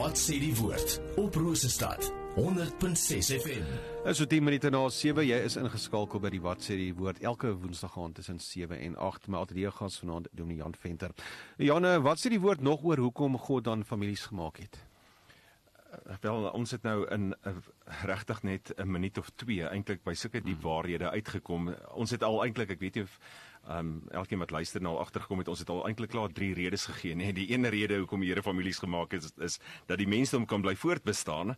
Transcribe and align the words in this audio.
Wat 0.00 0.18
sê 0.18 0.38
die 0.40 0.54
woord 0.56 1.00
op 1.20 1.34
Rosestad 1.36 2.12
100.6 2.36 3.42
FM. 3.42 3.64
Is 4.06 4.16
so 4.16 4.24
10 4.24 4.44
minute 4.44 4.70
na 4.70 4.88
7, 4.88 5.24
jy 5.26 5.40
is 5.44 5.56
ingeskakel 5.58 6.22
by 6.22 6.30
die 6.30 6.40
Wat 6.40 6.62
sê 6.62 6.76
die 6.78 6.92
woord 6.94 7.18
elke 7.26 7.50
woensdag 7.52 7.96
aand 7.98 8.20
tussen 8.20 8.38
7 8.40 8.78
en 8.78 8.94
8 8.96 9.26
met 9.28 9.40
ateljee 9.40 9.72
gas 9.74 9.98
vanaand 10.00 10.30
Dominee 10.32 10.62
Jan 10.62 10.76
Venter. 10.78 11.10
Janne, 11.58 11.98
wat 12.06 12.22
sê 12.22 12.30
die 12.30 12.40
woord 12.40 12.62
nog 12.62 12.86
oor 12.86 13.02
hoekom 13.02 13.36
God 13.38 13.66
dan 13.66 13.84
families 13.84 14.28
gemaak 14.30 14.62
het? 14.62 14.78
Wel 16.20 16.50
ons 16.50 16.70
het 16.70 16.82
nou 16.82 17.08
in 17.10 17.34
uh, 17.46 17.52
regtig 18.06 18.42
net 18.42 18.72
'n 18.76 18.90
minuut 18.90 19.18
of 19.18 19.30
2 19.34 19.66
eintlik 19.66 20.02
by 20.02 20.14
sulke 20.14 20.40
diep 20.40 20.60
hmm. 20.62 20.70
waarhede 20.70 21.10
uitgekom. 21.10 21.74
Ons 21.94 22.10
het 22.10 22.22
al 22.22 22.44
eintlik, 22.44 22.70
ek 22.70 22.80
weet 22.80 22.94
nie 22.94 23.02
of 23.02 23.18
ehm 23.68 23.78
um, 23.78 24.02
elkeen 24.08 24.38
wat 24.38 24.50
luister 24.50 24.80
nou 24.80 24.96
agtergekom 24.98 25.38
het, 25.38 25.48
ons 25.48 25.58
het 25.58 25.68
al 25.68 25.86
eintlik 25.86 26.10
klaar 26.10 26.32
drie 26.32 26.54
redes 26.54 26.86
gegee, 26.86 27.14
nê. 27.14 27.32
Die 27.32 27.52
een 27.52 27.68
rede 27.68 27.98
hoekom 27.98 28.20
die 28.20 28.28
Here 28.28 28.42
families 28.42 28.78
gemaak 28.78 29.12
het 29.12 29.24
is, 29.24 29.32
is 29.36 29.58
dat 29.86 29.98
die 29.98 30.08
mensdom 30.08 30.46
kan 30.46 30.62
bly 30.62 30.76
voortbestaan. 30.76 31.56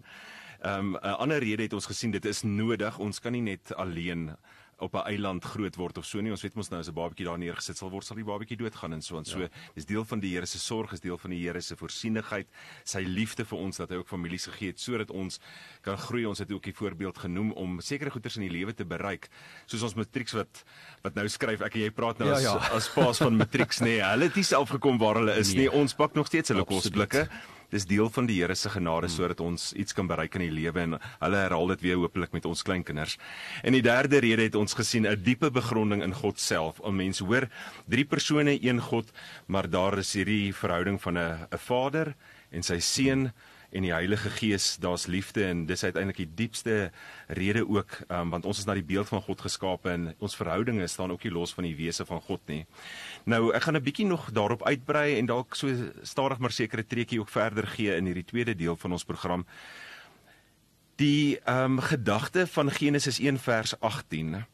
Ehm 0.62 0.78
um, 0.78 0.96
'n 0.96 1.18
ander 1.18 1.38
rede 1.38 1.62
het 1.62 1.72
ons 1.72 1.86
gesien 1.86 2.10
dit 2.10 2.24
is 2.24 2.42
nodig. 2.42 2.98
Ons 2.98 3.20
kan 3.20 3.32
nie 3.32 3.42
net 3.42 3.74
alleen 3.74 4.36
op 4.82 4.94
'n 4.94 5.06
eiland 5.06 5.44
groot 5.44 5.76
word 5.76 5.98
of 5.98 6.04
so 6.04 6.20
nie. 6.20 6.30
Ons 6.30 6.42
weet 6.42 6.54
mos 6.54 6.70
nou 6.70 6.80
as 6.80 6.88
'n 6.88 6.94
babatjie 6.94 7.26
daar 7.26 7.38
neergesit 7.38 7.76
sal 7.76 7.90
word, 7.90 8.04
sal 8.04 8.16
die 8.16 8.24
babatjie 8.24 8.56
doodgaan 8.56 8.92
en 8.92 9.02
so 9.02 9.16
en 9.18 9.24
so. 9.24 9.40
Ja. 9.40 9.48
Dis 9.74 9.86
deel 9.86 10.04
van 10.04 10.20
die 10.20 10.34
Here 10.34 10.46
se 10.46 10.58
sorg, 10.58 10.92
is 10.92 11.00
deel 11.00 11.18
van 11.18 11.30
die 11.30 11.46
Here 11.46 11.60
se 11.60 11.76
voorsienigheid, 11.76 12.46
sy 12.84 13.00
liefde 13.00 13.44
vir 13.44 13.58
ons 13.58 13.76
dat 13.76 13.90
hy 13.90 13.96
ook 13.96 14.08
families 14.08 14.46
gegee 14.46 14.68
het 14.68 14.80
sodat 14.80 15.10
ons 15.10 15.40
kan 15.82 15.96
groei. 15.96 16.26
Ons 16.26 16.38
het 16.38 16.52
ook 16.52 16.62
die 16.62 16.74
voorbeeld 16.74 17.18
genoem 17.18 17.52
om 17.52 17.80
sekere 17.80 18.10
goeders 18.10 18.36
in 18.36 18.42
die 18.42 18.50
lewe 18.50 18.74
te 18.74 18.84
bereik, 18.84 19.28
soos 19.66 19.82
ons 19.82 19.94
matrieks 19.94 20.32
wat 20.32 20.64
wat 21.02 21.14
nou 21.14 21.28
skryf. 21.28 21.60
Ek 21.60 21.74
en 21.74 21.80
jy 21.80 21.90
praat 21.90 22.18
nou 22.18 22.28
ja, 22.28 22.34
as 22.34 22.42
ja. 22.42 22.56
as 22.76 22.88
paas 22.88 23.18
van 23.18 23.36
matrieks 23.36 23.80
nê. 23.80 23.84
Nee, 23.92 24.02
hulle 24.02 24.24
het 24.24 24.34
nie 24.34 24.44
self 24.44 24.68
gekom 24.68 24.98
waar 24.98 25.14
hulle 25.14 25.34
is 25.36 25.52
nee. 25.52 25.62
nie. 25.62 25.70
Ons 25.70 25.94
pak 25.94 26.14
nog 26.14 26.26
steeds 26.26 26.48
hulle 26.48 26.64
kosblikke 26.64 27.28
dis 27.72 27.86
deel 27.88 28.10
van 28.12 28.28
die 28.28 28.38
Here 28.40 28.54
se 28.54 28.70
genade 28.70 29.08
hmm. 29.08 29.16
sodat 29.16 29.40
ons 29.40 29.72
iets 29.72 29.96
kan 29.96 30.06
bereik 30.06 30.36
in 30.38 30.46
die 30.46 30.52
lewe 30.52 30.80
en 30.80 30.98
hulle 30.98 31.40
herhaal 31.44 31.72
dit 31.74 31.86
weer 31.88 32.00
hopelik 32.00 32.32
met 32.36 32.46
ons 32.48 32.62
kleinkinders. 32.62 33.18
En 33.62 33.72
die 33.72 33.82
derde 33.82 34.20
rede 34.22 34.48
het 34.48 34.58
ons 34.58 34.74
gesien 34.74 35.06
'n 35.06 35.22
diepe 35.22 35.50
begronding 35.50 36.02
in 36.02 36.14
God 36.14 36.40
self. 36.40 36.80
Om 36.80 36.96
mense 36.96 37.24
hoor, 37.24 37.48
drie 37.88 38.04
persone, 38.04 38.58
een 38.62 38.80
God, 38.80 39.10
maar 39.46 39.70
daar 39.70 39.98
is 39.98 40.12
hierdie 40.12 40.54
verhouding 40.54 41.00
van 41.00 41.18
'n 41.18 41.46
'n 41.50 41.58
Vader 41.58 42.14
en 42.50 42.62
sy 42.62 42.78
seun 42.78 43.20
hmm 43.20 43.51
en 43.72 43.86
die 43.86 43.92
Heilige 43.92 44.30
Gees, 44.30 44.76
daar's 44.80 45.06
liefde 45.06 45.46
en 45.48 45.64
dis 45.66 45.84
uiteindelik 45.84 46.20
die 46.20 46.30
diepste 46.44 46.90
rede 47.28 47.64
ook, 47.68 47.98
um, 48.08 48.30
want 48.34 48.44
ons 48.48 48.60
is 48.60 48.68
na 48.68 48.76
die 48.76 48.84
beeld 48.84 49.08
van 49.08 49.22
God 49.24 49.40
geskape 49.40 49.90
en 49.90 50.10
ons 50.18 50.36
verhoudinge 50.36 50.86
staan 50.92 51.12
ook 51.14 51.24
nie 51.24 51.32
los 51.32 51.54
van 51.56 51.64
die 51.64 51.76
wese 51.76 52.04
van 52.08 52.20
God 52.20 52.40
nie. 52.52 52.66
Nou, 53.24 53.52
ek 53.56 53.62
gaan 53.62 53.76
'n 53.76 53.84
bietjie 53.84 54.06
nog 54.06 54.30
daarop 54.32 54.62
uitbrei 54.62 55.18
en 55.18 55.26
dalk 55.26 55.54
so 55.54 55.68
stadig 56.02 56.38
maar 56.38 56.52
sekere 56.52 56.86
treukie 56.86 57.20
ook 57.20 57.28
verder 57.28 57.66
gee 57.66 57.96
in 57.96 58.06
hierdie 58.06 58.28
tweede 58.28 58.54
deel 58.54 58.76
van 58.76 58.92
ons 58.92 59.04
program. 59.04 59.46
Die 60.96 61.38
ehm 61.40 61.78
um, 61.78 61.80
gedagte 61.80 62.46
van 62.46 62.70
Genesis 62.70 63.18
1 63.18 63.38
vers 63.38 63.80
18 63.80 64.44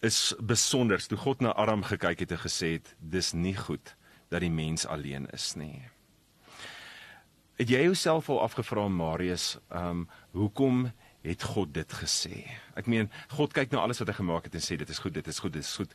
is 0.00 0.34
besonder. 0.40 1.06
Toe 1.06 1.18
God 1.18 1.40
na 1.40 1.52
Adam 1.52 1.82
gekyk 1.82 2.18
het 2.18 2.30
en 2.30 2.38
gesê 2.38 2.72
het, 2.76 2.94
dis 2.98 3.32
nie 3.32 3.56
goed 3.56 3.96
dat 4.28 4.40
die 4.40 4.50
mens 4.50 4.86
alleen 4.86 5.26
is 5.32 5.54
nie. 5.54 5.88
Het 7.60 7.68
jy 7.68 7.82
jouself 7.90 8.30
al 8.32 8.38
afgevra 8.40 8.88
Marius, 8.88 9.58
ehm 9.68 9.88
um, 9.88 10.06
hoekom 10.32 10.86
het 11.20 11.42
God 11.42 11.74
dit 11.74 11.92
gesê? 11.92 12.46
Ek 12.72 12.86
meen, 12.88 13.10
God 13.28 13.52
kyk 13.52 13.74
na 13.74 13.82
alles 13.84 14.00
wat 14.00 14.08
hy 14.08 14.14
gemaak 14.16 14.46
het 14.48 14.56
en 14.56 14.64
sê 14.64 14.78
dit 14.80 14.88
is 14.88 15.00
goed, 15.04 15.12
dit 15.12 15.28
is 15.28 15.40
goed, 15.44 15.52
dit 15.52 15.66
is 15.66 15.74
goed. 15.76 15.92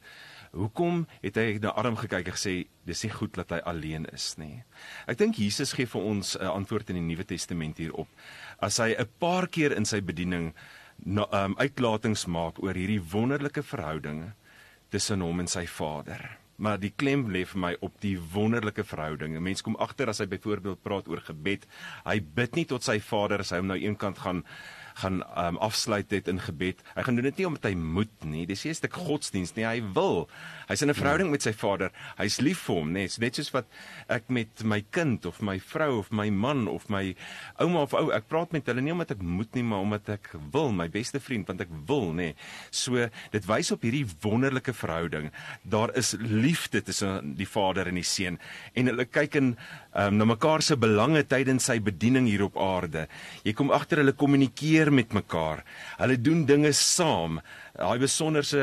Hoekom 0.53 1.07
het 1.23 1.39
hy 1.41 1.57
na 1.63 1.73
Adam 1.73 1.97
gekyk 1.97 2.29
en 2.29 2.37
gesê 2.37 2.53
dis 2.85 3.01
nie 3.07 3.11
goed 3.15 3.33
dat 3.33 3.55
hy 3.55 3.63
alleen 3.65 4.05
is 4.13 4.27
nie? 4.37 4.61
Ek 5.09 5.17
dink 5.17 5.41
Jesus 5.41 5.73
gee 5.73 5.89
vir 5.89 6.05
ons 6.05 6.35
'n 6.37 6.45
uh, 6.45 6.53
antwoord 6.53 6.93
in 6.93 7.01
die 7.01 7.07
Nuwe 7.09 7.25
Testament 7.25 7.81
hierop. 7.81 8.07
As 8.61 8.77
hy 8.77 8.93
'n 8.93 9.09
paar 9.17 9.47
keer 9.47 9.73
in 9.73 9.89
sy 9.89 10.05
bediening 10.05 10.53
na, 11.01 11.25
um, 11.33 11.57
uitlatings 11.57 12.27
maak 12.29 12.61
oor 12.61 12.77
hierdie 12.77 13.01
wonderlike 13.01 13.63
verhouding 13.63 14.33
tussen 14.91 15.21
hom 15.21 15.39
en 15.39 15.47
sy 15.47 15.65
Vader 15.65 16.44
maar 16.57 16.79
die 16.79 16.93
klem 16.95 17.27
lê 17.31 17.43
vir 17.47 17.61
my 17.61 17.73
op 17.85 17.99
die 18.03 18.15
wonderlike 18.33 18.85
verhouding. 18.87 19.35
Mense 19.43 19.65
kom 19.65 19.75
agter 19.81 20.11
as 20.11 20.21
hy 20.23 20.29
byvoorbeeld 20.31 20.83
praat 20.85 21.09
oor 21.11 21.23
gebed. 21.25 21.67
Hy 22.05 22.19
bid 22.37 22.55
nie 22.55 22.67
tot 22.69 22.85
sy 22.85 22.99
Vader 23.03 23.43
as 23.43 23.51
hy 23.51 23.61
hom 23.61 23.71
nou 23.73 23.79
eenkant 23.79 24.21
gaan 24.23 24.43
gaan 25.01 25.21
um, 25.37 25.57
afsluit 25.57 26.11
het 26.11 26.27
in 26.31 26.39
gebed. 26.39 26.81
Hy 26.95 27.03
gaan 27.03 27.17
doen 27.19 27.27
dit 27.27 27.41
nie 27.41 27.47
omdat 27.49 27.67
hy 27.69 27.75
moet 27.75 28.23
nie. 28.23 28.45
Dis 28.47 28.63
nie 28.63 28.71
'n 28.71 28.79
stuk 28.79 28.93
godsdiens 28.93 29.55
nie. 29.55 29.65
Hy 29.65 29.81
wil. 29.93 30.29
Hy's 30.67 30.81
in 30.81 30.89
'n 30.89 30.95
verhouding 30.97 31.29
met 31.31 31.41
sy 31.41 31.53
Vader. 31.53 31.91
Hy's 32.17 32.39
lief 32.39 32.59
vir 32.67 32.75
hom, 32.75 32.91
net 32.91 33.17
net 33.19 33.35
soos 33.35 33.51
wat 33.51 33.65
ek 34.09 34.29
met 34.29 34.63
my 34.63 34.81
kind 34.91 35.25
of 35.25 35.41
my 35.41 35.59
vrou 35.59 35.99
of 35.99 36.11
my 36.11 36.29
man 36.29 36.67
of 36.67 36.89
my 36.89 37.15
ouma 37.59 37.81
of 37.81 37.93
ou, 37.93 38.11
ek 38.11 38.27
praat 38.27 38.51
met 38.51 38.65
hulle 38.65 38.81
nie 38.81 38.91
omdat 38.91 39.11
ek 39.11 39.21
moet 39.21 39.53
nie, 39.55 39.63
maar 39.63 39.79
omdat 39.79 40.09
ek 40.09 40.29
wil, 40.51 40.71
my 40.71 40.87
beste 40.87 41.19
vriend, 41.19 41.47
want 41.47 41.61
ek 41.61 41.71
wil, 41.87 42.13
nê. 42.13 42.33
So 42.71 43.09
dit 43.31 43.45
wys 43.45 43.71
op 43.71 43.81
hierdie 43.81 44.05
wonderlike 44.21 44.73
verhouding. 44.73 45.31
Daar 45.63 45.93
is 45.97 46.15
liefde 46.19 46.81
tussen 46.81 47.35
die 47.35 47.47
Vader 47.49 47.87
en 47.87 47.95
die 47.95 48.03
Seun 48.03 48.39
en 48.75 48.87
hulle 48.91 49.05
kyk 49.05 49.35
in 49.35 49.55
um, 49.95 50.17
na 50.17 50.25
mekaar 50.25 50.63
se 50.65 50.77
belange 50.79 51.23
tydens 51.27 51.67
sy 51.69 51.79
bediening 51.83 52.27
hier 52.29 52.45
op 52.47 52.57
aarde. 52.61 53.07
Jy 53.45 53.55
kom 53.57 53.71
agter 53.75 54.01
hulle 54.03 54.15
kommunikeer 54.17 54.84
met 54.91 55.13
mekaar. 55.13 55.63
Hulle 55.99 56.17
doen 56.21 56.45
dinge 56.45 56.71
saam. 56.73 57.39
Daai 57.75 57.99
besonderse 57.99 58.61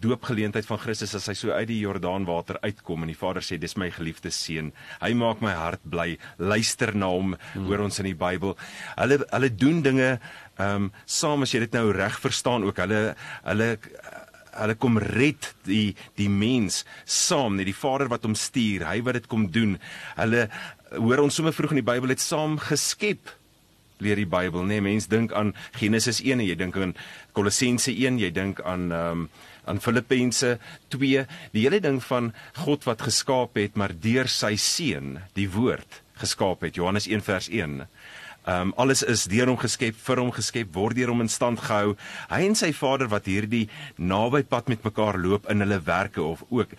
doopgeleentheid 0.00 0.66
van 0.66 0.80
Christus 0.80 1.14
as 1.18 1.28
hy 1.28 1.34
so 1.36 1.52
uit 1.52 1.68
die 1.68 1.80
Jordaanwater 1.82 2.58
uitkom 2.64 3.04
en 3.04 3.12
die 3.12 3.18
Vader 3.18 3.44
sê 3.44 3.58
dis 3.60 3.76
my 3.80 3.90
geliefde 3.92 4.32
seun. 4.32 4.72
Hy 5.02 5.12
maak 5.20 5.42
my 5.44 5.52
hart 5.52 5.84
bly. 5.84 6.14
Luister 6.38 6.94
na 6.96 7.10
hom, 7.12 7.34
hmm. 7.36 7.68
hoor 7.68 7.84
ons 7.88 8.00
in 8.00 8.08
die 8.10 8.18
Bybel. 8.18 8.56
Hulle 8.96 9.20
hulle 9.24 9.52
doen 9.52 9.82
dinge 9.84 10.10
ehm 10.54 10.84
um, 10.86 10.90
saam 11.10 11.42
as 11.42 11.50
jy 11.50 11.64
dit 11.64 11.72
nou 11.74 11.88
reg 11.92 12.20
verstaan 12.22 12.62
ook. 12.64 12.78
Hulle 12.78 13.16
hulle 13.42 13.70
hulle 14.54 14.76
kom 14.78 14.98
red 15.02 15.50
die 15.66 15.94
die 16.18 16.30
mens 16.30 16.82
saam 17.04 17.58
net 17.58 17.68
die 17.70 17.76
Vader 17.76 18.10
wat 18.12 18.26
hom 18.26 18.36
stuur 18.38 18.86
hy 18.88 19.00
wat 19.06 19.18
dit 19.18 19.30
kom 19.30 19.48
doen 19.54 19.76
hulle 20.18 20.46
hoor 20.94 21.24
ons 21.24 21.40
sommer 21.40 21.54
vroeg 21.56 21.74
in 21.74 21.82
die 21.82 21.90
Bybel 21.90 22.14
het 22.14 22.22
saam 22.22 22.58
geskep 22.62 23.32
leer 24.04 24.20
die 24.20 24.28
Bybel 24.30 24.64
nê 24.64 24.78
nee, 24.78 24.86
mens 24.92 25.08
dink 25.12 25.32
aan 25.32 25.54
Genesis 25.78 26.20
1 26.22 26.38
en 26.38 26.46
jy 26.46 26.56
dink 26.60 26.78
aan 26.80 26.94
Kolossense 27.36 27.92
1 27.92 28.20
jy 28.22 28.30
dink 28.34 28.62
aan 28.64 28.90
um, 28.92 29.28
aan 29.64 29.80
Filippense 29.80 30.58
2 30.92 31.26
die 31.56 31.64
hele 31.64 31.80
ding 31.80 32.02
van 32.04 32.32
God 32.64 32.84
wat 32.88 33.06
geskaap 33.08 33.56
het 33.60 33.78
maar 33.80 33.96
deur 33.96 34.28
sy 34.28 34.54
seun 34.60 35.18
die 35.38 35.48
woord 35.50 36.02
geskaap 36.20 36.62
het 36.66 36.78
Johannes 36.78 37.08
1 37.10 37.24
vers 37.26 37.50
1 37.50 37.82
Ehm 38.44 38.60
um, 38.60 38.72
alles 38.76 39.00
is 39.02 39.22
deur 39.24 39.48
hom 39.48 39.56
geskep, 39.56 39.96
vir 39.96 40.20
hom 40.20 40.28
geskep, 40.36 40.68
word 40.76 40.98
deur 40.98 41.08
hom 41.14 41.22
in 41.24 41.30
stand 41.32 41.62
gehou. 41.64 41.94
Hy 42.28 42.42
en 42.44 42.56
sy 42.58 42.74
Vader 42.76 43.08
wat 43.08 43.24
hierdie 43.24 43.70
naby 43.96 44.42
pad 44.44 44.68
met 44.68 44.84
mekaar 44.84 45.16
loop 45.16 45.48
in 45.48 45.64
hulle 45.64 45.78
werke 45.86 46.20
of 46.20 46.42
ook 46.50 46.74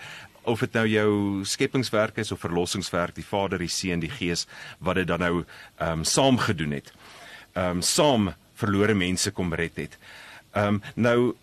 of 0.46 0.62
dit 0.62 0.78
nou 0.78 0.86
jou 0.86 1.10
skepingswerk 1.42 2.20
is 2.22 2.30
of 2.32 2.44
verlossingswerk, 2.46 3.16
die 3.18 3.26
Vader, 3.26 3.58
die 3.58 3.72
Seun, 3.72 4.04
die 4.04 4.14
Gees 4.14 4.46
wat 4.78 5.02
dit 5.02 5.10
dan 5.10 5.26
nou 5.26 5.40
ehm 5.42 5.90
um, 5.90 6.06
saam 6.06 6.38
gedoen 6.38 6.78
het. 6.78 6.94
Ehm 7.56 7.80
um, 7.80 7.81
saam 7.81 8.34
verlore 8.60 8.94
mense 8.94 9.31
kom 9.31 9.54
red 9.54 9.75
het. 9.80 9.98
Ehm 10.54 10.80
um, 10.80 10.81
nou 10.96 11.36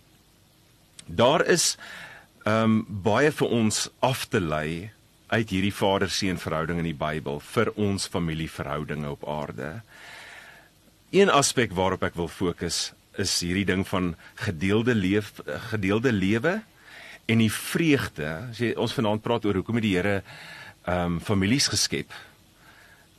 daar 1.06 1.44
is 1.46 1.76
ehm 2.44 2.64
um, 2.64 2.86
baie 3.04 3.30
vir 3.32 3.48
ons 3.48 3.88
af 4.00 4.26
te 4.28 4.40
lei 4.40 4.90
uit 5.32 5.50
hierdie 5.50 5.72
vader-seun 5.74 6.38
verhouding 6.38 6.82
in 6.82 6.90
die 6.90 6.98
Bybel 6.98 7.40
vir 7.40 7.70
ons 7.80 8.08
familieverhoudinge 8.12 9.08
op 9.08 9.24
aarde. 9.28 9.80
Een 11.10 11.32
aspek 11.32 11.72
waarop 11.72 12.04
ek 12.04 12.18
wil 12.20 12.28
fokus 12.28 12.92
is 13.20 13.32
hierdie 13.40 13.68
ding 13.68 13.86
van 13.88 14.12
gedeelde 14.34 14.94
leef 14.94 15.32
gedeelde 15.72 16.12
lewe 16.12 16.60
en 17.24 17.40
die 17.40 17.52
vreugde. 17.52 18.28
As 18.50 18.60
jy 18.60 18.74
ons 18.76 18.92
vanaand 18.96 19.24
praat 19.24 19.48
oor 19.48 19.60
hoekom 19.60 19.80
het 19.80 19.88
die 19.88 19.96
Here 19.96 20.20
ehm 20.84 21.16
um, 21.16 21.18
families 21.20 21.70
geskep? 21.72 22.12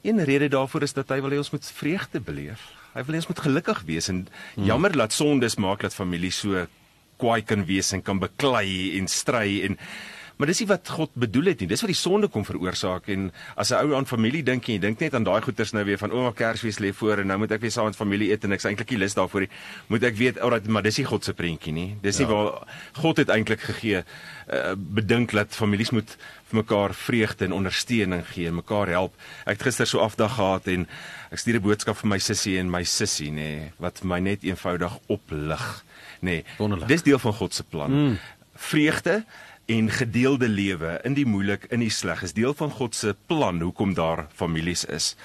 Een 0.04 0.24
rede 0.24 0.48
daarvoor 0.51 0.84
is 0.84 0.94
dat 0.94 1.10
hy 1.10 1.22
wil 1.24 1.31
hê 1.31 1.38
ons 1.39 1.54
moet 1.54 1.74
vreugde 1.81 2.19
beleef. 2.19 2.83
Hy 2.94 3.04
wil 3.04 3.16
hê 3.16 3.22
ons 3.24 3.30
moet 3.31 3.44
gelukkig 3.48 3.84
wees 3.90 4.10
en 4.12 4.25
hmm. 4.25 4.66
jammer 4.69 4.95
laat 4.98 5.16
sondes 5.16 5.57
maak 5.62 5.86
dat 5.86 5.95
familie 5.95 6.31
so 6.31 6.66
kwaai 7.22 7.42
kan 7.45 7.66
wees 7.66 7.94
en 7.95 8.04
kan 8.06 8.19
beklei 8.22 8.98
en 8.98 9.07
stry 9.10 9.62
en 9.68 9.78
Maar 10.38 10.50
dis 10.50 10.64
nie 10.64 10.68
wat 10.68 10.90
God 10.90 11.14
bedoel 11.14 11.52
het 11.52 11.62
nie. 11.62 11.68
Dis 11.70 11.84
wat 11.84 11.92
die 11.92 11.98
sonde 11.98 12.28
kom 12.32 12.46
veroorsaak 12.46 13.08
en 13.14 13.32
as 13.56 13.72
'n 13.72 13.86
ou 13.86 13.96
aan 13.96 14.06
familie 14.06 14.44
dink 14.44 14.68
en 14.68 14.74
jy 14.74 14.80
dink 14.80 15.00
net 15.00 15.14
aan 15.14 15.24
daai 15.24 15.42
goeters 15.42 15.74
nou 15.74 15.84
weer 15.86 15.98
van 15.98 16.12
ouma 16.12 16.32
Kersfees 16.32 16.80
lê 16.80 16.94
voor 16.94 17.20
en 17.20 17.28
nou 17.28 17.38
moet 17.38 17.52
ek 17.52 17.62
weer 17.62 17.72
saam 17.72 17.86
met 17.86 17.96
familie 17.96 18.32
eet 18.32 18.44
en 18.44 18.52
ek's 18.52 18.66
eintlik 18.66 18.90
nie 18.90 19.00
lus 19.00 19.14
daarvoor 19.14 19.42
nie. 19.42 19.50
Moet 19.88 20.04
ek 20.04 20.16
weet 20.16 20.40
alraai, 20.40 20.68
maar 20.68 20.84
dis 20.84 20.98
nie 20.98 21.06
God 21.06 21.24
se 21.24 21.34
prentjie 21.34 21.74
nie. 21.74 21.96
Dis 22.02 22.18
nie 22.20 22.28
ja. 22.28 22.34
waar 22.34 22.68
God 22.94 23.18
het 23.18 23.30
eintlik 23.30 23.60
gegee 23.60 24.04
uh, 24.04 24.74
bedink 24.76 25.32
dat 25.32 25.56
families 25.56 25.92
moet 25.92 26.18
vir 26.50 26.58
mekaar 26.62 26.94
vreugde 26.94 27.46
en 27.46 27.54
ondersteuning 27.54 28.26
gee 28.28 28.52
mekaar 28.52 28.88
help. 28.88 29.14
Ek 29.46 29.58
het 29.58 29.68
gister 29.70 29.88
so 29.88 30.00
afdag 30.00 30.36
gehad 30.36 30.68
en 30.68 30.88
ek 31.32 31.40
stuur 31.40 31.56
'n 31.60 31.62
boodskap 31.62 31.98
vir 31.98 32.10
my 32.10 32.20
sussie 32.20 32.60
en 32.60 32.70
my 32.70 32.84
sussie 32.84 33.32
nê 33.32 33.36
nee, 33.36 33.72
wat 33.78 34.04
my 34.04 34.20
net 34.20 34.44
eenvoudig 34.44 35.00
oplig 35.08 35.84
nê. 36.22 36.44
Nee, 36.60 36.86
dis 36.88 37.04
deel 37.04 37.20
van 37.20 37.34
God 37.34 37.54
se 37.54 37.64
plan. 37.64 37.92
Mm. 37.92 38.20
Vreugde 38.56 39.24
en 39.65 39.89
gedeelde 39.89 40.48
lewe 40.48 41.00
in 41.07 41.15
die 41.15 41.25
moeilik 41.25 41.68
in 41.71 41.80
die 41.80 41.92
sleg 41.94 42.24
is 42.24 42.36
deel 42.36 42.54
van 42.54 42.71
God 42.71 42.95
se 42.95 43.15
plan 43.27 43.62
hoekom 43.62 43.94
daar 43.94 44.27
families 44.36 44.86
is. 44.86 45.15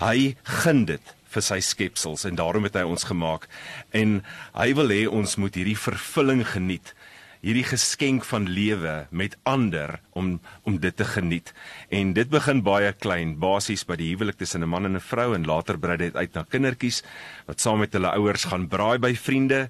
Hy 0.00 0.34
gun 0.62 0.84
dit 0.88 1.14
vir 1.32 1.44
sy 1.44 1.60
skepsels 1.64 2.24
en 2.28 2.36
daarom 2.36 2.64
het 2.68 2.76
hy 2.76 2.84
ons 2.88 3.04
gemaak 3.08 3.48
en 3.96 4.20
hy 4.56 4.72
wil 4.76 4.92
hê 4.92 5.04
ons 5.08 5.36
moet 5.40 5.54
hierdie 5.56 5.78
vervulling 5.78 6.44
geniet 6.48 6.94
hierdie 7.42 7.66
geskenk 7.66 8.22
van 8.28 8.46
lewe 8.46 8.92
met 9.10 9.34
ander 9.50 9.98
om 10.14 10.36
om 10.62 10.76
dit 10.78 10.94
te 10.96 11.04
geniet. 11.04 11.50
En 11.90 12.12
dit 12.14 12.28
begin 12.30 12.62
baie 12.62 12.92
klein, 12.94 13.34
basies 13.42 13.82
by 13.88 13.96
die 13.98 14.12
huwelik 14.12 14.38
tussen 14.38 14.62
'n 14.62 14.68
man 14.70 14.86
en 14.86 14.96
'n 14.96 15.00
vrou 15.00 15.34
en 15.34 15.44
later 15.44 15.78
brei 15.78 15.96
dit 15.96 16.14
uit 16.16 16.34
na 16.34 16.44
kindertjies 16.44 17.02
wat 17.46 17.60
saam 17.60 17.78
met 17.78 17.92
hulle 17.92 18.14
ouers 18.14 18.44
gaan 18.44 18.68
braai 18.68 18.98
by 18.98 19.14
vriende 19.14 19.68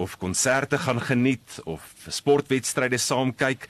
of 0.00 0.16
konserte 0.18 0.78
gaan 0.78 1.00
geniet 1.00 1.60
of 1.64 1.84
sportwedstryde 2.08 2.98
saam 2.98 3.34
kyk. 3.34 3.68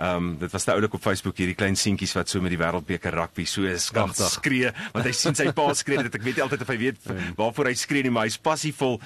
Ehm 0.00 0.16
um, 0.16 0.30
dit 0.40 0.52
was 0.52 0.64
nou 0.64 0.76
oulik 0.78 0.94
op 0.96 1.02
Facebook 1.04 1.36
hierdie 1.36 1.56
klein 1.58 1.76
seentjies 1.76 2.14
wat 2.16 2.28
so 2.28 2.40
met 2.40 2.54
die 2.54 2.60
wêreldbeker 2.60 3.14
rugby 3.14 3.44
so 3.44 3.68
skagtig 3.76 4.30
skree 4.32 4.70
want 4.94 5.04
hy 5.04 5.12
sien 5.12 5.36
sy 5.36 5.50
pa 5.52 5.66
skree 5.76 6.00
dit 6.06 6.16
ek 6.16 6.24
weet 6.24 6.40
nie 6.40 6.44
altyd 6.46 6.64
of 6.64 6.72
hy 6.72 6.78
weet 6.80 7.10
waarvoor 7.40 7.68
hy 7.68 7.76
skree 7.76 8.06
nie 8.06 8.14
maar 8.14 8.28
hy's 8.28 8.40
passievol. 8.40 8.98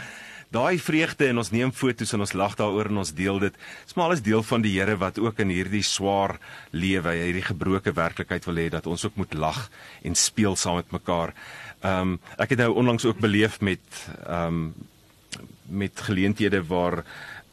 Daai 0.55 0.79
vreugde 0.79 1.27
en 1.33 1.41
ons 1.43 1.51
neem 1.51 1.73
foto's 1.75 2.15
en 2.15 2.23
ons 2.23 2.35
lag 2.39 2.55
daaroor 2.55 2.93
en 2.93 3.03
ons 3.03 3.13
deel 3.17 3.41
dit. 3.43 3.57
Dis 3.89 3.97
maar 3.99 4.13
alles 4.13 4.23
deel 4.23 4.45
van 4.47 4.63
die 4.63 4.77
Here 4.77 4.95
wat 5.01 5.19
ook 5.19 5.41
in 5.43 5.51
hierdie 5.51 5.83
swaar 5.83 6.37
lewe, 6.71 7.17
hierdie 7.19 7.43
gebroke 7.43 7.91
werklikheid 7.97 8.47
wil 8.47 8.61
hê 8.63 8.69
dat 8.71 8.87
ons 8.87 9.05
ook 9.09 9.19
moet 9.19 9.35
lag 9.35 9.65
en 10.07 10.15
speel 10.15 10.55
saam 10.55 10.79
met 10.79 10.95
mekaar. 10.95 11.35
Ehm 11.83 12.15
um, 12.15 12.19
ek 12.39 12.55
het 12.55 12.63
nou 12.63 12.71
onlangs 12.79 13.05
ook 13.05 13.19
beleef 13.19 13.61
met 13.61 13.83
ehm 14.29 14.61
um, 14.63 14.75
met 15.67 16.01
geleenthede 16.01 16.65
waar 16.67 17.05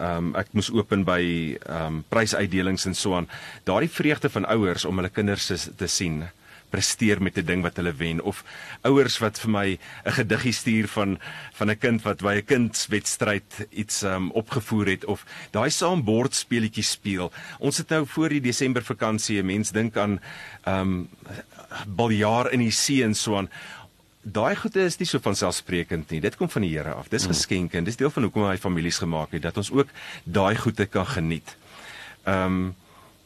ehm 0.01 0.17
um, 0.17 0.35
ek 0.35 0.53
moes 0.57 0.71
open 0.73 1.03
by 1.05 1.21
ehm 1.61 1.85
um, 1.85 2.03
prysuitdelings 2.09 2.85
en 2.85 2.95
so 2.95 3.15
aan. 3.15 3.29
Daardie 3.63 3.89
vreugde 3.89 4.29
van 4.29 4.45
ouers 4.45 4.85
om 4.85 4.97
hulle 4.97 5.13
kinders 5.13 5.51
te 5.77 5.87
sien 5.87 6.23
presteer 6.71 7.21
met 7.21 7.37
'n 7.37 7.45
ding 7.45 7.61
wat 7.61 7.75
hulle 7.75 7.93
wen 7.93 8.21
of 8.21 8.43
ouers 8.81 9.17
wat 9.19 9.39
vir 9.39 9.51
my 9.51 9.67
'n 10.05 10.11
gediggie 10.19 10.53
stuur 10.53 10.87
van 10.87 11.19
van 11.53 11.69
'n 11.69 11.77
kind 11.77 12.01
wat 12.01 12.21
by 12.21 12.35
'n 12.35 12.45
kindswedstryd 12.45 13.67
iets 13.69 14.03
um, 14.03 14.31
opgevoer 14.31 14.87
het 14.87 15.05
of 15.05 15.25
daai 15.51 15.69
saam 15.69 16.03
bordspeletjies 16.03 16.91
speel. 16.91 17.31
Ons 17.59 17.77
het 17.77 17.89
nou 17.89 18.05
voor 18.07 18.29
die 18.29 18.41
Desember 18.41 18.83
vakansie, 18.83 19.43
mense 19.43 19.73
dink 19.73 19.97
aan 19.97 20.19
ehm 20.63 20.79
um, 20.79 21.09
baljaar 21.87 22.51
in 22.51 22.59
die 22.59 22.71
see 22.71 23.03
en 23.03 23.15
so 23.15 23.37
aan 23.37 23.49
daai 24.21 24.55
goede 24.55 24.83
is 24.85 24.97
nie 24.99 25.07
so 25.09 25.19
van 25.23 25.35
selfsprekend 25.35 26.11
nie. 26.13 26.21
Dit 26.21 26.37
kom 26.37 26.49
van 26.49 26.65
die 26.65 26.71
Here 26.75 26.93
af. 26.93 27.09
Dis 27.09 27.25
mm. 27.25 27.33
geskenke 27.33 27.77
en 27.77 27.87
dis 27.87 27.97
deel 27.97 28.11
van 28.13 28.27
hoekom 28.27 28.45
hy 28.49 28.57
families 28.61 29.01
gemaak 29.01 29.33
het 29.33 29.45
dat 29.47 29.57
ons 29.57 29.71
ook 29.73 29.89
daai 30.23 30.55
goede 30.55 30.85
kan 30.85 31.07
geniet. 31.07 31.55
Ehm 32.25 32.45
um, 32.45 32.75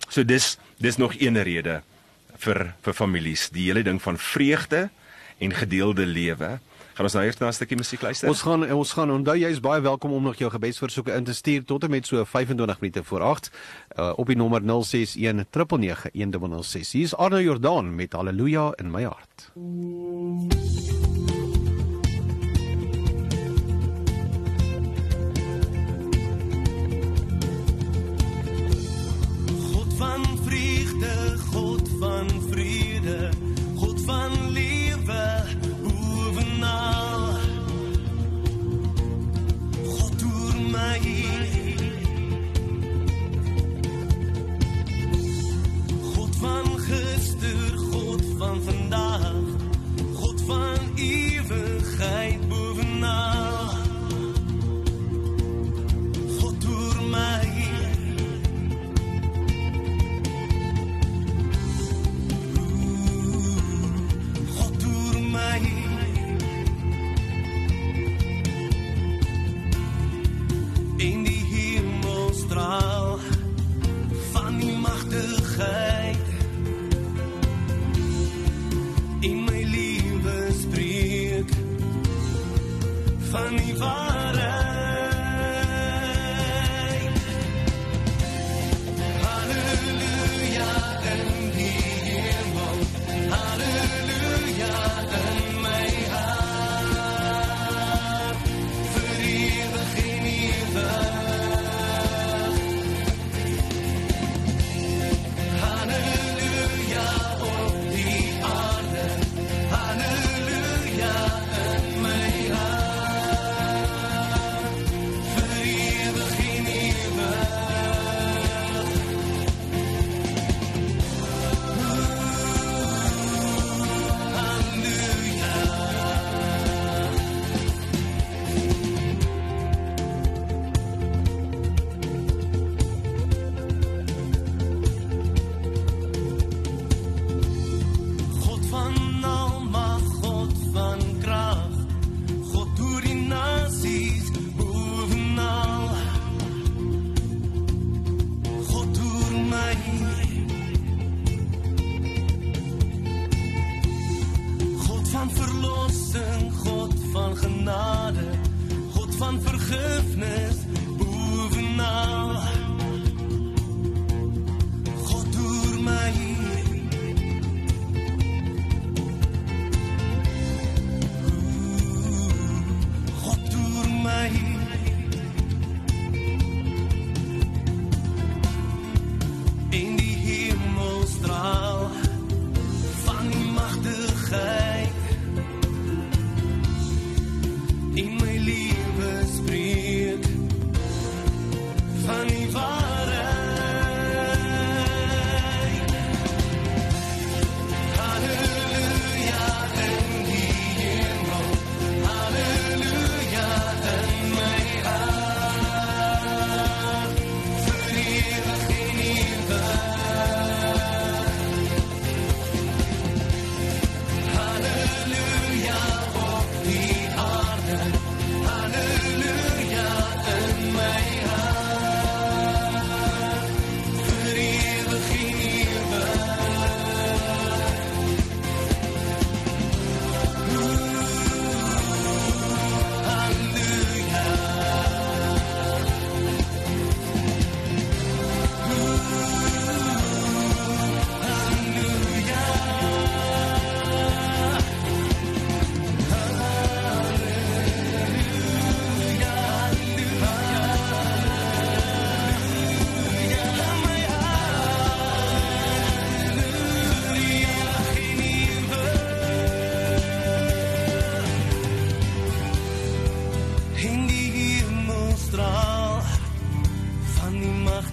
so 0.07 0.24
dis 0.24 0.57
dis 0.77 0.97
nog 0.97 1.15
een 1.19 1.42
rede 1.44 1.81
vir 2.38 2.74
vir 2.83 2.94
families, 2.94 3.50
die 3.50 3.68
hele 3.69 3.83
ding 3.83 4.01
van 4.01 4.18
vreugde 4.18 4.89
en 5.38 5.54
gedeelde 5.54 6.06
lewe. 6.06 6.60
Gaan 6.96 7.06
ons 7.10 7.14
nou 7.14 7.26
eers 7.26 7.38
na 7.38 7.48
'n 7.48 7.54
stukkie 7.54 7.78
musiek 7.78 8.02
luister? 8.02 8.30
Ons 8.30 8.42
gaan 8.42 8.72
ons 8.72 8.92
gaan 8.94 9.12
onthou 9.12 9.36
jy 9.36 9.50
is 9.50 9.60
baie 9.60 9.82
welkom 9.82 10.12
om 10.12 10.24
nog 10.24 10.36
jou 10.36 10.50
gebedsversoeke 10.52 11.12
in 11.12 11.24
te 11.24 11.34
stuur 11.34 11.66
tot 11.66 11.84
en 11.84 11.90
met 11.90 12.08
so 12.08 12.24
25 12.24 12.80
minute 12.80 13.04
voor 13.04 13.22
8 13.22 13.52
uh, 14.00 14.14
op 14.16 14.28
die 14.28 14.36
nommer 14.36 14.62
061 14.62 15.16
999 15.16 16.92
Hier 16.92 17.04
is 17.04 17.16
Arno 17.16 17.42
Jordan 17.42 17.96
met 17.96 18.14
Halleluja 18.14 18.74
in 18.76 18.92
my 18.92 19.04
hart. 19.04 19.52
God 29.74 29.94
van 29.98 30.24
vreugde, 30.46 31.38
God 31.52 31.90
van 32.00 32.30
vrede, 32.50 33.30
God 33.76 34.02
van 34.02 34.44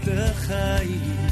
waaragtigheid 0.01 0.89
en 1.27 1.32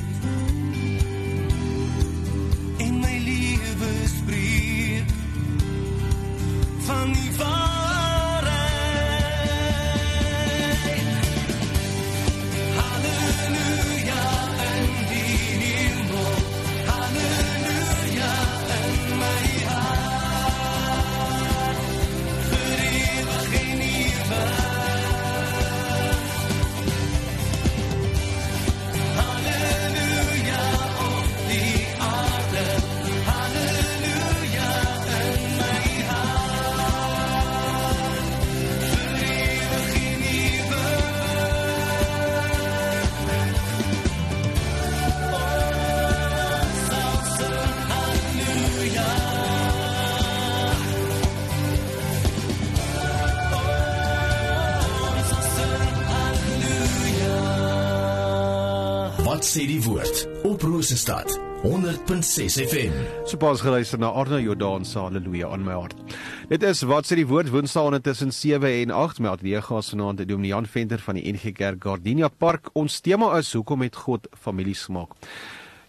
Rosestad 61.10 61.40
100.6 61.62 62.68
FM. 62.70 62.92
So 63.26 63.36
pas 63.36 63.60
geluister 63.60 63.98
na 63.98 64.12
Arno 64.14 64.38
Jordan 64.38 64.84
se 64.84 64.98
haleluja 64.98 65.48
aan 65.50 65.64
my 65.64 65.72
hart. 65.72 65.96
Dit 66.48 66.62
is 66.62 66.82
wat 66.86 67.08
sê 67.08 67.16
die 67.18 67.26
woord 67.26 67.50
Woensdae 67.50 67.98
tussen 68.00 68.30
7 68.32 68.68
en 68.68 68.90
8 68.94 69.18
met 69.18 69.42
die 69.42 69.58
gas 69.60 69.90
vanaand 69.90 70.22
Dominee 70.28 70.52
Jan 70.52 70.66
Venter 70.66 71.02
van 71.02 71.18
die 71.18 71.32
NG 71.32 71.50
Kerk 71.52 71.82
Gardenia 71.82 72.28
Park. 72.28 72.70
Ons 72.78 73.00
tema 73.00 73.32
is 73.38 73.50
hoekom 73.52 73.82
het 73.82 73.96
God 73.96 74.28
families 74.38 74.84
gemaak. 74.86 75.16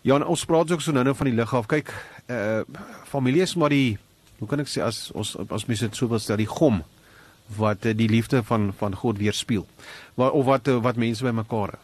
Jan, 0.02 0.26
ons 0.26 0.46
praat 0.46 0.72
ook 0.74 0.82
so 0.82 0.92
nou-nou 0.92 1.14
van 1.16 1.30
die 1.30 1.36
lig 1.38 1.54
af. 1.54 1.68
Kyk, 1.70 1.92
uh 2.28 2.64
familie 3.12 3.46
is 3.46 3.54
maar 3.56 3.70
die 3.70 4.00
hoe 4.40 4.50
kan 4.50 4.64
ek 4.64 4.72
sê 4.74 4.82
as 4.82 5.12
ons 5.14 5.36
as 5.38 5.68
mense 5.70 5.86
dit 5.86 5.98
so 5.98 6.10
wil 6.10 6.20
stel, 6.20 6.42
die 6.42 6.50
gom 6.50 6.82
wat 7.60 7.86
uh, 7.86 7.94
die 7.94 8.10
liefde 8.10 8.42
van 8.48 8.72
van 8.74 8.98
God 8.98 9.22
weerspieël. 9.22 9.68
Of 10.18 10.50
wat 10.50 10.68
uh, 10.68 10.80
wat 10.82 10.98
mense 10.98 11.22
by 11.22 11.36
mekaar. 11.44 11.78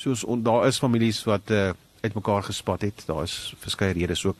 Soos 0.00 0.24
on, 0.24 0.42
daar 0.42 0.66
is 0.66 0.82
families 0.82 1.22
wat 1.28 1.54
uh 1.54 1.70
uitmekaar 2.02 2.42
gespat 2.42 2.80
het. 2.82 3.02
Daar 3.06 3.22
is 3.22 3.54
verskeie 3.60 3.92
redes 3.92 4.24
ook. 4.26 4.36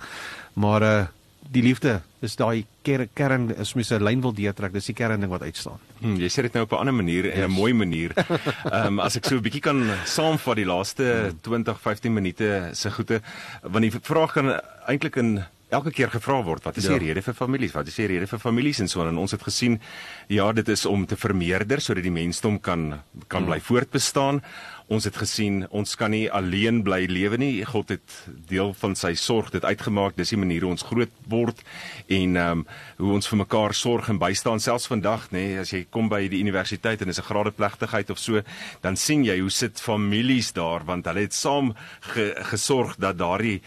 Maar 0.55 0.83
uh 0.83 1.07
die 1.51 1.63
liefde 1.63 2.01
is 2.21 2.37
daai 2.37 2.65
ker, 2.85 3.09
kern 3.15 3.49
is 3.59 3.73
mens 3.75 3.91
'n 3.91 4.03
lyn 4.05 4.21
wil 4.21 4.33
deurtrek. 4.33 4.73
Dis 4.73 4.87
die 4.87 4.95
kern 4.95 5.21
ding 5.21 5.31
wat 5.33 5.43
uitstaan. 5.43 5.79
Hmm, 6.01 6.17
jy 6.17 6.29
sê 6.29 6.43
dit 6.43 6.53
nou 6.53 6.63
op 6.65 6.73
'n 6.73 6.77
ander 6.77 6.95
manier 6.95 7.31
en 7.33 7.39
'n 7.39 7.49
Yes. 7.51 7.57
mooi 7.59 7.73
manier. 7.73 8.13
Ehm 8.73 8.87
um, 8.87 9.01
as 9.01 9.17
ek 9.17 9.25
so 9.25 9.35
'n 9.37 9.43
bietjie 9.43 9.61
kan 9.61 9.83
saamvat 10.05 10.57
die 10.57 10.65
laaste 10.67 11.33
20, 11.43 11.81
15 11.81 12.13
minute 12.13 12.71
se 12.73 12.91
goeie 12.91 13.21
want 13.63 13.83
die 13.83 13.91
vraag 14.03 14.33
kan 14.33 14.61
eintlik 14.87 15.17
in 15.17 15.43
elke 15.71 15.91
keer 15.91 16.11
gevra 16.11 16.43
word 16.43 16.65
wat 16.65 16.77
is 16.77 16.85
die 16.85 16.93
Ja. 16.93 16.99
rede 16.99 17.23
vir 17.23 17.35
families? 17.35 17.73
Wat 17.73 17.87
is 17.87 17.95
die 17.95 18.07
rede 18.07 18.27
vir 18.27 18.39
families 18.39 18.79
en 18.81 18.89
so? 18.89 19.07
En 19.09 19.17
ons 19.17 19.31
het 19.31 19.43
gesien 19.43 19.81
ja, 20.29 20.53
dit 20.53 20.69
is 20.69 20.87
om 20.87 21.07
te 21.07 21.17
vermeerder 21.17 21.81
sodat 21.81 22.03
die 22.03 22.13
mensdom 22.13 22.61
kan 22.61 23.01
kan 23.29 23.45
bly 23.45 23.61
voortbestaan. 23.61 24.43
Ons 24.91 25.07
het 25.07 25.15
gesien 25.15 25.61
ons 25.71 25.93
kan 25.95 26.11
nie 26.11 26.25
alleen 26.35 26.81
bly 26.83 27.05
lewe 27.07 27.39
nie. 27.39 27.63
God 27.63 27.93
het 27.95 28.15
deel 28.51 28.73
van 28.81 28.97
sy 28.99 29.13
sorg 29.15 29.53
dit 29.55 29.63
uitgemaak. 29.63 30.17
Dis 30.19 30.33
die 30.35 30.39
manier 30.41 30.67
hoe 30.67 30.73
ons 30.75 30.83
groot 30.89 31.13
word 31.31 31.63
en 32.11 32.35
ehm 32.35 32.65
um, 32.65 32.65
hoe 33.01 33.13
ons 33.15 33.29
vir 33.31 33.39
mekaar 33.41 33.73
sorg 33.75 34.09
en 34.11 34.19
bystaan 34.21 34.61
selfs 34.61 34.89
vandag, 34.91 35.29
nê, 35.31 35.45
nee, 35.47 35.61
as 35.63 35.71
jy 35.73 35.85
kom 35.95 36.11
by 36.11 36.21
die 36.29 36.41
universiteit 36.43 37.01
en 37.01 37.09
dis 37.09 37.21
'n 37.23 37.29
gradeplegtigheid 37.29 38.11
of 38.11 38.19
so, 38.19 38.43
dan 38.83 38.97
sien 38.97 39.25
jy 39.25 39.39
hoe 39.41 39.51
sit 39.51 39.81
families 39.81 40.53
daar 40.53 40.85
want 40.85 41.07
hulle 41.07 41.21
het 41.21 41.35
saam 41.35 41.75
ge, 42.01 42.35
gesorg 42.51 42.97
dat 42.99 43.17
daardie 43.19 43.63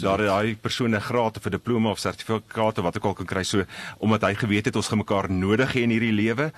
daardie 0.00 0.26
daai 0.30 0.56
persoon 0.56 0.94
'n 0.94 1.00
graad 1.00 1.36
of 1.36 1.46
'n 1.46 1.50
diploma 1.50 1.90
of 1.90 1.98
sertifikaat 1.98 2.78
of 2.78 2.84
wat 2.84 2.96
ook 2.96 3.04
al 3.04 3.14
kan 3.14 3.26
kry 3.26 3.42
so 3.42 3.64
omdat 3.98 4.22
hy 4.22 4.34
geweet 4.34 4.66
het 4.66 4.76
ons 4.76 4.88
gaan 4.88 4.98
mekaar 4.98 5.30
nodig 5.30 5.74
hê 5.74 5.82
in 5.82 5.90
hierdie 5.90 6.12
lewe. 6.12 6.52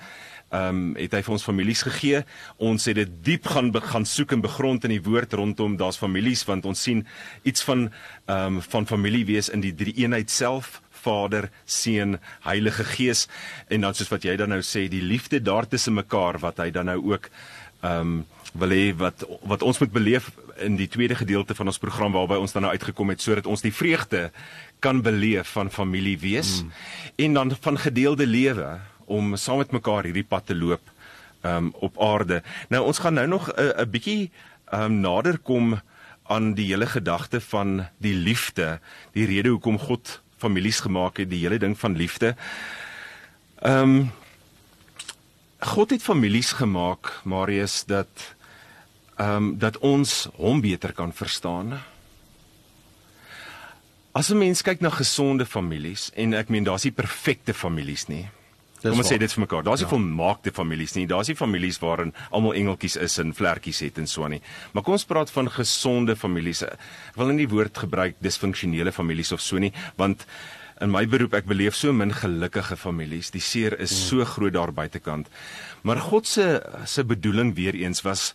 Ehm 0.51 0.67
um, 0.67 0.95
het 0.99 1.13
hy 1.15 1.21
vir 1.23 1.33
ons 1.37 1.43
families 1.47 1.81
gegee. 1.87 2.23
Ons 2.59 2.85
het 2.89 2.97
dit 2.99 3.11
diep 3.23 3.47
gaan 3.47 3.71
gaan 3.71 4.05
soek 4.05 4.33
en 4.35 4.41
begrond 4.43 4.83
in 4.83 4.91
die 4.97 5.03
woord 5.03 5.33
rondom 5.39 5.77
daar's 5.79 5.97
families 5.97 6.43
want 6.43 6.65
ons 6.67 6.81
sien 6.83 7.05
iets 7.47 7.63
van 7.63 7.87
ehm 8.25 8.57
um, 8.57 8.61
van 8.61 8.87
familie 8.87 9.25
wees 9.25 9.49
in 9.49 9.63
die 9.63 9.75
drie 9.75 9.95
eenheid 10.03 10.29
self. 10.29 10.81
Vader, 11.01 11.49
Seun, 11.65 12.19
Heilige 12.43 12.83
Gees 12.83 13.27
en 13.67 13.81
dan 13.81 13.95
soos 13.97 14.11
wat 14.11 14.27
jy 14.27 14.35
dan 14.37 14.51
nou 14.53 14.61
sê, 14.61 14.85
die 14.91 15.01
liefde 15.01 15.39
daar 15.41 15.65
tussen 15.67 15.95
mekaar 15.97 16.37
wat 16.43 16.59
hy 16.61 16.69
dan 16.69 16.91
nou 16.91 16.99
ook 17.13 17.31
ehm 17.81 18.01
um, 18.01 18.21
wil 18.53 18.73
hê 18.75 18.91
wat 18.99 19.23
wat 19.47 19.63
ons 19.63 19.79
moet 19.79 19.91
beleef 19.95 20.27
in 20.59 20.75
die 20.75 20.89
tweede 20.91 21.15
gedeelte 21.15 21.55
van 21.55 21.71
ons 21.71 21.79
program 21.79 22.11
waarby 22.11 22.35
ons 22.43 22.51
dan 22.51 22.67
nou 22.67 22.73
uitgekom 22.75 23.09
het 23.09 23.21
sodat 23.23 23.47
ons 23.47 23.63
die 23.63 23.71
vreugde 23.73 24.31
kan 24.83 24.99
beleef 25.01 25.55
van 25.55 25.71
familie 25.71 26.17
wees 26.19 26.59
mm. 26.61 26.71
en 27.15 27.33
dan 27.39 27.55
van 27.61 27.79
gedeelde 27.79 28.27
lewe 28.27 28.79
om 29.05 29.35
saam 29.35 29.57
met 29.57 29.71
mekaar 29.71 30.03
hierdie 30.03 30.27
pad 30.27 30.45
te 30.45 30.55
loop 30.55 30.81
um, 31.43 31.73
op 31.79 32.01
aarde. 32.01 32.41
Nou 32.69 32.85
ons 32.85 32.99
gaan 32.99 33.13
nou 33.13 33.27
nog 33.27 33.49
'n 33.53 33.81
'n 33.81 33.89
bietjie 33.89 34.31
um, 34.73 34.99
nader 34.99 35.37
kom 35.39 35.81
aan 36.23 36.53
die 36.53 36.67
hele 36.71 36.85
gedagte 36.85 37.41
van 37.41 37.87
die 37.97 38.15
liefde, 38.15 38.79
die 39.11 39.25
rede 39.25 39.49
hoekom 39.49 39.79
God 39.79 40.21
families 40.37 40.79
gemaak 40.79 41.17
het, 41.17 41.29
die 41.29 41.43
hele 41.43 41.59
ding 41.59 41.79
van 41.79 41.95
liefde. 41.95 42.35
Ehm 43.61 43.89
um, 43.89 44.11
God 45.61 45.89
het 45.89 46.01
families 46.01 46.51
gemaak, 46.51 47.21
Marius, 47.23 47.83
dat 47.85 48.35
ehm 49.15 49.35
um, 49.35 49.57
dat 49.57 49.77
ons 49.77 50.27
hom 50.35 50.61
beter 50.61 50.93
kan 50.93 51.13
verstaan. 51.13 51.81
As 54.11 54.29
'n 54.29 54.37
mens 54.37 54.61
kyk 54.61 54.79
na 54.79 54.89
gesonde 54.89 55.45
families 55.45 56.11
en 56.13 56.33
ek 56.33 56.49
meen 56.49 56.63
daar's 56.63 56.83
nie 56.83 56.91
perfekte 56.91 57.53
families 57.53 58.07
nie. 58.07 58.29
Dis 58.81 58.89
Kom 58.89 58.99
ons 59.03 59.11
sê 59.11 59.17
dit 59.21 59.33
vir 59.33 59.43
mekaar. 59.43 59.63
Daar's 59.63 59.81
nie 59.83 59.87
Ja. 59.89 59.95
volmaakte 59.95 60.51
families 60.51 60.95
nie. 60.95 61.05
Daar's 61.05 61.27
nie 61.27 61.35
families 61.35 61.77
waarin 61.79 62.13
almal 62.31 62.53
engeltjies 62.53 62.95
is 62.97 63.19
en 63.19 63.33
vlekkies 63.33 63.79
het 63.79 63.97
en 63.97 64.07
so 64.07 64.23
aan 64.23 64.31
nie. 64.31 64.41
Maar 64.73 64.83
kom 64.83 64.93
ons 64.93 65.05
praat 65.05 65.29
van 65.29 65.49
gesonde 65.49 66.15
families. 66.15 66.63
Ek 66.63 66.79
wil 67.15 67.27
nie 67.27 67.45
die 67.45 67.55
woord 67.55 67.77
gebruik 67.77 68.15
disfunksionele 68.21 68.91
families 68.91 69.31
of 69.31 69.41
so 69.41 69.57
nie, 69.59 69.71
want 69.97 70.25
in 70.81 70.89
my 70.89 71.05
beroep 71.05 71.35
ek 71.37 71.45
beleef 71.45 71.75
so 71.75 71.93
min 71.93 72.11
gelukkige 72.11 72.75
families. 72.75 73.29
Die 73.29 73.39
seer 73.39 73.79
is 73.79 73.91
so 74.07 74.25
groot 74.25 74.53
daar 74.53 74.71
buitekant. 74.73 75.27
Maar 75.83 75.97
God 75.97 76.25
se 76.27 76.61
se 76.85 77.03
bedoeling 77.03 77.53
weer 77.55 77.75
eens 77.75 78.01
was 78.01 78.33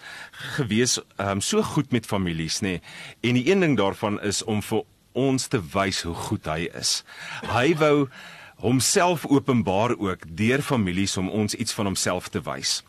gewees 0.57 1.00
um, 1.19 1.41
so 1.41 1.62
goed 1.62 1.91
met 1.93 2.07
families, 2.07 2.61
nê. 2.62 2.81
En 3.23 3.35
die 3.35 3.50
een 3.50 3.61
ding 3.61 3.76
daarvan 3.76 4.21
is 4.23 4.45
om 4.45 4.62
vir 4.62 4.85
ons 5.12 5.47
te 5.49 5.59
wys 5.73 6.03
hoe 6.03 6.15
goed 6.15 6.47
hy 6.47 6.69
is. 6.79 7.03
Hy 7.50 7.75
wou 7.81 8.09
homself 8.57 9.27
openbaar 9.27 9.97
ook 9.99 10.25
deur 10.29 10.63
families 10.63 11.17
om 11.17 11.29
ons 11.29 11.55
iets 11.55 11.73
van 11.77 11.85
homself 11.85 12.29
te 12.29 12.41
wys. 12.41 12.83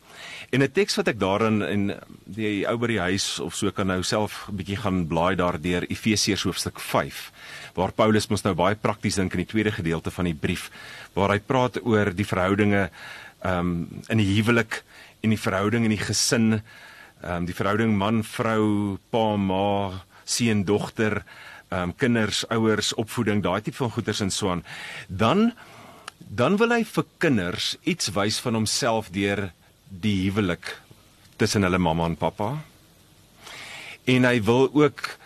En 0.50 0.64
'n 0.64 0.72
teks 0.72 0.96
wat 0.96 1.08
ek 1.08 1.20
daarin 1.20 1.62
in 1.62 1.94
die 2.26 2.68
ou 2.68 2.78
by 2.78 2.88
die 2.88 3.00
huis 3.00 3.40
of 3.40 3.56
so 3.56 3.72
kan 3.72 3.88
nou 3.88 4.04
self 4.04 4.48
'n 4.48 4.56
bietjie 4.56 4.78
gaan 4.78 5.08
blaai 5.08 5.36
daardeur 5.36 5.84
Efesiërs 5.90 6.44
hoofstuk 6.44 6.80
5 6.80 7.32
waar 7.74 7.92
Paulus 7.92 8.28
mos 8.28 8.44
nou 8.44 8.54
baie 8.54 8.76
prakties 8.76 9.16
dink 9.16 9.34
in 9.34 9.44
die 9.44 9.52
tweede 9.52 9.72
gedeelte 9.72 10.12
van 10.12 10.26
die 10.26 10.34
brief 10.34 10.72
waar 11.14 11.30
hy 11.30 11.40
praat 11.40 11.78
oor 11.86 12.16
die 12.16 12.26
verhoudinge 12.26 12.90
um, 13.44 13.88
in 14.10 14.18
die 14.18 14.36
huwelik 14.36 14.84
en 15.22 15.30
die 15.30 15.40
verhouding 15.40 15.84
in 15.84 15.94
die 15.94 16.06
gesin 16.06 16.62
um, 17.24 17.46
die 17.46 17.56
verhouding 17.56 17.98
man 17.98 18.24
vrou 18.24 18.98
pa 19.10 19.36
ma 19.38 20.04
seun 20.26 20.64
dogter 20.64 21.24
um, 21.72 21.94
kinders 21.96 22.44
ouers 22.54 22.94
opvoeding 22.94 23.44
daai 23.44 23.62
tipe 23.62 23.78
van 23.78 23.94
goeders 23.96 24.22
en 24.26 24.32
so 24.32 24.52
aan 24.52 24.64
dan 25.08 25.52
dan 26.18 26.58
wil 26.58 26.74
hy 26.76 26.84
vir 26.84 27.06
kinders 27.24 27.76
iets 27.84 28.12
wys 28.16 28.40
van 28.44 28.60
homself 28.60 29.12
deur 29.16 29.50
die 29.90 30.18
huwelik 30.26 30.74
tussen 31.38 31.64
hulle 31.64 31.80
mamma 31.80 32.10
en 32.10 32.18
pappa 32.20 32.56
en 34.08 34.28
hy 34.28 34.40
wil 34.44 34.70
ook 34.74 35.18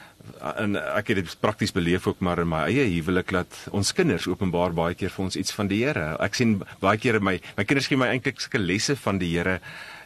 en 0.41 0.77
ek 0.77 1.11
het 1.11 1.19
dit 1.21 1.33
prakties 1.41 1.73
beleef 1.73 2.07
ook 2.07 2.21
maar 2.25 2.41
in 2.41 2.49
my 2.49 2.63
eie 2.69 2.85
huwelik 2.95 3.31
dat 3.33 3.57
ons 3.75 3.93
kinders 3.93 4.27
openbaar 4.29 4.73
baie 4.77 4.97
keer 4.97 5.13
vir 5.13 5.25
ons 5.25 5.37
iets 5.37 5.53
van 5.53 5.69
die 5.69 5.81
Here. 5.83 6.15
Ek 6.23 6.37
sien 6.37 6.59
baie 6.81 6.97
keer 7.01 7.19
my 7.21 7.37
my 7.57 7.65
kinders 7.67 7.89
gee 7.89 7.99
my 7.99 8.09
eintlik 8.13 8.41
sulke 8.41 8.61
lesse 8.61 8.95
van 9.03 9.21
die 9.21 9.31
Here. 9.35 9.59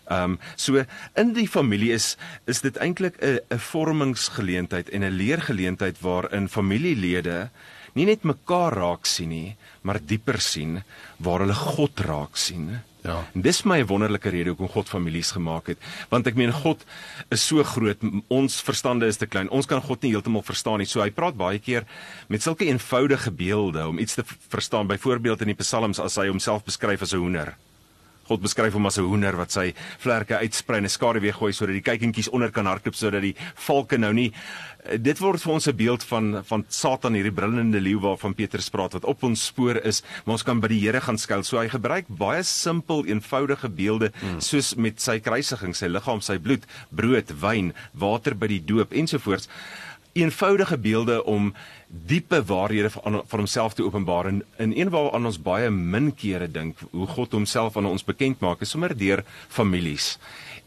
Ehm 0.06 0.36
um, 0.36 0.40
so 0.56 0.84
in 1.16 1.34
die 1.34 1.48
familie 1.48 1.94
is 1.94 2.18
is 2.46 2.62
dit 2.62 2.78
eintlik 2.78 3.18
'n 3.22 3.40
'n 3.50 3.60
vormingsgeleentheid 3.60 4.90
en 4.90 5.04
'n 5.04 5.18
leergeleentheid 5.18 6.02
waarin 6.02 6.50
familielede 6.50 7.50
nie 7.96 8.06
net 8.06 8.24
mekaar 8.24 8.76
raak 8.76 9.06
sien 9.06 9.30
nie, 9.30 9.56
maar 9.82 10.00
dieper 10.04 10.42
sien 10.42 10.84
waar 11.18 11.40
hulle 11.40 11.56
God 11.56 12.00
raak 12.00 12.38
sien. 12.38 12.82
Ja. 13.06 13.20
En 13.38 13.44
dis 13.46 13.62
my 13.70 13.84
wonderlike 13.86 14.30
rede 14.34 14.50
hoekom 14.50 14.72
God 14.74 14.90
families 14.90 15.32
gemaak 15.36 15.68
het, 15.68 15.82
want 16.10 16.28
ek 16.28 16.36
meen 16.36 16.52
God 16.52 16.82
is 17.34 17.46
so 17.46 17.64
groot, 17.64 18.02
ons 18.34 18.58
verstande 18.66 19.06
is 19.06 19.22
te 19.22 19.30
klein. 19.30 19.50
Ons 19.54 19.70
kan 19.70 19.82
God 19.82 20.02
nie 20.02 20.12
heeltemal 20.16 20.44
verstaan 20.46 20.82
nie. 20.82 20.90
So 20.90 21.04
hy 21.04 21.12
praat 21.14 21.38
baie 21.38 21.62
keer 21.62 21.86
met 22.28 22.42
sulke 22.42 22.66
eenvoudige 22.66 23.32
beelde 23.32 23.86
om 23.88 24.02
iets 24.02 24.18
te 24.18 24.26
verstaan. 24.50 24.90
Byvoorbeeld 24.90 25.46
in 25.46 25.54
die 25.54 25.62
Psalms 25.62 26.02
as 26.02 26.18
hy 26.18 26.28
homself 26.32 26.66
beskryf 26.66 27.06
as 27.06 27.14
'n 27.14 27.22
hoender. 27.22 27.56
God 28.28 28.42
beskryf 28.42 28.74
hom 28.74 28.86
as 28.86 28.98
'n 28.98 29.06
hoender 29.06 29.36
wat 29.38 29.52
sy 29.52 29.74
vlerke 30.00 30.38
uitsprei 30.38 30.78
en 30.78 30.86
'n 30.86 30.90
skaduwee 30.90 31.34
gooi 31.34 31.54
sodat 31.54 31.76
die 31.76 31.82
kuikentjies 31.82 32.30
onder 32.30 32.52
kan 32.52 32.66
hardloop 32.66 32.96
sodat 32.96 33.22
die 33.22 33.36
valke 33.56 33.98
nou 33.98 34.14
nie 34.14 34.34
dit 35.02 35.20
word 35.20 35.42
vir 35.42 35.54
ons 35.54 35.68
'n 35.68 35.76
beeld 35.76 36.04
van 36.04 36.44
van 36.46 36.66
Satan 36.70 37.14
hierdie 37.14 37.34
brullende 37.34 37.82
leeu 37.82 38.00
waarvan 38.00 38.36
Petrus 38.36 38.70
praat 38.70 38.94
wat 38.94 39.06
op 39.06 39.24
ons 39.24 39.46
spoor 39.46 39.78
is 39.84 40.04
maar 40.26 40.34
ons 40.34 40.44
kan 40.44 40.60
by 40.60 40.68
die 40.68 40.80
Here 40.80 41.02
gaan 41.02 41.18
skuil 41.18 41.44
so 41.44 41.58
hy 41.58 41.70
gebruik 41.70 42.06
baie 42.08 42.44
simpel 42.44 43.06
eenvoudige 43.06 43.70
beelde 43.70 44.12
mm. 44.22 44.40
soos 44.40 44.76
met 44.76 45.02
sy 45.02 45.20
kruisiging 45.20 45.74
sy 45.76 45.88
liggaam 45.88 46.22
sy 46.22 46.38
bloed 46.38 46.66
brood 46.92 47.32
wyn 47.42 47.74
water 47.94 48.36
by 48.36 48.48
die 48.48 48.62
doop 48.66 48.94
ensovoorts 48.94 49.50
eenvoudige 50.16 50.78
beelde 50.78 51.24
om 51.24 51.54
diepe 51.88 52.44
waarhede 52.48 52.90
van 52.90 53.22
van 53.28 53.40
homself 53.40 53.74
te 53.74 53.84
openbaar 53.84 54.26
en 54.26 54.44
in 54.58 54.74
een 54.76 54.90
waaraan 54.90 55.26
ons 55.26 55.42
baie 55.42 55.70
min 55.70 56.14
kere 56.16 56.48
dink 56.52 56.80
hoe 56.92 57.08
God 57.08 57.32
homself 57.32 57.78
aan 57.78 57.86
ons 57.86 58.04
bekend 58.04 58.40
maak 58.40 58.62
is 58.62 58.70
sommer 58.70 58.96
deur 58.98 59.24
families 59.48 60.16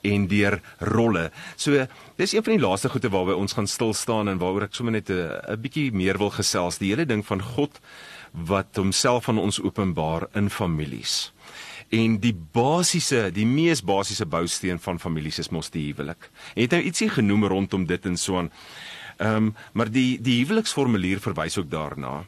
en 0.06 0.26
deur 0.28 0.61
rolle. 0.78 1.30
So 1.56 1.87
dis 2.16 2.32
een 2.32 2.44
van 2.44 2.56
die 2.56 2.62
laaste 2.62 2.88
goeie 2.92 3.11
waarby 3.11 3.38
ons 3.40 3.56
gaan 3.56 3.66
stil 3.66 3.94
staan 3.94 4.28
en 4.28 4.38
waaroor 4.38 4.68
ek 4.68 4.76
sommer 4.76 4.92
net 4.92 5.11
'n 5.11 5.40
'n 5.48 5.61
bietjie 5.61 5.92
meer 5.92 6.18
wil 6.18 6.30
gesels. 6.30 6.78
Die 6.78 6.90
hele 6.92 7.06
ding 7.06 7.26
van 7.26 7.42
God 7.42 7.80
wat 8.32 8.76
homself 8.76 9.28
aan 9.28 9.38
ons 9.38 9.61
openbaar 9.61 10.28
in 10.34 10.50
families. 10.50 11.32
En 11.88 12.18
die 12.20 12.34
basiese, 12.52 13.30
die 13.32 13.46
mees 13.46 13.80
basiese 13.82 14.26
bousteen 14.26 14.78
van 14.78 15.00
families 15.00 15.38
is 15.38 15.48
mos 15.48 15.70
die 15.70 15.87
huwelik. 15.87 16.30
Jy 16.54 16.62
het 16.62 16.70
nou 16.70 16.82
ietsie 16.82 17.08
genoem 17.08 17.44
rondom 17.44 17.87
dit 17.87 18.06
en 18.06 18.16
so 18.16 18.37
aan. 18.37 18.50
Ehm 19.18 19.50
um, 19.50 19.54
maar 19.72 19.90
die 19.90 20.20
die 20.22 20.38
huweliksformulier 20.44 21.20
verwys 21.20 21.59
ook 21.59 21.70
daarna. 21.70 22.24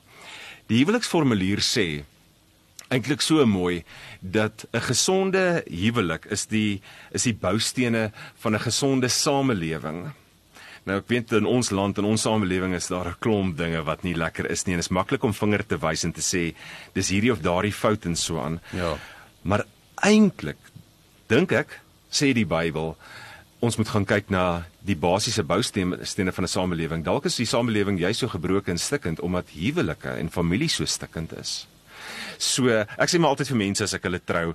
Die 0.67 0.83
huweliksformulier 0.83 1.63
sê 1.63 2.05
eintlik 2.91 3.23
so 3.23 3.47
mooi 3.47 3.85
dat 4.21 4.67
'n 4.73 4.81
gesonde 4.81 5.63
huwelik 5.67 6.25
is 6.25 6.47
die 6.47 6.83
is 7.13 7.23
die 7.23 7.35
boustene 7.35 8.11
van 8.43 8.55
'n 8.55 8.61
gesonde 8.61 9.09
samelewing. 9.09 10.11
Nou 10.85 10.99
ek 10.99 11.09
weet 11.09 11.33
in 11.33 11.47
ons 11.47 11.71
land 11.71 11.99
en 11.99 12.05
ons 12.05 12.23
samelewing 12.23 12.75
is 12.75 12.89
daar 12.89 13.07
'n 13.07 13.19
klomp 13.19 13.57
dinge 13.57 13.83
wat 13.83 14.03
nie 14.03 14.15
lekker 14.15 14.51
is 14.51 14.65
nie 14.65 14.75
en 14.75 14.81
dit 14.81 14.91
is 14.91 14.97
maklik 14.97 15.23
om 15.23 15.35
vinger 15.35 15.67
te 15.67 15.79
wys 15.79 16.05
en 16.05 16.13
te 16.13 16.21
sê 16.21 16.55
dis 16.93 17.09
hierdie 17.09 17.33
of 17.33 17.41
daardie 17.41 17.73
fout 17.73 18.05
en 18.05 18.17
so 18.17 18.41
aan. 18.41 18.61
Ja. 18.73 18.97
Maar 19.43 19.65
eintlik 19.95 20.59
dink 21.27 21.53
ek 21.53 21.81
sê 22.11 22.33
die 22.33 22.47
Bybel 22.47 22.97
ons 23.61 23.77
moet 23.77 23.89
gaan 23.89 24.05
kyk 24.05 24.31
na 24.31 24.65
die 24.87 24.97
basiese 24.97 25.45
boustene 25.45 26.33
van 26.33 26.45
'n 26.45 26.49
samelewing. 26.49 27.05
Dalk 27.05 27.25
is 27.25 27.37
die 27.37 27.47
samelewing 27.47 27.99
jy 27.99 28.13
so 28.13 28.29
gebroken 28.29 28.73
en 28.73 28.79
stikkend 28.79 29.21
omdat 29.21 29.51
huwelike 29.51 30.09
en 30.09 30.31
familie 30.31 30.69
so 30.69 30.85
stikkend 30.85 31.33
is. 31.39 31.67
So, 32.39 32.69
ek 32.73 33.11
sê 33.11 33.19
maar 33.21 33.35
altyd 33.35 33.49
vir 33.49 33.57
mense 33.57 33.85
as 33.85 33.95
ek 33.95 34.07
hulle 34.09 34.21
trou, 34.25 34.55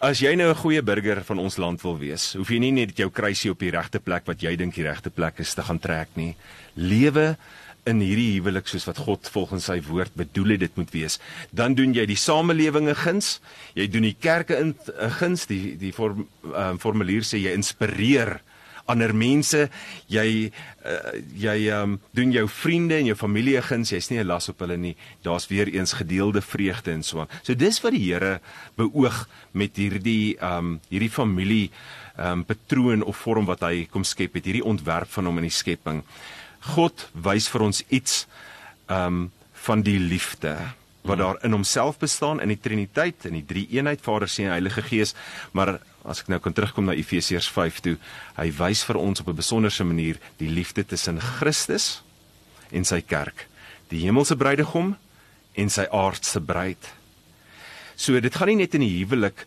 as 0.00 0.20
jy 0.20 0.34
nou 0.34 0.50
'n 0.50 0.62
goeie 0.62 0.82
burger 0.82 1.22
van 1.24 1.38
ons 1.38 1.56
land 1.56 1.80
wil 1.82 1.98
wees, 1.98 2.34
hoef 2.34 2.50
jy 2.50 2.58
nie 2.58 2.72
net 2.72 2.96
jou 2.96 3.10
kruisie 3.10 3.50
op 3.50 3.58
die 3.58 3.70
regte 3.70 4.00
plek 4.00 4.26
wat 4.26 4.42
jy 4.42 4.56
dink 4.56 4.74
die 4.74 4.82
regte 4.82 5.10
plek 5.10 5.38
is 5.38 5.54
te 5.54 5.62
gaan 5.62 5.78
trek 5.78 6.08
nie. 6.16 6.34
Lewe 6.74 7.36
in 7.86 8.00
hierdie 8.00 8.40
huwelik 8.40 8.66
soos 8.66 8.86
wat 8.88 8.98
God 8.98 9.28
volgens 9.28 9.64
sy 9.68 9.80
woord 9.80 10.14
bedoel 10.16 10.56
het 10.56 10.60
dit 10.60 10.76
moet 10.76 10.90
wees. 10.90 11.18
Dan 11.52 11.74
doen 11.74 11.94
jy 11.94 12.06
die 12.06 12.16
samelewing 12.16 12.88
'n 12.88 12.94
guns, 12.94 13.40
jy 13.74 13.86
doen 13.86 14.02
die 14.02 14.16
kerke 14.18 14.58
in 14.58 14.74
guns, 15.20 15.46
die 15.46 15.76
die 15.76 15.92
vorm, 15.92 16.26
uh, 16.44 16.74
formulier 16.78 17.22
sê 17.22 17.38
jy 17.38 17.52
inspireer 17.52 18.40
ander 18.90 19.14
mense. 19.16 19.68
Jy 20.12 20.50
uh, 20.84 21.12
jy 21.40 21.56
um, 21.72 21.98
doen 22.16 22.32
jou 22.34 22.44
vriende 22.48 22.98
en 22.98 23.08
jou 23.08 23.16
familie 23.16 23.60
guns 23.64 23.92
jy's 23.94 24.10
nie 24.10 24.20
'n 24.20 24.26
las 24.26 24.48
op 24.48 24.60
hulle 24.60 24.76
nie. 24.76 24.96
Daar's 25.22 25.48
weer 25.48 25.68
eens 25.68 25.92
gedeelde 25.92 26.42
vreugde 26.42 26.92
en 26.92 27.02
so 27.02 27.20
aan. 27.20 27.28
So 27.42 27.54
dis 27.54 27.80
wat 27.80 27.92
die 27.92 28.12
Here 28.12 28.40
beoog 28.76 29.28
met 29.52 29.76
hierdie 29.76 30.36
um, 30.40 30.80
hierdie 30.90 31.10
familie 31.10 31.70
um, 32.18 32.44
patroon 32.44 33.02
of 33.02 33.16
vorm 33.16 33.46
wat 33.46 33.60
hy 33.60 33.86
kom 33.90 34.04
skep 34.04 34.34
het. 34.34 34.44
Hierdie 34.44 34.64
ontwerp 34.64 35.08
van 35.08 35.26
hom 35.26 35.38
in 35.38 35.48
die 35.48 35.50
skepping. 35.50 36.02
God 36.74 37.08
wys 37.12 37.48
vir 37.48 37.62
ons 37.62 37.84
iets 37.88 38.26
um, 38.88 39.30
van 39.52 39.82
die 39.82 39.98
liefde 39.98 40.56
wat 41.04 41.18
daar 41.20 41.36
in 41.44 41.52
homself 41.52 41.98
bestaan 42.00 42.40
in 42.40 42.48
die 42.48 42.60
Triniteit 42.60 43.26
in 43.28 43.36
die 43.36 43.44
drie 43.44 43.66
eenheid 43.76 44.00
Vader 44.00 44.28
Seun 44.28 44.46
en 44.46 44.56
Heilige 44.56 44.82
Gees. 44.82 45.12
Maar 45.52 45.78
as 46.04 46.20
ek 46.20 46.30
nou 46.32 46.40
kan 46.42 46.52
terugkom 46.52 46.88
na 46.88 46.96
Efesiërs 46.96 47.48
5 47.52 47.80
toe 47.84 47.96
hy 48.36 48.48
wys 48.58 48.84
vir 48.88 49.00
ons 49.00 49.20
op 49.20 49.28
'n 49.28 49.40
besonderse 49.40 49.84
manier 49.84 50.20
die 50.38 50.48
liefde 50.48 50.84
tussen 50.84 51.20
Christus 51.20 52.02
en 52.70 52.84
sy 52.84 53.00
kerk 53.00 53.48
die 53.88 54.04
hemelse 54.04 54.36
bruidegom 54.36 54.96
en 55.54 55.70
sy 55.70 55.86
aardse 55.90 56.40
bruid 56.40 56.92
so 57.96 58.20
dit 58.20 58.34
gaan 58.34 58.48
nie 58.48 58.62
net 58.62 58.74
in 58.74 58.80
die 58.80 59.04
huwelik 59.04 59.46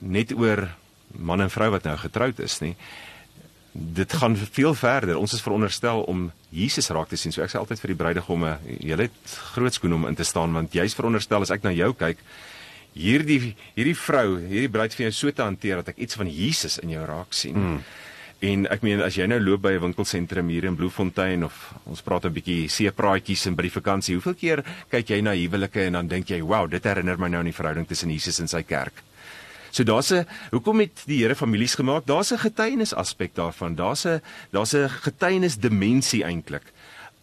net 0.00 0.32
oor 0.32 0.68
man 1.18 1.40
en 1.40 1.50
vrou 1.50 1.70
wat 1.70 1.84
nou 1.84 1.96
getroud 1.96 2.40
is 2.40 2.60
nie 2.60 2.76
dit 3.72 4.12
gaan 4.12 4.36
veel 4.36 4.74
verder. 4.74 5.18
Ons 5.18 5.32
is 5.32 5.42
veronderstel 5.42 6.02
om 6.02 6.30
Jesus 6.50 6.88
raak 6.90 7.08
te 7.08 7.16
sien. 7.16 7.32
So 7.32 7.42
ek 7.44 7.52
sê 7.52 7.58
altyd 7.60 7.82
vir 7.82 7.92
die 7.92 7.98
bruidegomme, 8.00 8.54
julle 8.82 9.06
het 9.06 9.34
groot 9.54 9.76
skoene 9.76 9.98
om 9.98 10.08
in 10.10 10.18
te 10.18 10.26
staan 10.26 10.54
want 10.56 10.74
jy's 10.74 10.96
veronderstel 10.98 11.46
as 11.46 11.52
ek 11.54 11.66
na 11.66 11.72
jou 11.74 11.92
kyk, 11.94 12.22
hierdie 12.94 13.54
hierdie 13.74 13.96
vrou, 13.96 14.38
hierdie 14.38 14.70
bruid 14.72 14.94
vir 14.94 15.08
jou 15.08 15.12
so 15.12 15.32
te 15.32 15.42
hanteer 15.42 15.76
dat 15.76 15.88
ek 15.88 15.98
iets 15.98 16.18
van 16.18 16.30
Jesus 16.30 16.78
in 16.78 16.90
jou 16.90 17.04
raak 17.06 17.32
sien. 17.32 17.54
Hmm. 17.54 17.82
En 18.40 18.64
ek 18.72 18.80
meen 18.80 19.02
as 19.04 19.18
jy 19.18 19.26
nou 19.28 19.36
loop 19.40 19.66
by 19.66 19.74
'n 19.76 19.80
winkelsentrum 19.80 20.48
hier 20.48 20.64
in 20.64 20.76
Bloemfontein 20.76 21.44
of 21.44 21.74
ons 21.84 22.00
praat 22.00 22.24
'n 22.24 22.32
bietjie 22.32 22.68
seepraatjies 22.68 23.46
en 23.46 23.54
by 23.54 23.62
die 23.62 23.78
vakansie, 23.80 24.14
hoeveel 24.14 24.34
keer 24.34 24.64
kyk 24.88 25.10
jy 25.10 25.20
na 25.20 25.32
huwelike 25.32 25.80
en 25.86 25.92
dan 25.92 26.08
dink 26.08 26.28
jy, 26.28 26.40
"Wow, 26.40 26.70
dit 26.70 26.82
herinner 26.82 27.18
my 27.18 27.28
nou 27.28 27.38
aan 27.38 27.52
die 27.52 27.52
verhouding 27.52 27.86
tussen 27.86 28.10
Jesus 28.10 28.40
en 28.40 28.48
sy 28.48 28.62
kerk." 28.62 29.02
So 29.70 29.84
daar's 29.84 30.10
'n 30.10 30.26
hoekom 30.50 30.80
het 30.80 31.02
die 31.06 31.22
Here 31.22 31.34
families 31.34 31.74
gemaak? 31.74 32.06
Daar's 32.06 32.32
'n 32.32 32.38
getuienis 32.38 32.94
aspek 32.94 33.34
daarvan. 33.34 33.74
Daar's 33.74 34.06
'n 34.06 34.20
daar's 34.50 34.74
'n 34.74 34.88
getuienis 34.88 35.56
dimensie 35.56 36.24
eintlik 36.24 36.72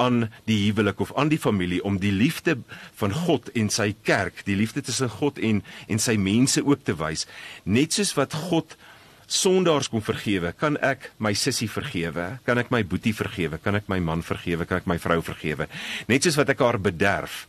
aan 0.04 0.28
die 0.46 0.60
huwelik 0.68 1.00
of 1.02 1.14
aan 1.18 1.32
die 1.34 1.42
familie 1.42 1.84
om 1.86 2.00
die 2.02 2.14
liefde 2.14 2.58
van 3.00 3.14
God 3.14 3.50
en 3.58 3.72
sy 3.74 3.94
kerk, 4.08 4.44
die 4.46 4.58
liefde 4.58 4.84
tussen 4.86 5.10
God 5.10 5.40
en 5.42 5.64
en 5.88 6.00
sy 6.00 6.18
mense 6.22 6.64
ook 6.66 6.84
te 6.86 6.96
wys. 6.98 7.26
Net 7.64 7.98
soos 7.98 8.14
wat 8.18 8.36
God 8.50 8.78
sondaars 9.28 9.90
kom 9.92 10.02
vergewe, 10.02 10.54
kan 10.56 10.78
ek 10.86 11.10
my 11.20 11.34
sussie 11.36 11.68
vergewe, 11.68 12.38
kan 12.48 12.62
ek 12.62 12.72
my 12.72 12.84
boetie 12.88 13.16
vergewe, 13.16 13.60
kan 13.60 13.76
ek 13.76 13.90
my 13.92 14.00
man 14.00 14.24
vergewe, 14.24 14.68
kan 14.68 14.80
ek 14.80 14.88
my 14.88 14.98
vrou 15.04 15.20
vergewe. 15.26 15.68
Net 16.08 16.24
soos 16.24 16.38
wat 16.40 16.54
ek 16.54 16.64
haar 16.64 16.80
bederf. 16.80 17.46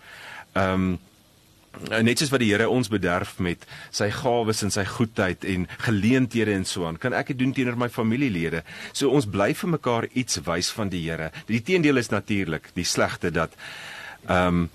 Ehm 0.54 0.74
um, 0.74 0.96
net 2.02 2.20
soos 2.20 2.32
wat 2.32 2.42
die 2.42 2.50
Here 2.50 2.68
ons 2.70 2.90
bederf 2.92 3.36
met 3.44 3.64
sy 3.94 4.08
gawes 4.14 4.62
en 4.66 4.72
sy 4.74 4.84
goedheid 4.88 5.44
en 5.48 5.66
geleenthede 5.84 6.54
en 6.56 6.66
so 6.68 6.86
aan, 6.88 6.98
kan 7.00 7.16
ek 7.16 7.32
dit 7.32 7.40
doen 7.42 7.54
teenoor 7.54 7.78
my 7.80 7.88
familielede. 7.92 8.64
So 8.92 9.12
ons 9.14 9.28
bly 9.30 9.52
vir 9.58 9.72
mekaar 9.76 10.08
iets 10.12 10.40
wys 10.46 10.70
van 10.74 10.92
die 10.92 11.04
Here. 11.06 11.30
Die 11.50 11.62
teendeel 11.64 12.00
is 12.00 12.12
natuurlik 12.14 12.72
die 12.78 12.86
slegte 12.88 13.32
dat 13.34 13.56
ehm 14.26 14.64
um, 14.64 14.68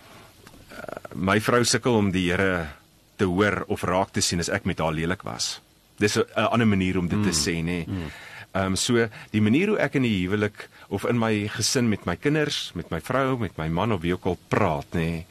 my 1.13 1.37
vrou 1.39 1.61
sukkel 1.63 1.95
om 1.95 2.09
die 2.11 2.25
Here 2.31 2.67
te 3.21 3.27
hoor 3.29 3.63
of 3.71 3.83
raak 3.85 4.11
te 4.13 4.21
sien 4.25 4.41
as 4.41 4.49
ek 4.49 4.65
met 4.65 4.81
haar 4.81 4.95
lelik 4.95 5.21
was. 5.23 5.59
Dis 6.01 6.17
'n 6.17 6.25
ander 6.35 6.67
manier 6.67 6.97
om 6.97 7.07
dit 7.07 7.19
mm. 7.19 7.23
te 7.23 7.33
sê, 7.33 7.61
nê. 7.61 7.85
Nee. 7.85 8.11
Ehm 8.53 8.73
um, 8.73 8.75
so 8.75 9.07
die 9.31 9.41
manier 9.41 9.67
hoe 9.67 9.79
ek 9.79 9.95
in 9.95 10.05
die 10.05 10.25
huwelik 10.25 10.69
of 10.89 11.05
in 11.05 11.19
my 11.19 11.47
gesin 11.47 11.89
met 11.89 12.05
my 12.05 12.15
kinders, 12.15 12.71
met 12.75 12.89
my 12.89 13.01
vrou, 13.01 13.37
met 13.37 13.57
my 13.57 13.67
man 13.67 13.91
of 13.91 14.01
wie 14.01 14.13
ook 14.13 14.25
al 14.25 14.37
praat, 14.47 14.85
nê. 14.93 14.99
Nee, 14.99 15.25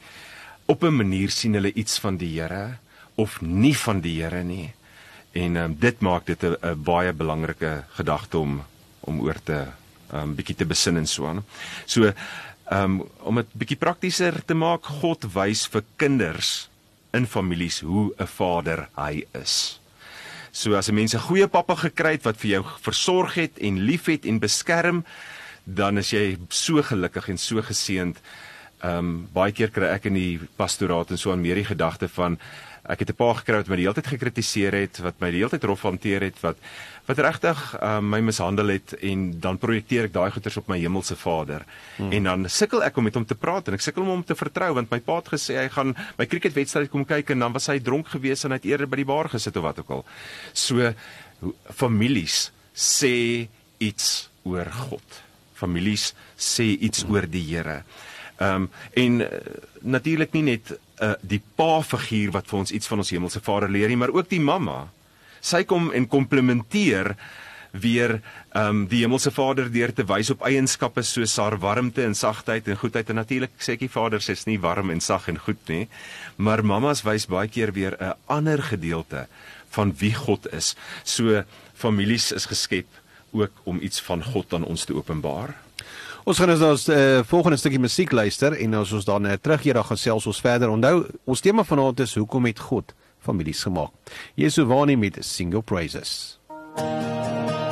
op 0.65 0.83
'n 0.83 0.95
manier 0.95 1.29
sien 1.29 1.53
hulle 1.53 1.73
iets 1.73 1.99
van 1.99 2.17
die 2.17 2.39
Here 2.39 2.77
of 3.15 3.41
nie 3.41 3.77
van 3.77 4.01
die 4.01 4.21
Here 4.21 4.43
nie. 4.43 4.73
En 5.31 5.55
um, 5.55 5.75
dit 5.79 5.99
maak 5.99 6.25
dit 6.25 6.43
'n 6.43 6.83
baie 6.83 7.13
belangrike 7.13 7.83
gedagte 7.89 8.37
om 8.37 8.63
om 8.99 9.19
oor 9.21 9.37
te 9.43 9.67
um 10.13 10.35
bietjie 10.35 10.55
te 10.55 10.65
besin 10.65 10.97
en 10.97 11.07
so 11.07 11.27
aan. 11.27 11.43
So 11.85 12.13
um 12.71 13.01
om 13.19 13.35
dit 13.35 13.53
bietjie 13.53 13.77
praktischer 13.77 14.45
te 14.45 14.53
maak, 14.53 14.85
God 15.01 15.25
wys 15.33 15.67
vir 15.67 15.83
kinders 15.95 16.69
in 17.13 17.27
families 17.27 17.81
hoe 17.81 18.13
'n 18.17 18.27
vader 18.27 18.89
hy 18.95 19.25
is. 19.33 19.79
So 20.51 20.75
as 20.75 20.89
'n 20.89 20.95
mens 20.95 21.13
'n 21.13 21.27
goeie 21.27 21.47
pappa 21.47 21.75
gekry 21.75 22.11
het 22.11 22.23
wat 22.23 22.37
vir 22.37 22.49
jou 22.49 22.63
versorg 22.81 23.33
het 23.33 23.57
en 23.57 23.85
liefhet 23.85 24.25
en 24.25 24.39
beskerm, 24.39 25.05
dan 25.63 25.97
is 25.97 26.11
jy 26.11 26.37
so 26.49 26.81
gelukkig 26.81 27.29
en 27.29 27.37
so 27.37 27.61
geseënd 27.61 28.17
Ehm 28.83 28.97
um, 28.97 29.27
baie 29.33 29.51
keer 29.55 29.71
kry 29.71 29.93
ek 29.95 30.09
in 30.11 30.19
die 30.19 30.39
pastoraat 30.59 31.11
en 31.11 31.17
so 31.17 31.31
aan 31.31 31.41
meer 31.41 31.55
die 31.55 31.69
gedagte 31.71 32.09
van 32.11 32.37
Ek 32.83 32.99
het 32.99 33.09
'n 33.09 33.15
pa 33.15 33.33
gekry 33.33 33.55
wat 33.63 33.69
my 33.69 33.75
die 33.77 33.85
hele 33.87 33.95
tyd 33.95 34.07
gekritiseer 34.11 34.73
het, 34.75 34.99
wat 34.99 35.15
my 35.21 35.31
die 35.31 35.39
hele 35.39 35.49
tyd 35.49 35.63
rof 35.63 35.83
hanteer 35.87 36.19
het, 36.21 36.35
wat 36.41 36.57
wat 37.07 37.17
regtig 37.17 37.59
uh, 37.79 37.99
my 37.99 38.19
mishandel 38.19 38.67
het 38.67 38.93
en 38.99 39.39
dan 39.39 39.57
projekteer 39.57 40.03
ek 40.07 40.13
daai 40.13 40.31
goeters 40.31 40.57
op 40.57 40.67
my 40.67 40.77
hemelse 40.79 41.15
Vader. 41.15 41.63
Hmm. 41.95 42.11
En 42.11 42.23
dan 42.23 42.49
sukkel 42.49 42.83
ek 42.83 42.97
om 42.97 43.03
met 43.03 43.15
hom 43.15 43.25
te 43.25 43.35
praat 43.35 43.67
en 43.67 43.73
ek 43.73 43.81
sukkel 43.81 44.03
om 44.03 44.09
hom 44.09 44.23
te 44.23 44.35
vertrou 44.35 44.73
want 44.73 44.91
my 44.91 44.99
pa 44.99 45.15
het 45.15 45.31
gesê 45.31 45.57
hy 45.61 45.69
gaan 45.69 45.95
my 46.17 46.25
cricketwedstryd 46.25 46.91
kom 46.91 47.05
kyk 47.05 47.29
en 47.29 47.39
dan 47.39 47.53
was 47.53 47.67
hy 47.67 47.79
dronk 47.79 48.07
geweest 48.07 48.45
en 48.45 48.51
hy 48.51 48.59
het 48.59 48.65
eerder 48.65 48.87
by 48.87 48.99
die 48.99 49.07
bar 49.07 49.29
gesit 49.31 49.55
of 49.55 49.63
wat 49.63 49.79
ook 49.79 49.89
al. 49.89 50.05
So 50.53 50.93
families 51.71 52.51
sê 52.75 53.47
iets 53.79 54.29
oor 54.43 54.67
God. 54.67 55.23
Families 55.55 56.13
sê 56.35 56.75
iets 56.79 57.05
oor 57.07 57.27
die 57.27 57.47
Here. 57.47 57.83
Ehm 58.37 58.65
um, 58.65 58.69
en 58.93 59.21
uh, 59.21 59.27
natuurlik 59.81 60.33
nie 60.33 60.43
net 60.43 60.73
uh, 60.73 61.13
die 61.21 61.41
pa 61.55 61.81
figuur 61.81 62.31
wat 62.31 62.47
vir 62.49 62.59
ons 62.59 62.71
iets 62.71 62.87
van 62.87 63.03
ons 63.03 63.13
hemelse 63.13 63.41
Vader 63.43 63.69
leer 63.69 63.91
nie, 63.91 63.99
maar 63.99 64.13
ook 64.13 64.29
die 64.29 64.41
mamma. 64.41 64.87
Sy 65.43 65.63
kom 65.67 65.91
en 65.91 66.07
komplementeer 66.07 67.15
weer 67.73 68.19
ehm 68.53 68.67
um, 68.69 68.81
die 68.87 69.01
hemelse 69.01 69.31
Vader 69.33 69.71
deur 69.73 69.93
te 69.93 70.05
wys 70.05 70.29
op 70.29 70.43
eienskappe 70.45 71.01
soos 71.01 71.37
haar 71.41 71.57
warmte 71.57 72.03
en 72.05 72.13
sagtheid 72.15 72.67
en 72.69 72.77
goedheid 72.77 73.09
en 73.09 73.17
natuurlik 73.21 73.55
sê 73.57 73.73
ek 73.73 73.85
die 73.87 73.93
Vader 73.95 74.21
sê's 74.21 74.45
nie 74.45 74.59
warm 74.61 74.93
en 74.93 75.01
sag 75.01 75.27
en 75.31 75.41
goed 75.41 75.61
nie, 75.69 75.87
maar 76.37 76.61
mammas 76.61 77.01
wys 77.07 77.25
baie 77.25 77.49
keer 77.49 77.73
weer 77.73 77.97
'n 77.99 78.13
ander 78.27 78.61
gedeelte 78.61 79.27
van 79.73 79.93
wie 79.97 80.13
God 80.13 80.47
is. 80.53 80.75
So 81.03 81.43
families 81.73 82.31
is 82.31 82.45
geskep 82.45 82.87
ook 83.31 83.51
om 83.63 83.81
iets 83.81 84.01
van 84.01 84.23
God 84.23 84.53
aan 84.53 84.63
ons 84.63 84.85
te 84.85 84.93
openbaar. 84.93 85.62
Ons 86.23 86.39
gaan 86.39 86.53
nou 86.53 86.69
ons 86.69 86.85
uh, 86.87 87.19
volgende 87.27 87.57
stukkie 87.59 87.81
musiek 87.83 88.11
luister 88.15 88.55
en 88.55 88.77
as 88.79 88.93
ons 88.95 89.07
dan 89.07 89.27
uh, 89.27 89.35
terugkeer 89.35 89.75
dan 89.75 89.87
gesels 89.89 90.27
ons 90.31 90.39
verder. 90.43 90.71
Onthou, 90.71 91.03
ons 91.27 91.43
tema 91.43 91.67
vanaand 91.67 92.05
is 92.05 92.15
hoekom 92.15 92.47
het 92.47 92.63
God 92.63 92.95
families 93.23 93.65
gemaak. 93.67 93.91
Jesu 94.39 94.63
waarneming 94.67 95.11
met 95.11 95.25
single 95.25 95.61
praises. 95.61 96.39
Staring 96.77 97.62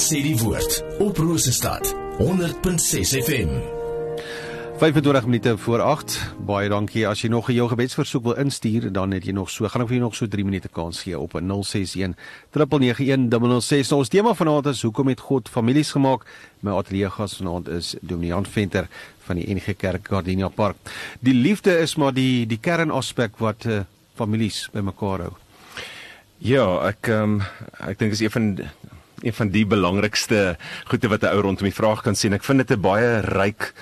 sê 0.00 0.22
die 0.24 0.36
woord 0.40 0.78
op 1.04 1.18
Rosestad 1.20 1.90
100.6 2.16 3.10
FM. 3.20 3.50
25 4.80 5.24
minute 5.24 5.58
voor 5.58 5.82
8. 5.84 6.14
Baie 6.48 6.70
dankie. 6.72 7.02
As 7.08 7.20
jy 7.20 7.28
nog 7.28 7.48
'n 7.48 7.54
jou 7.54 7.68
gebedsversoek 7.68 8.22
wil 8.22 8.36
instuur, 8.36 8.92
dan 8.92 9.10
het 9.10 9.24
jy 9.24 9.32
nog 9.32 9.50
so, 9.50 9.68
gaan 9.68 9.82
ek 9.82 9.88
vir 9.88 9.96
jou 9.96 10.04
nog 10.04 10.14
so 10.14 10.26
3 10.26 10.44
minute 10.44 10.68
kans 10.68 11.02
gee 11.02 11.18
op 11.18 11.34
061 11.34 12.16
391 12.50 13.60
006. 13.60 13.88
Nou, 13.88 14.00
ons 14.00 14.08
tema 14.08 14.34
vanaand 14.34 14.66
is 14.66 14.82
hoekom 14.82 15.08
het 15.08 15.20
God 15.20 15.48
families 15.48 15.90
gemaak? 15.90 16.24
My 16.60 16.70
ateljee 16.70 17.10
gas 17.10 17.36
vanaand 17.36 17.68
is 17.68 17.94
Dominee 18.00 18.28
Jan 18.28 18.46
Venter 18.46 18.88
van 19.18 19.36
die 19.36 19.54
NG 19.54 19.76
Kerk 19.76 20.08
Gardenia 20.08 20.48
Park. 20.48 20.76
Die 21.20 21.34
liefde 21.34 21.78
is 21.78 21.96
maar 21.96 22.12
die 22.12 22.46
die 22.46 22.58
kernaspek 22.60 23.38
wat 23.38 23.64
uh, 23.64 23.80
families 24.14 24.68
bymekaar 24.72 25.18
hou. 25.18 25.32
Ja, 26.40 26.64
ek 26.88 27.10
um, 27.12 27.42
ek 27.84 27.98
dink 27.98 28.14
is 28.16 28.22
een 28.24 28.30
van 28.32 28.46
een 29.22 29.36
van 29.36 29.48
die 29.48 29.66
belangrikste 29.66 30.56
goede 30.90 31.08
wat 31.08 31.22
'n 31.22 31.32
ou 31.34 31.40
rondom 31.40 31.68
die 31.68 31.74
vraag 31.74 32.02
kan 32.02 32.14
sien. 32.14 32.32
Ek 32.32 32.44
vind 32.44 32.66
dit 32.66 32.76
'n 32.76 32.80
baie 32.80 33.20
ryk 33.20 33.74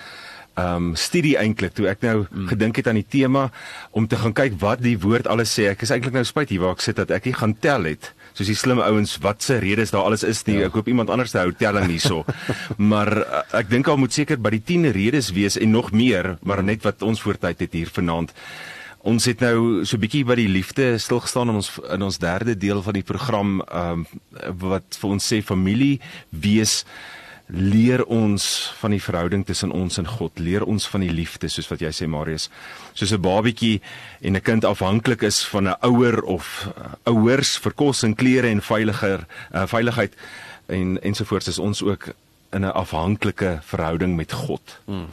um 0.59 0.97
studie 0.97 1.37
eintlik 1.39 1.75
toe 1.75 1.87
ek 1.89 2.03
nou 2.03 2.27
mm. 2.27 2.49
gedink 2.51 2.77
het 2.77 2.89
aan 2.89 2.99
die 2.99 3.07
tema 3.07 3.51
om 3.91 4.07
te 4.07 4.17
gaan 4.17 4.33
kyk 4.33 4.59
wat 4.61 4.83
die 4.83 4.99
woord 4.99 5.27
alles 5.27 5.55
sê. 5.55 5.69
Ek 5.71 5.83
is 5.83 5.91
eintlik 5.91 6.15
nou 6.15 6.25
spyt 6.25 6.49
hier 6.49 6.61
waar 6.61 6.75
ek 6.75 6.81
sit 6.81 6.97
dat 6.97 7.11
ek 7.11 7.25
nie 7.25 7.35
gaan 7.35 7.55
tel 7.55 7.85
het 7.85 8.13
soos 8.39 8.51
die 8.53 8.59
slim 8.59 8.79
ouens 8.79 9.17
wat 9.25 9.43
se 9.43 9.59
redes 9.59 9.91
daar 9.91 10.07
alles 10.07 10.23
is 10.23 10.45
nie. 10.47 10.61
Ja. 10.61 10.69
Ek 10.69 10.79
hoop 10.79 10.89
iemand 10.91 11.11
anders 11.11 11.35
hou 11.35 11.51
telling 11.59 11.89
hierso. 11.91 12.23
maar 12.93 13.11
uh, 13.19 13.43
ek 13.59 13.71
dink 13.73 13.89
al 13.91 13.99
moet 13.99 14.15
seker 14.15 14.39
by 14.39 14.53
die 14.55 14.63
10 14.63 14.93
redes 14.95 15.33
wees 15.35 15.59
en 15.59 15.75
nog 15.75 15.91
meer, 15.91 16.37
maar 16.47 16.63
net 16.63 16.87
wat 16.87 17.03
ons 17.03 17.23
voortyd 17.25 17.67
het 17.67 17.75
hier 17.75 17.91
vanaand. 17.91 18.35
Ons 19.07 19.25
het 19.25 19.41
nou 19.41 19.85
so 19.85 19.97
'n 19.97 20.01
bietjie 20.01 20.25
by 20.25 20.35
die 20.35 20.49
liefde 20.49 20.99
stilgestaan 20.99 21.49
in 21.49 21.55
ons 21.55 21.79
in 21.91 22.03
ons 22.03 22.19
derde 22.19 22.57
deel 22.57 22.83
van 22.83 22.93
die 22.93 23.03
program 23.03 23.63
um 23.73 24.07
wat 24.59 24.99
vir 25.01 25.11
ons 25.11 25.33
sê 25.33 25.43
familie 25.43 26.01
wees 26.31 26.85
leer 27.49 28.05
ons 28.05 28.73
van 28.79 28.91
die 28.91 29.03
verhouding 29.03 29.47
tussen 29.47 29.71
ons 29.73 29.99
en 29.99 30.07
God, 30.07 30.39
leer 30.39 30.65
ons 30.65 30.87
van 30.89 31.01
die 31.01 31.13
liefde 31.13 31.49
soos 31.49 31.69
wat 31.71 31.81
jy 31.81 31.91
sê 31.93 32.07
Marius. 32.07 32.51
Soos 32.93 33.13
'n 33.13 33.21
babietjie 33.21 33.81
en 34.21 34.37
'n 34.37 34.43
kind 34.43 34.65
afhanklik 34.65 35.23
is 35.23 35.45
van 35.45 35.69
'n 35.69 35.77
ouer 35.81 36.23
of 36.23 36.69
uh, 36.77 36.93
ouers 37.05 37.57
vir 37.59 37.73
kos 37.73 38.03
en 38.03 38.15
klere 38.15 38.49
en 38.49 38.61
veiliger 38.61 39.27
uh, 39.55 39.67
veiligheid 39.67 40.13
en 40.67 41.01
ensovoorts 41.03 41.49
is 41.49 41.59
ons 41.59 41.83
ook 41.83 42.13
in 42.53 42.65
'n 42.65 42.73
afhanklike 42.73 43.61
verhouding 43.63 44.17
met 44.17 44.33
God. 44.33 44.79
Hmm. 44.85 45.09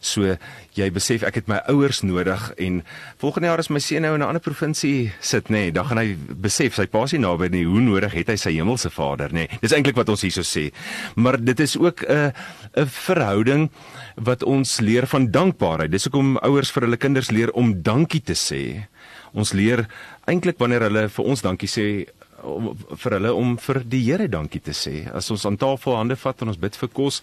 So 0.00 0.36
jy 0.76 0.88
besef 0.90 1.24
ek 1.28 1.40
het 1.40 1.48
my 1.50 1.60
ouers 1.68 2.00
nodig 2.02 2.46
en 2.58 2.80
volgende 3.20 3.50
jaar 3.50 3.60
as 3.60 3.70
my 3.70 3.80
seun 3.84 4.02
nou 4.02 4.14
in 4.14 4.22
'n 4.22 4.28
ander 4.28 4.40
provinsie 4.40 5.12
sit 5.20 5.48
nê, 5.48 5.68
nee, 5.68 5.72
dan 5.72 5.84
gaan 5.84 5.98
hy 5.98 6.16
besef 6.16 6.74
sy 6.74 6.86
pa 6.86 7.04
is 7.04 7.12
nie 7.12 7.20
naby 7.20 7.48
nie, 7.48 7.64
hoe 7.64 7.80
nodig 7.80 8.12
het 8.12 8.28
hy 8.28 8.36
sy 8.36 8.52
hemelse 8.52 8.90
Vader 8.90 9.28
nê. 9.28 9.48
Nee. 9.48 9.58
Dis 9.60 9.72
eintlik 9.72 9.96
wat 9.96 10.08
ons 10.08 10.22
hierso 10.22 10.42
sê. 10.42 10.72
Maar 11.16 11.36
dit 11.44 11.60
is 11.60 11.76
ook 11.76 12.02
'n 12.08 12.32
'n 12.76 12.86
verhouding 12.86 13.70
wat 14.16 14.42
ons 14.42 14.80
leer 14.80 15.06
van 15.06 15.30
dankbaarheid. 15.30 15.90
Dis 15.90 16.04
hoekom 16.04 16.36
ouers 16.36 16.70
vir 16.70 16.82
hulle 16.82 16.96
kinders 16.96 17.30
leer 17.30 17.50
om 17.52 17.82
dankie 17.82 18.22
te 18.22 18.34
sê. 18.34 18.86
Ons 19.32 19.52
leer 19.52 19.86
eintlik 20.26 20.58
wanneer 20.58 20.80
hulle 20.80 21.08
vir 21.08 21.24
ons 21.24 21.42
dankie 21.42 21.68
sê 21.68 22.06
om 22.42 22.70
vir 22.74 23.16
hulle 23.16 23.32
om 23.36 23.56
vir 23.60 23.82
die 23.84 24.00
Here 24.04 24.28
dankie 24.30 24.60
te 24.64 24.74
sê. 24.76 25.04
As 25.12 25.30
ons 25.30 25.44
aan 25.46 25.58
tafel 25.60 25.96
hande 25.96 26.16
vat 26.16 26.42
en 26.42 26.52
ons 26.52 26.60
bid 26.60 26.76
vir 26.80 26.90
kos, 26.96 27.20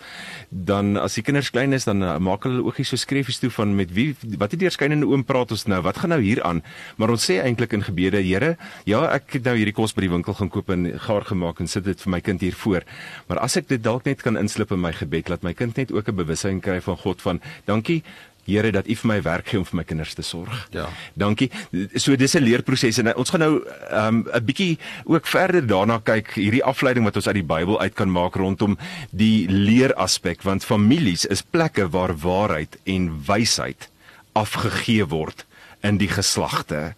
dan 0.51 0.97
as 1.01 1.17
die 1.17 1.23
kinders 1.25 1.51
klein 1.53 1.73
is, 1.73 1.87
dan 1.89 2.03
uh, 2.05 2.17
maak 2.23 2.47
hulle 2.47 2.63
oogies 2.67 2.93
so 2.93 2.99
skreefies 2.99 3.41
toe 3.41 3.51
van 3.53 3.75
met 3.77 3.91
wie 3.95 4.13
wat 4.37 4.53
het 4.55 4.61
deurskynende 4.61 5.09
oom 5.09 5.25
praat 5.27 5.51
ons 5.55 5.67
nou? 5.67 5.81
Wat 5.85 5.99
gaan 6.03 6.13
nou 6.15 6.21
hier 6.23 6.43
aan? 6.47 6.63
Maar 6.97 7.15
ons 7.15 7.27
sê 7.29 7.39
eintlik 7.43 7.75
in 7.77 7.85
gebede, 7.87 8.21
Here, 8.27 8.55
ja, 8.89 9.05
ek 9.15 9.37
het 9.37 9.47
nou 9.47 9.55
hierdie 9.57 9.75
kos 9.75 9.95
by 9.95 10.03
die 10.03 10.11
winkel 10.11 10.35
gaan 10.37 10.51
koop 10.53 10.71
en 10.73 10.89
gaar 11.07 11.25
gemaak 11.27 11.61
en 11.63 11.69
sit 11.71 11.85
dit 11.87 12.01
vir 12.05 12.11
my 12.11 12.21
kind 12.21 12.43
hier 12.43 12.55
voor. 12.57 12.87
Maar 13.29 13.43
as 13.45 13.57
ek 13.59 13.69
dit 13.71 13.83
dalk 13.83 14.07
net 14.09 14.23
kan 14.25 14.39
inslip 14.39 14.73
in 14.75 14.81
my 14.83 14.91
gebed, 14.95 15.31
laat 15.31 15.45
my 15.47 15.53
kind 15.57 15.77
net 15.77 15.93
ook 15.95 16.09
'n 16.09 16.15
bewussyn 16.15 16.61
kry 16.61 16.81
van 16.81 16.97
God 16.97 17.21
van 17.21 17.41
dankie 17.65 18.03
Here 18.47 18.71
dat 18.71 18.87
U 18.87 18.95
vir 18.95 19.09
my 19.11 19.17
werk 19.25 19.49
gee 19.51 19.59
om 19.59 19.65
vir 19.67 19.81
my 19.81 19.83
kinders 19.83 20.15
te 20.15 20.23
sorg. 20.23 20.67
Ja. 20.71 20.87
Dankie. 21.19 21.49
So 21.95 22.15
dis 22.15 22.35
'n 22.35 22.43
leerproses 22.43 22.97
en 22.97 23.15
ons 23.15 23.29
gaan 23.29 23.43
nou 23.43 23.55
um, 23.91 24.23
'n 24.23 24.35
um, 24.35 24.45
bietjie 24.45 24.77
ook 25.05 25.27
verder 25.27 25.67
daarna 25.67 25.99
kyk 25.99 26.33
hierdie 26.35 26.63
afleiding 26.63 27.05
wat 27.05 27.15
ons 27.15 27.27
uit 27.27 27.41
die 27.41 27.43
Bybel 27.43 27.79
uit 27.79 27.93
kan 27.93 28.11
maak 28.11 28.35
rondom 28.35 28.77
die 29.11 29.47
leeraspek 29.49 30.41
want 30.43 30.63
families 30.63 31.25
is 31.25 31.41
plekke 31.41 31.89
waar 31.89 32.15
waarheid 32.15 32.77
en 32.85 33.23
wysheid 33.27 33.89
afgegee 34.33 35.05
word 35.05 35.45
in 35.85 35.99
die 36.01 36.09
geslagte. 36.09 36.93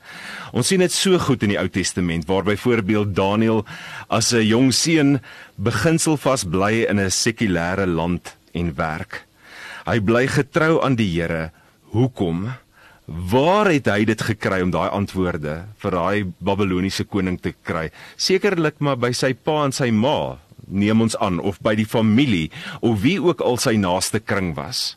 Ons 0.55 0.71
sien 0.71 0.83
dit 0.83 0.93
so 0.93 1.19
goed 1.19 1.43
in 1.43 1.53
die 1.53 1.59
Ou 1.59 1.67
Testament 1.71 2.27
waar 2.29 2.45
byvoorbeeld 2.47 3.15
Daniël 3.15 3.65
as 4.07 4.33
'n 4.33 4.45
jong 4.45 4.73
seun 4.73 5.19
beginsel 5.55 6.17
vas 6.17 6.43
bly 6.43 6.85
in 6.89 6.99
'n 6.99 7.12
sekulêre 7.12 7.88
land 7.88 8.35
en 8.53 8.75
werk. 8.75 9.28
Hy 9.89 9.97
bly 10.06 10.28
getrou 10.30 10.84
aan 10.86 10.93
die 10.99 11.08
Here. 11.10 11.49
Hoekom? 11.95 12.43
Waar 13.10 13.71
het 13.73 13.88
hy 13.89 14.04
dit 14.06 14.21
gekry 14.21 14.60
om 14.62 14.69
daai 14.69 14.91
antwoorde 14.93 15.56
vir 15.82 15.95
daai 15.97 16.17
Babiloniese 16.45 17.08
koning 17.10 17.39
te 17.41 17.56
kry? 17.65 17.88
Sekerlik 18.13 18.78
maar 18.86 18.99
by 19.02 19.10
sy 19.17 19.32
pa 19.34 19.63
en 19.65 19.73
sy 19.73 19.88
ma, 19.89 20.38
neem 20.69 21.02
ons 21.02 21.17
aan, 21.17 21.39
of 21.41 21.58
by 21.65 21.73
die 21.80 21.88
familie 21.89 22.52
of 22.86 23.02
wie 23.02 23.17
ook 23.17 23.41
al 23.41 23.58
sy 23.58 23.80
naaste 23.82 24.21
kring 24.21 24.54
was. 24.60 24.93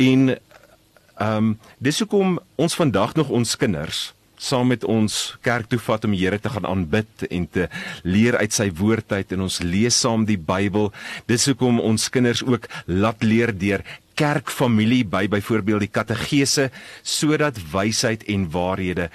En 0.00 0.32
ehm 0.32 1.36
um, 1.36 1.52
dis 1.76 2.00
hoekom 2.00 2.38
ons 2.56 2.78
vandag 2.80 3.12
nog 3.20 3.28
ons 3.28 3.52
kinders 3.60 4.14
saam 4.40 4.70
met 4.72 4.84
ons 4.88 5.16
kerk 5.44 5.68
toe 5.70 5.78
vat 5.84 6.04
om 6.08 6.14
die 6.16 6.22
Here 6.24 6.40
te 6.40 6.52
gaan 6.52 6.66
aanbid 6.68 7.26
en 7.28 7.46
te 7.52 7.68
leer 8.02 8.38
uit 8.40 8.56
sy 8.56 8.70
woord 8.80 9.12
uit 9.12 9.34
en 9.36 9.44
ons 9.46 9.60
lees 9.62 9.96
saam 10.00 10.24
die 10.28 10.38
Bybel. 10.40 10.90
Dis 11.28 11.46
hoekom 11.50 11.80
ons 11.84 12.08
kinders 12.12 12.42
ook 12.46 12.68
laat 12.86 13.24
leer 13.24 13.52
deur 13.52 13.84
kerkfamilie 14.20 15.04
by 15.08 15.26
byvoorbeeld 15.32 15.86
die 15.86 15.92
katedese 15.92 16.68
sodat 17.02 17.60
wysheid 17.72 18.26
en 18.28 18.48
waarhede 18.52 19.08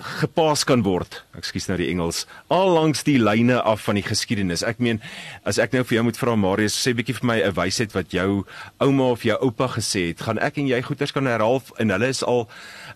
gepas 0.00 0.64
kan 0.66 0.82
word. 0.82 1.20
Ekskuus 1.38 1.68
nou 1.68 1.76
die 1.78 1.88
Engels. 1.90 2.24
Al 2.52 2.72
langs 2.74 3.04
die 3.06 3.18
lyne 3.20 3.60
af 3.62 3.84
van 3.86 3.98
die 3.98 4.04
geskiedenis. 4.04 4.64
Ek 4.66 4.80
meen 4.82 5.00
as 5.46 5.58
ek 5.62 5.74
nou 5.74 5.84
vir 5.84 5.98
jou 5.98 6.04
moet 6.08 6.18
vra 6.18 6.34
Marius, 6.38 6.76
sê 6.76 6.94
bietjie 6.96 7.14
vir 7.20 7.26
my 7.26 7.38
'n 7.42 7.54
wysheid 7.54 7.94
wat 7.94 8.10
jou 8.10 8.44
ouma 8.80 9.10
of 9.10 9.22
jou 9.22 9.36
oupa 9.40 9.68
gesê 9.68 10.08
het, 10.08 10.20
gaan 10.20 10.38
ek 10.38 10.58
en 10.58 10.66
jy 10.66 10.82
goeters 10.82 11.12
kan 11.12 11.26
herhaal 11.26 11.62
en 11.78 11.90
hulle 11.90 12.08
is 12.08 12.22
al 12.22 12.48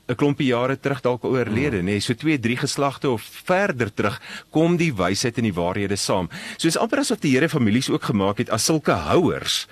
'n 0.08 0.14
klompie 0.14 0.48
jare 0.48 0.76
terug 0.76 1.02
dalk 1.02 1.24
oorlede, 1.24 1.82
nê, 1.82 1.98
nee, 1.98 2.00
so 2.00 2.14
2, 2.14 2.38
3 2.38 2.56
geslagte 2.56 3.11
of 3.11 3.22
verder 3.22 3.94
terug 3.94 4.20
kom 4.50 4.76
die 4.76 4.92
wysheid 4.92 5.38
en 5.38 5.44
die 5.44 5.54
waarhede 5.54 5.96
saam. 5.96 6.28
So 6.56 6.68
is 6.68 6.76
amper 6.76 6.98
asof 6.98 7.20
die 7.20 7.34
Here 7.34 7.48
families 7.48 7.90
ook 7.90 8.02
gemaak 8.02 8.38
het 8.38 8.50
as 8.50 8.64
sulke 8.64 8.92
houers 8.92 9.66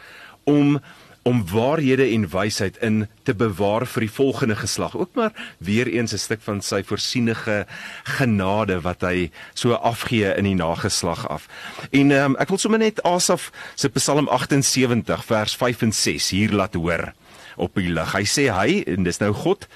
om 0.45 0.81
om 1.27 1.43
waarhede 1.51 2.07
en 2.15 2.29
wysheid 2.31 2.77
in 2.87 3.07
te 3.27 3.35
bewaar 3.35 3.83
vir 3.91 4.07
die 4.07 4.13
volgende 4.15 4.57
geslag. 4.57 4.95
Ook 4.95 5.15
maar 5.19 5.33
weer 5.59 5.89
eens 5.91 6.13
'n 6.13 6.23
stuk 6.23 6.43
van 6.43 6.63
sy 6.63 6.83
voorsienige 6.83 7.67
genade 8.05 8.81
wat 8.81 9.01
hy 9.01 9.31
so 9.55 9.73
afgee 9.73 10.35
in 10.37 10.45
die 10.45 10.55
nageslag 10.55 11.29
af. 11.29 11.49
En 11.91 12.11
um, 12.11 12.37
ek 12.37 12.49
wil 12.49 12.59
sommer 12.59 12.79
net 12.79 13.03
Asaf 13.03 13.51
se 13.75 13.89
Psalm 13.89 14.29
78 14.29 15.25
vers 15.25 15.57
5 15.57 15.83
en 15.83 15.93
6 15.93 16.31
hier 16.31 16.53
laat 16.53 16.75
hoor 16.75 17.13
op 17.57 17.75
die 17.75 17.91
lig. 17.91 18.13
Hy 18.13 18.25
sê 18.25 18.47
hy 18.53 18.83
en 18.87 19.03
dis 19.03 19.19
nou 19.19 19.33
God 19.33 19.67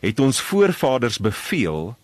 het 0.00 0.20
ons 0.20 0.40
voorvaders 0.40 1.18
beveel 1.18 1.96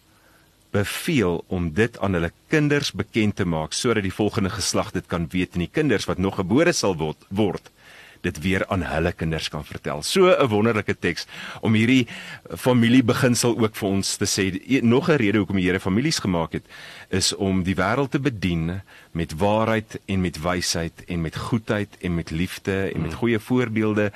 beveel 0.70 1.44
om 1.48 1.72
dit 1.72 1.98
aan 1.98 2.12
hulle 2.12 2.32
kinders 2.48 2.92
bekend 2.92 3.36
te 3.36 3.44
maak 3.44 3.72
sodat 3.72 4.02
die 4.02 4.14
volgende 4.14 4.50
geslag 4.50 4.92
dit 4.92 5.06
kan 5.06 5.26
weet 5.28 5.52
en 5.52 5.58
die 5.58 5.72
kinders 5.72 6.04
wat 6.04 6.18
nog 6.18 6.36
gebore 6.36 6.72
sal 6.72 6.96
word, 6.96 7.18
word 7.28 7.70
dit 8.22 8.40
weer 8.42 8.64
aan 8.70 8.85
hulle 8.87 9.12
kinders 9.12 9.48
kan 9.50 9.64
vertel. 9.64 10.02
So 10.02 10.30
'n 10.30 10.48
wonderlike 10.48 10.98
teks 10.98 11.26
om 11.61 11.74
hierdie 11.74 12.06
familiebeginsel 12.56 13.58
ook 13.58 13.76
vir 13.76 13.88
ons 13.88 14.16
te 14.16 14.26
sê. 14.26 14.82
Nog 14.82 15.08
'n 15.08 15.16
rede 15.16 15.38
hoekom 15.38 15.56
die 15.56 15.66
Here 15.66 15.80
families 15.80 16.18
gemaak 16.18 16.52
het 16.52 16.66
is 17.08 17.35
om 17.35 17.62
die 17.62 17.74
wêreld 17.74 18.11
te 18.11 18.20
bedien 18.20 18.82
met 19.12 19.35
waarheid 19.37 20.00
en 20.06 20.20
met 20.20 20.40
wysheid 20.40 21.04
en 21.06 21.20
met 21.20 21.37
goedheid 21.37 21.88
en 22.00 22.14
met 22.14 22.30
liefde 22.30 22.92
en 22.94 23.00
met 23.00 23.14
goeie 23.14 23.38
voorbeelde 23.38 24.12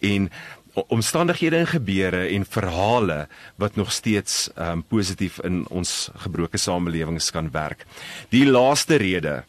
en 0.00 0.30
omstandighede 0.74 1.56
en 1.56 1.66
gebeure 1.66 2.26
en 2.26 2.46
verhale 2.46 3.28
wat 3.56 3.74
nog 3.74 3.92
steeds 3.92 4.50
um, 4.58 4.82
positief 4.82 5.38
in 5.40 5.66
ons 5.68 6.10
gebroke 6.16 6.56
samelewings 6.56 7.30
kan 7.30 7.50
werk. 7.50 7.86
Die 8.28 8.46
laaste 8.46 8.96
rede 8.96 9.44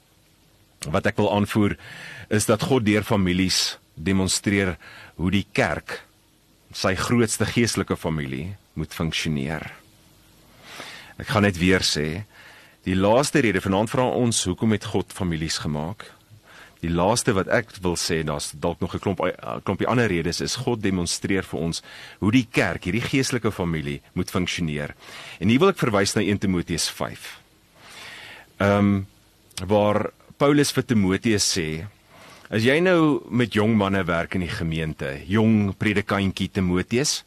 wat 0.89 1.05
ek 1.09 1.17
wil 1.17 1.31
aanvoer 1.33 1.77
is 2.29 2.45
dat 2.45 2.61
God 2.69 2.85
deur 2.85 3.03
families 3.03 3.77
demonstreer 3.95 4.75
hoe 5.15 5.31
die 5.31 5.45
kerk 5.51 6.01
sy 6.75 6.95
grootste 6.99 7.47
geestelike 7.47 7.95
familie 7.95 8.55
moet 8.75 8.93
funksioneer. 8.93 9.71
Ek 11.15 11.31
gaan 11.31 11.45
net 11.47 11.57
weer 11.57 11.83
sê, 11.87 12.25
die 12.83 12.97
laaste 12.97 13.41
rede 13.45 13.61
vanaand 13.63 13.89
vra 13.89 14.09
ons 14.11 14.43
hoekom 14.49 14.75
het 14.75 14.91
God 14.91 15.15
families 15.15 15.61
gemaak? 15.63 16.03
Die 16.83 16.91
laaste 16.91 17.33
wat 17.33 17.47
ek 17.49 17.71
wil 17.81 17.95
sê, 17.97 18.19
daar's 18.27 18.51
dalk 18.51 18.81
nog 18.83 18.93
'n 18.93 18.99
klomp 18.99 19.21
klompie 19.63 19.87
ander 19.87 20.07
redes 20.07 20.41
is 20.41 20.55
God 20.55 20.83
demonstreer 20.83 21.43
vir 21.43 21.59
ons 21.59 21.81
hoe 22.19 22.31
die 22.31 22.47
kerk, 22.51 22.83
hierdie 22.83 23.01
geestelike 23.01 23.51
familie 23.51 24.01
moet 24.13 24.29
funksioneer. 24.29 24.93
En 25.39 25.49
hier 25.49 25.59
wil 25.59 25.69
ek 25.69 25.79
verwys 25.79 26.15
na 26.15 26.21
1 26.21 26.37
Timoteus 26.39 26.89
5. 26.89 27.39
Ehm 28.59 28.77
um, 28.77 29.07
waar 29.65 30.11
Paulus 30.37 30.71
vir 30.71 30.83
Timoteus 30.83 31.57
sê, 31.57 31.87
as 32.49 32.63
jy 32.63 32.79
nou 32.79 33.23
met 33.29 33.53
jong 33.53 33.75
manne 33.77 34.03
werk 34.05 34.35
in 34.35 34.41
die 34.45 34.53
gemeente, 34.53 35.21
jong 35.27 35.73
predikantjie 35.77 36.49
Timoteus, 36.49 37.23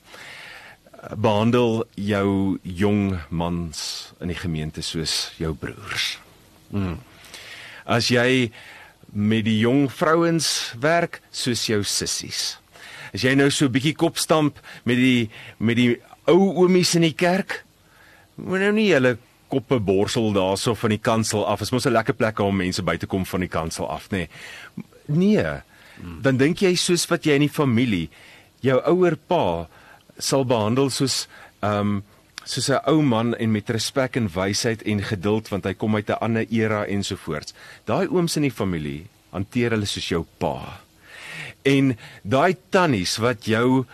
behandel 1.17 1.85
jou 1.95 2.59
jong 2.63 3.19
mans 3.31 4.13
in 4.21 4.33
die 4.33 4.39
gemeente 4.39 4.83
soos 4.83 5.31
jou 5.39 5.55
broers. 5.55 6.19
Mm. 6.75 6.99
As 7.89 8.11
jy 8.13 8.51
met 9.13 9.47
die 9.47 9.59
jong 9.63 9.87
vrouens 9.93 10.75
werk 10.81 11.23
soos 11.31 11.65
jou 11.69 11.81
sissies. 11.87 12.59
As 13.15 13.25
jy 13.25 13.35
nou 13.35 13.49
so 13.51 13.67
'n 13.67 13.73
bietjie 13.73 13.97
kop 13.97 14.19
stamp 14.19 14.61
met 14.85 14.97
die 14.97 15.31
met 15.59 15.77
die 15.77 15.97
ou 16.27 16.53
oomies 16.61 16.95
in 16.95 17.03
die 17.03 17.17
kerk, 17.17 17.65
moet 18.37 18.61
nou 18.61 18.73
nie 18.73 18.93
hulle 18.93 19.19
koppe 19.49 19.81
borsel 19.81 20.33
daarso 20.33 20.75
van 20.75 20.91
die 20.91 21.01
kansel 21.01 21.47
af. 21.47 21.59
Dit 21.59 21.69
is 21.69 21.73
mos 21.73 21.87
'n 21.87 21.93
lekker 21.93 22.15
plek 22.15 22.39
om 22.39 22.57
mense 22.57 22.83
by 22.83 22.97
te 22.97 23.07
kom 23.07 23.25
van 23.25 23.41
die 23.41 23.49
kansel 23.49 23.89
af, 23.89 24.11
nê. 24.11 24.17
Nee. 24.17 24.29
Nee. 25.09 25.63
Dan 26.23 26.37
dink 26.37 26.63
jy 26.63 26.75
soos 26.79 27.07
wat 27.11 27.27
jy 27.27 27.35
in 27.35 27.47
die 27.47 27.53
familie 27.53 28.09
jou 28.61 28.79
ouer 28.91 29.17
pa 29.17 29.67
sal 30.19 30.45
behandel 30.45 30.91
soos 30.91 31.27
ehm 31.63 31.99
um, 31.99 32.05
soos 32.49 32.71
'n 32.71 32.81
ou 32.89 33.03
man 33.03 33.35
en 33.37 33.51
met 33.53 33.69
respek 33.71 34.17
en 34.17 34.29
wysheid 34.33 34.83
en 34.83 35.03
geduld 35.05 35.49
want 35.49 35.65
hy 35.65 35.75
kom 35.75 35.95
uit 35.95 36.09
'n 36.09 36.21
ander 36.21 36.47
era 36.51 36.87
ensovoorts. 36.87 37.53
Daai 37.85 38.09
ooms 38.09 38.37
in 38.37 38.43
die 38.43 38.59
familie 38.61 39.07
hanteer 39.31 39.71
hulle 39.71 39.87
soos 39.87 40.09
jou 40.09 40.25
pa. 40.39 40.81
En 41.63 41.97
daai 42.23 42.57
tannies 42.71 43.17
wat 43.17 43.45
jou 43.45 43.85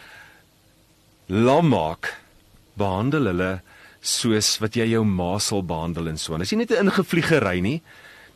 lam 1.26 1.68
maak, 1.68 2.14
behandel 2.78 3.26
hulle 3.26 3.60
soos 4.00 4.58
wat 4.60 4.76
jy 4.76 4.86
jou 4.92 5.04
ma 5.04 5.38
sal 5.38 5.62
behandel 5.62 6.08
en 6.08 6.18
so. 6.18 6.38
Dis 6.38 6.52
nie 6.52 6.58
net 6.58 6.70
'n 6.70 6.86
ingevliegery 6.86 7.60
nie. 7.60 7.82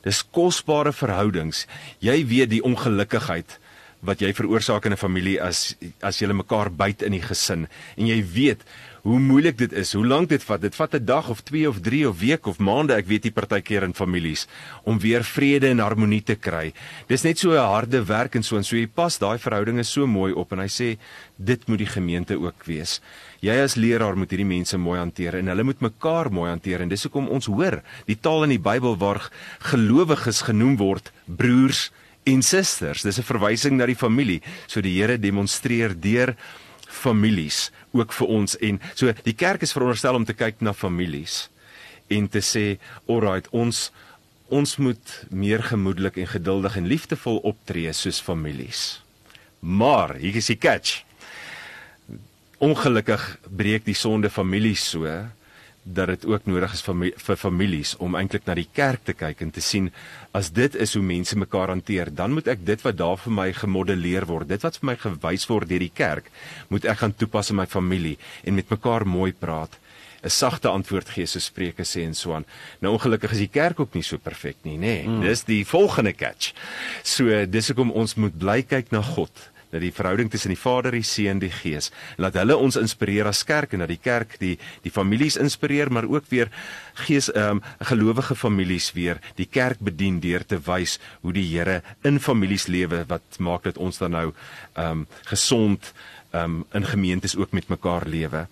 Dis 0.05 0.23
kosbare 0.23 0.93
verhoudings. 0.93 1.67
Jy 2.01 2.27
weet 2.27 2.51
die 2.51 2.63
ongelukkigheid 2.65 3.59
wat 4.07 4.21
jy 4.23 4.31
veroorsaak 4.33 4.87
in 4.87 4.93
'n 4.93 5.01
familie 5.01 5.41
as 5.43 5.75
as 6.01 6.19
julle 6.21 6.35
mekaar 6.35 6.71
byt 6.71 7.03
in 7.03 7.13
die 7.13 7.23
gesin 7.23 7.67
en 7.97 8.07
jy 8.07 8.23
weet 8.23 8.63
hoe 9.03 9.19
moeilik 9.21 9.59
dit 9.59 9.73
is, 9.73 9.93
hoe 9.93 10.07
lank 10.07 10.29
dit 10.29 10.43
vat. 10.45 10.61
Dit 10.61 10.75
vat 10.75 10.95
'n 10.95 11.05
dag 11.05 11.29
of 11.29 11.41
2 11.43 11.69
of 11.69 11.81
3 11.81 12.09
of 12.09 12.19
week 12.19 12.47
of 12.47 12.59
maande, 12.59 12.95
ek 12.95 13.07
weet 13.07 13.25
nie 13.25 13.33
partykeer 13.33 13.83
in 13.83 13.95
families 13.95 14.47
om 14.85 14.99
weer 14.99 15.25
vrede 15.25 15.69
en 15.69 15.79
harmonie 15.79 16.23
te 16.23 16.35
kry. 16.35 16.73
Dis 17.09 17.23
net 17.23 17.39
so 17.39 17.53
'n 17.53 17.57
harde 17.59 18.05
werk 18.05 18.35
en 18.35 18.43
so 18.43 18.57
en 18.57 18.65
so 18.65 18.77
jy 18.77 18.87
pas 18.87 19.19
daai 19.19 19.39
verhoudinge 19.39 19.85
so 19.85 20.07
mooi 20.07 20.33
op 20.33 20.53
en 20.53 20.59
hy 20.59 20.69
sê 20.69 20.99
dit 21.37 21.69
moet 21.69 21.79
die 21.79 21.87
gemeente 21.87 22.35
ook 22.35 22.65
wees. 22.65 23.01
Jy 23.41 23.55
as 23.63 23.77
leraar 23.77 24.17
moet 24.17 24.31
hierdie 24.31 24.47
mense 24.47 24.79
mooi 24.79 24.99
hanteer 24.99 25.35
en 25.35 25.47
hulle 25.47 25.65
moet 25.65 25.81
mekaar 25.81 26.31
mooi 26.31 26.51
hanteer 26.51 26.81
en 26.81 26.89
dis 26.89 27.03
hoekom 27.03 27.29
ons 27.29 27.47
hoor 27.47 27.83
die 28.07 28.19
taal 28.21 28.45
in 28.45 28.51
die 28.51 28.59
Bybel 28.59 28.97
waar 28.97 29.31
gelowiges 29.61 30.43
genoem 30.43 30.77
word 30.77 31.13
broers 31.27 31.91
en 32.27 32.43
susters. 32.43 33.03
Dis 33.03 33.19
'n 33.19 33.23
verwysing 33.23 33.77
na 33.77 33.87
die 33.87 33.95
familie. 33.95 34.43
So 34.67 34.81
die 34.81 35.01
Here 35.01 35.19
demonstreer 35.19 35.95
deur 35.95 36.37
families 36.89 37.69
ook 37.93 38.13
vir 38.17 38.33
ons 38.33 38.57
en 38.65 38.81
so 38.95 39.13
die 39.25 39.37
kerk 39.37 39.63
is 39.63 39.75
veronderstel 39.77 40.17
om 40.17 40.25
te 40.25 40.37
kyk 40.37 40.63
na 40.65 40.73
families 40.73 41.49
en 42.09 42.29
te 42.29 42.41
sê, 42.41 42.79
"Alright, 43.07 43.49
ons 43.53 43.93
ons 44.49 44.77
moet 44.77 45.27
meer 45.31 45.63
gemoedelik 45.63 46.17
en 46.17 46.27
geduldig 46.27 46.77
en 46.77 46.87
liefdevol 46.87 47.37
optree 47.45 47.93
soos 47.93 48.21
families." 48.21 49.03
Maar 49.61 50.15
hier 50.15 50.37
is 50.37 50.47
die 50.47 50.57
catch. 50.57 51.05
Ongelukkig 52.59 53.39
breek 53.57 53.85
die 53.85 53.95
sonde 53.95 54.31
families 54.31 54.91
so 54.91 55.05
dat 55.95 56.11
dit 56.13 56.27
ook 56.29 56.47
nodig 56.47 56.73
is 56.73 56.83
vir, 56.85 57.11
vir 57.17 57.37
families 57.41 57.95
om 58.03 58.17
eintlik 58.19 58.47
na 58.47 58.55
die 58.59 58.69
kerk 58.73 59.07
te 59.09 59.15
kyk 59.17 59.43
en 59.45 59.51
te 59.55 59.65
sien 59.65 59.91
as 60.37 60.51
dit 60.55 60.75
is 60.77 60.95
hoe 60.95 61.03
mense 61.03 61.39
mekaar 61.39 61.73
hanteer, 61.73 62.13
dan 62.15 62.35
moet 62.37 62.49
ek 62.53 62.65
dit 62.67 62.85
wat 62.85 62.99
daar 62.99 63.19
vir 63.21 63.35
my 63.41 63.49
gemodelleer 63.57 64.29
word, 64.29 64.49
dit 64.49 64.65
wat 64.65 64.79
vir 64.81 64.91
my 64.93 64.97
gewys 65.01 65.49
word 65.49 65.71
deur 65.71 65.85
die 65.85 65.95
kerk, 65.95 66.33
moet 66.69 66.89
ek 66.89 67.03
gaan 67.03 67.17
toepas 67.17 67.53
in 67.53 67.61
my 67.61 67.67
familie 67.67 68.17
en 68.45 68.59
met 68.59 68.71
mekaar 68.71 69.07
mooi 69.09 69.33
praat. 69.33 69.79
'n 70.19 70.31
sagte 70.31 70.69
antwoord 70.69 71.09
gee 71.15 71.27
so 71.27 71.39
Spreuke 71.39 71.85
sê 71.87 72.03
en 72.03 72.15
so 72.15 72.35
aan. 72.35 72.45
Nou 72.81 72.97
ongelukkig 72.97 73.33
is 73.33 73.45
die 73.47 73.55
kerk 73.55 73.81
ook 73.81 73.95
nie 73.95 74.03
so 74.03 74.19
perfek 74.19 74.57
nie, 74.63 74.77
nê. 74.77 74.81
Nee. 74.81 75.07
Mm. 75.07 75.21
Dis 75.21 75.45
die 75.45 75.65
volgende 75.65 76.13
catch. 76.13 76.53
So 77.03 77.47
dis 77.47 77.69
hoekom 77.71 77.91
ons 77.91 78.15
moet 78.15 78.35
bly 78.39 78.63
kyk 78.63 78.91
na 78.91 79.03
God 79.03 79.31
dat 79.71 79.81
die 79.85 79.93
verhouding 79.93 80.31
tussen 80.31 80.53
die 80.55 80.61
Vader, 80.61 80.93
die 80.93 81.03
Seun, 81.07 81.41
die 81.43 81.53
Gees, 81.53 81.91
laat 82.17 82.39
hulle 82.41 82.57
ons 82.57 82.77
inspireer 82.81 83.29
as 83.31 83.45
kerk 83.45 83.73
en 83.73 83.85
dat 83.85 83.93
die 83.93 84.01
kerk 84.03 84.39
die 84.43 84.57
die 84.85 84.93
families 84.93 85.37
inspireer, 85.37 85.93
maar 85.93 86.09
ook 86.09 86.29
weer 86.33 86.53
gees 87.07 87.31
ehm 87.33 87.59
um, 87.59 87.63
gelowige 87.89 88.35
families 88.37 88.93
weer 88.93 89.21
die 89.37 89.47
kerk 89.47 89.81
bedien 89.81 90.21
deur 90.21 90.45
te 90.47 90.59
wys 90.67 90.99
hoe 91.23 91.33
die 91.33 91.47
Here 91.49 91.83
in 92.05 92.21
families 92.21 92.67
lewe 92.67 93.05
wat 93.09 93.39
maak 93.39 93.65
dat 93.65 93.79
ons 93.79 93.99
dan 93.99 94.17
nou 94.17 94.29
ehm 94.75 94.91
um, 94.91 95.07
gesond 95.31 95.93
um 96.31 96.65
in 96.73 96.85
gemeentes 96.85 97.37
ook 97.37 97.51
met 97.51 97.69
mekaar 97.69 98.07
lewe. 98.07 98.47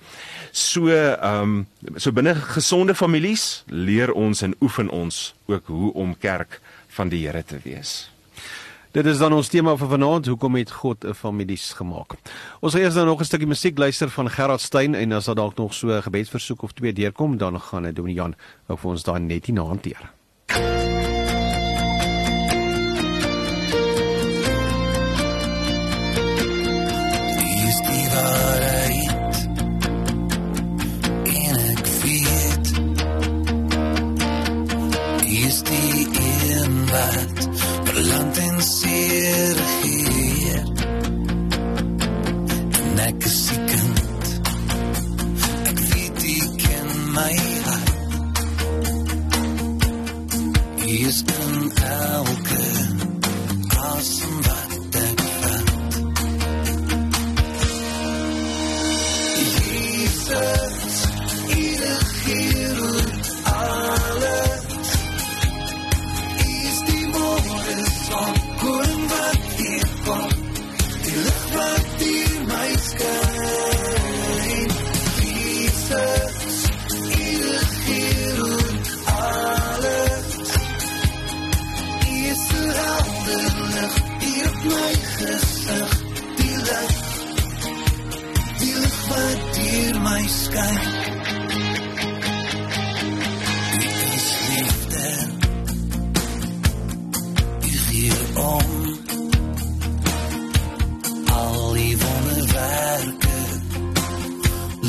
So 0.51 0.89
um 1.23 1.67
so 1.97 2.13
binne 2.13 2.35
gesonde 2.35 2.95
families 2.95 3.65
leer 3.67 4.13
ons 4.13 4.43
en 4.43 4.57
oefen 4.61 4.89
ons 4.89 5.35
ook 5.47 5.67
hoe 5.67 5.93
om 5.93 6.19
kerk 6.19 6.61
van 6.89 7.09
die 7.09 7.27
Here 7.27 7.45
te 7.45 7.59
wees. 7.63 8.16
Dit 8.97 9.05
is 9.05 9.19
dan 9.21 9.35
ons 9.37 9.49
tema 9.53 9.75
vir 9.77 9.91
vanaand, 9.91 10.29
hoekom 10.31 10.55
het 10.57 10.71
God 10.73 11.05
'n 11.05 11.13
families 11.13 11.73
gemaak. 11.77 12.17
Ons 12.61 12.73
gaan 12.73 12.83
eers 12.83 12.95
dan 12.95 13.07
nog 13.07 13.21
'n 13.21 13.25
stukkie 13.25 13.49
musiek 13.49 13.79
luister 13.79 14.09
van 14.09 14.31
Gerard 14.31 14.61
Stein 14.61 14.95
en 14.95 15.13
as 15.13 15.25
daar 15.25 15.35
dalk 15.35 15.57
nog 15.57 15.75
so 15.75 15.89
'n 15.89 16.03
gebedsversoek 16.03 16.63
of 16.63 16.73
twee 16.73 16.93
deurkom, 16.93 17.37
dan 17.37 17.61
gaan 17.61 17.83
dit 17.83 17.97
Dominee 17.97 18.17
Jan 18.17 18.35
ook 18.67 18.79
vir 18.79 18.91
ons 18.91 19.03
daai 19.03 19.21
net 19.21 19.49
in 19.49 19.57
hanteer. 19.57 20.16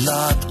not 0.08 0.47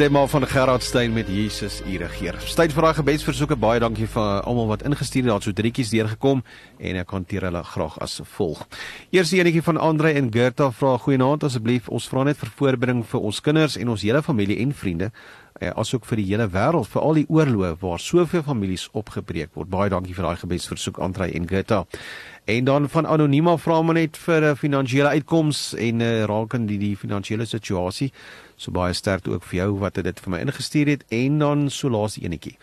Stem 0.00 0.12
maar 0.12 0.28
van 0.28 0.46
Gerard 0.46 0.82
Stein 0.82 1.12
met 1.12 1.26
Jesus 1.28 1.82
u 1.86 1.96
regeer. 1.96 2.36
Tyd 2.56 2.72
vir 2.72 2.86
daai 2.86 2.94
gebedsversoeke. 2.96 3.56
Baie 3.60 3.82
dankie 3.84 4.06
vir 4.08 4.38
almal 4.48 4.70
wat 4.70 4.84
ingestuur 4.88 5.26
het. 5.26 5.28
Daar 5.28 5.42
het 5.42 5.48
so 5.50 5.52
drietjies 5.52 5.90
deurgekom 5.92 6.40
en 6.78 7.00
ek 7.02 7.12
hanteer 7.12 7.44
hulle 7.50 7.60
graag 7.68 7.98
as 8.00 8.14
volg. 8.38 8.62
Eers 9.12 9.34
enetjie 9.36 9.60
van 9.66 9.76
Andre 9.76 10.14
en 10.16 10.32
Gerta 10.32 10.70
vra 10.72 10.94
goeienaand 11.04 11.44
asseblief. 11.44 11.92
Ons 11.92 12.08
vra 12.08 12.24
net 12.24 12.40
vir 12.40 12.54
voorbereiding 12.62 13.04
vir 13.12 13.28
ons 13.28 13.42
kinders 13.44 13.76
en 13.76 13.92
ons 13.92 14.08
hele 14.08 14.24
familie 14.24 14.56
en 14.64 14.72
vriende 14.72 15.10
eh, 15.60 15.68
asook 15.68 16.08
vir 16.08 16.22
die 16.24 16.28
hele 16.32 16.48
wêreld 16.48 16.88
vir 16.88 17.04
al 17.04 17.20
die 17.20 17.28
oorloë 17.28 17.76
waar 17.84 18.00
soveel 18.00 18.48
families 18.48 18.88
opgebreek 18.96 19.52
word. 19.52 19.68
Baie 19.68 19.92
dankie 19.92 20.16
vir 20.16 20.30
daai 20.30 20.40
gebedsversoek 20.40 21.04
Andre 21.04 21.28
en 21.28 21.48
Gerta. 21.48 21.84
En 22.48 22.64
dan 22.64 22.88
van 22.88 23.06
anoniema 23.06 23.58
vra 23.60 23.82
maar 23.82 24.00
net 24.00 24.16
vir 24.16 24.44
'n 24.52 24.56
finansiële 24.56 25.08
uitkoms 25.08 25.74
en 25.74 26.00
uh, 26.00 26.24
rakende 26.24 26.72
die, 26.72 26.78
die 26.78 26.96
finansiële 26.96 27.44
situasie. 27.44 28.12
So 28.60 28.74
baie 28.76 28.92
sterkte 28.92 29.32
ook 29.32 29.44
vir 29.48 29.56
jou 29.62 29.70
wat 29.80 29.96
dit 29.96 30.20
vir 30.20 30.32
my 30.34 30.38
ingestuur 30.44 30.88
het 30.92 31.04
en 31.16 31.38
dan 31.40 31.68
so 31.72 31.88
laaste 31.88 32.20
enetjie 32.20 32.58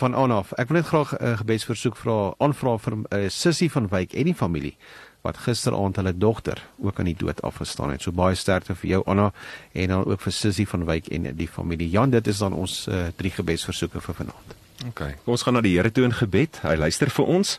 van 0.00 0.14
Anaf. 0.16 0.54
Ek 0.56 0.70
wil 0.72 0.80
net 0.80 0.88
graag 0.88 1.12
'n 1.12 1.24
uh, 1.24 1.36
gebedsversoek 1.38 1.96
vra 1.96 2.34
aanvra 2.38 2.78
vir 2.78 2.96
'n 2.96 3.04
uh, 3.10 3.28
sussie 3.28 3.70
van 3.70 3.88
Wyk 3.88 4.14
en 4.14 4.24
die 4.24 4.34
familie 4.34 4.76
wat 5.22 5.36
gisteraand 5.36 5.96
hulle 5.96 6.16
dogter 6.16 6.62
ook 6.78 6.98
aan 6.98 7.04
die 7.04 7.16
dood 7.18 7.42
afgestaan 7.42 7.90
het. 7.90 8.02
So 8.02 8.12
baie 8.12 8.34
sterkte 8.34 8.74
vir 8.74 8.90
jou 8.90 9.02
Anna 9.06 9.32
en 9.72 9.88
dan 9.88 10.04
ook 10.04 10.20
vir 10.20 10.32
sussie 10.32 10.68
van 10.68 10.84
Wyk 10.84 11.06
en 11.06 11.36
die 11.36 11.48
familie. 11.48 11.90
Jan, 11.90 12.10
dit 12.10 12.26
is 12.26 12.38
dan 12.38 12.52
ons 12.52 12.88
uh, 12.88 13.06
drie 13.16 13.30
gebedsversoeke 13.30 14.00
vir 14.00 14.14
vanaand. 14.14 14.56
OK. 14.86 14.98
Kom 15.24 15.36
ons 15.36 15.42
gaan 15.42 15.54
na 15.54 15.60
die 15.60 15.76
Here 15.76 15.92
toe 15.92 16.04
in 16.04 16.12
gebed. 16.12 16.58
Hy 16.62 16.74
luister 16.76 17.10
vir 17.10 17.24
ons 17.24 17.58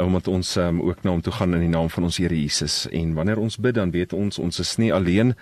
omdat 0.00 0.28
ons 0.28 0.56
um, 0.56 0.80
ook 0.80 1.02
na 1.04 1.10
hom 1.10 1.20
toe 1.20 1.32
gaan 1.32 1.54
in 1.54 1.60
die 1.60 1.68
naam 1.72 1.90
van 1.90 2.04
ons 2.04 2.16
Here 2.16 2.36
Jesus. 2.36 2.86
En 2.92 3.14
wanneer 3.14 3.38
ons 3.38 3.56
bid, 3.56 3.74
dan 3.74 3.90
weet 3.90 4.12
ons 4.12 4.38
ons 4.38 4.58
is 4.58 4.76
nie 4.76 4.92
alleen 4.92 5.34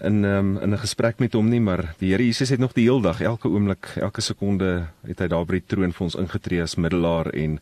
in 0.00 0.24
um, 0.24 0.58
in 0.58 0.72
'n 0.72 0.78
gesprek 0.78 1.18
met 1.18 1.32
hom 1.32 1.48
nie, 1.48 1.60
maar 1.60 1.94
die 1.98 2.10
Here 2.10 2.24
Jesus 2.24 2.48
het 2.48 2.58
nog 2.58 2.72
die 2.72 2.84
heel 2.84 3.00
dag, 3.00 3.20
elke 3.20 3.48
oomblik, 3.48 3.86
elke 3.96 4.20
sekonde 4.20 4.88
het 5.06 5.18
hy 5.18 5.26
daar 5.26 5.44
by 5.44 5.52
die 5.52 5.66
troon 5.66 5.92
vir 5.92 6.04
ons 6.04 6.14
ingetree 6.14 6.62
as 6.62 6.76
middelaar 6.76 7.32
en 7.34 7.60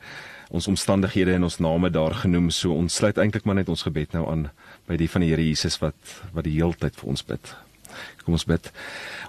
ons 0.50 0.66
omstandighede 0.66 1.34
en 1.34 1.42
ons 1.42 1.58
name 1.58 1.90
daar 1.90 2.14
genoem. 2.14 2.50
So 2.50 2.72
ons 2.74 2.94
sluit 2.94 3.18
eintlik 3.18 3.44
maar 3.44 3.54
net 3.54 3.68
ons 3.68 3.82
gebed 3.82 4.12
nou 4.12 4.30
aan 4.30 4.50
by 4.86 4.96
die 4.96 5.08
van 5.08 5.20
die 5.20 5.30
Here 5.30 5.42
Jesus 5.42 5.78
wat 5.78 5.94
wat 6.32 6.44
die 6.44 6.58
heeltyd 6.58 6.96
vir 6.96 7.08
ons 7.08 7.22
bid. 7.22 7.54
Kom 8.24 8.34
ons 8.34 8.44
bid. 8.44 8.72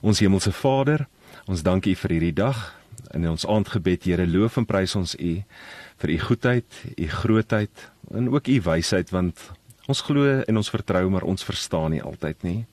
Ons 0.01 0.19
hemelse 0.19 0.51
Vader, 0.51 1.07
ons 1.47 1.63
dank 1.63 1.85
U 1.85 1.95
vir 1.95 2.11
hierdie 2.11 2.33
dag. 2.33 2.73
In 3.13 3.27
ons 3.29 3.45
aandgebed, 3.45 4.03
Here, 4.03 4.27
loof 4.27 4.57
en 4.57 4.65
prys 4.65 4.95
ons 4.95 5.15
U 5.15 5.43
vir 5.97 6.09
U 6.09 6.17
goedheid, 6.19 6.65
U 6.97 7.07
grootheid 7.07 7.89
en 8.13 8.29
ook 8.29 8.47
U 8.47 8.61
wysheid 8.61 9.09
want 9.09 9.51
ons 9.87 10.01
glo 10.01 10.41
en 10.41 10.57
ons 10.57 10.69
vertrou 10.69 11.09
maar 11.09 11.23
ons 11.23 11.43
verstaan 11.43 11.91
nie 11.91 12.01
altyd 12.01 12.43
nie. 12.43 12.65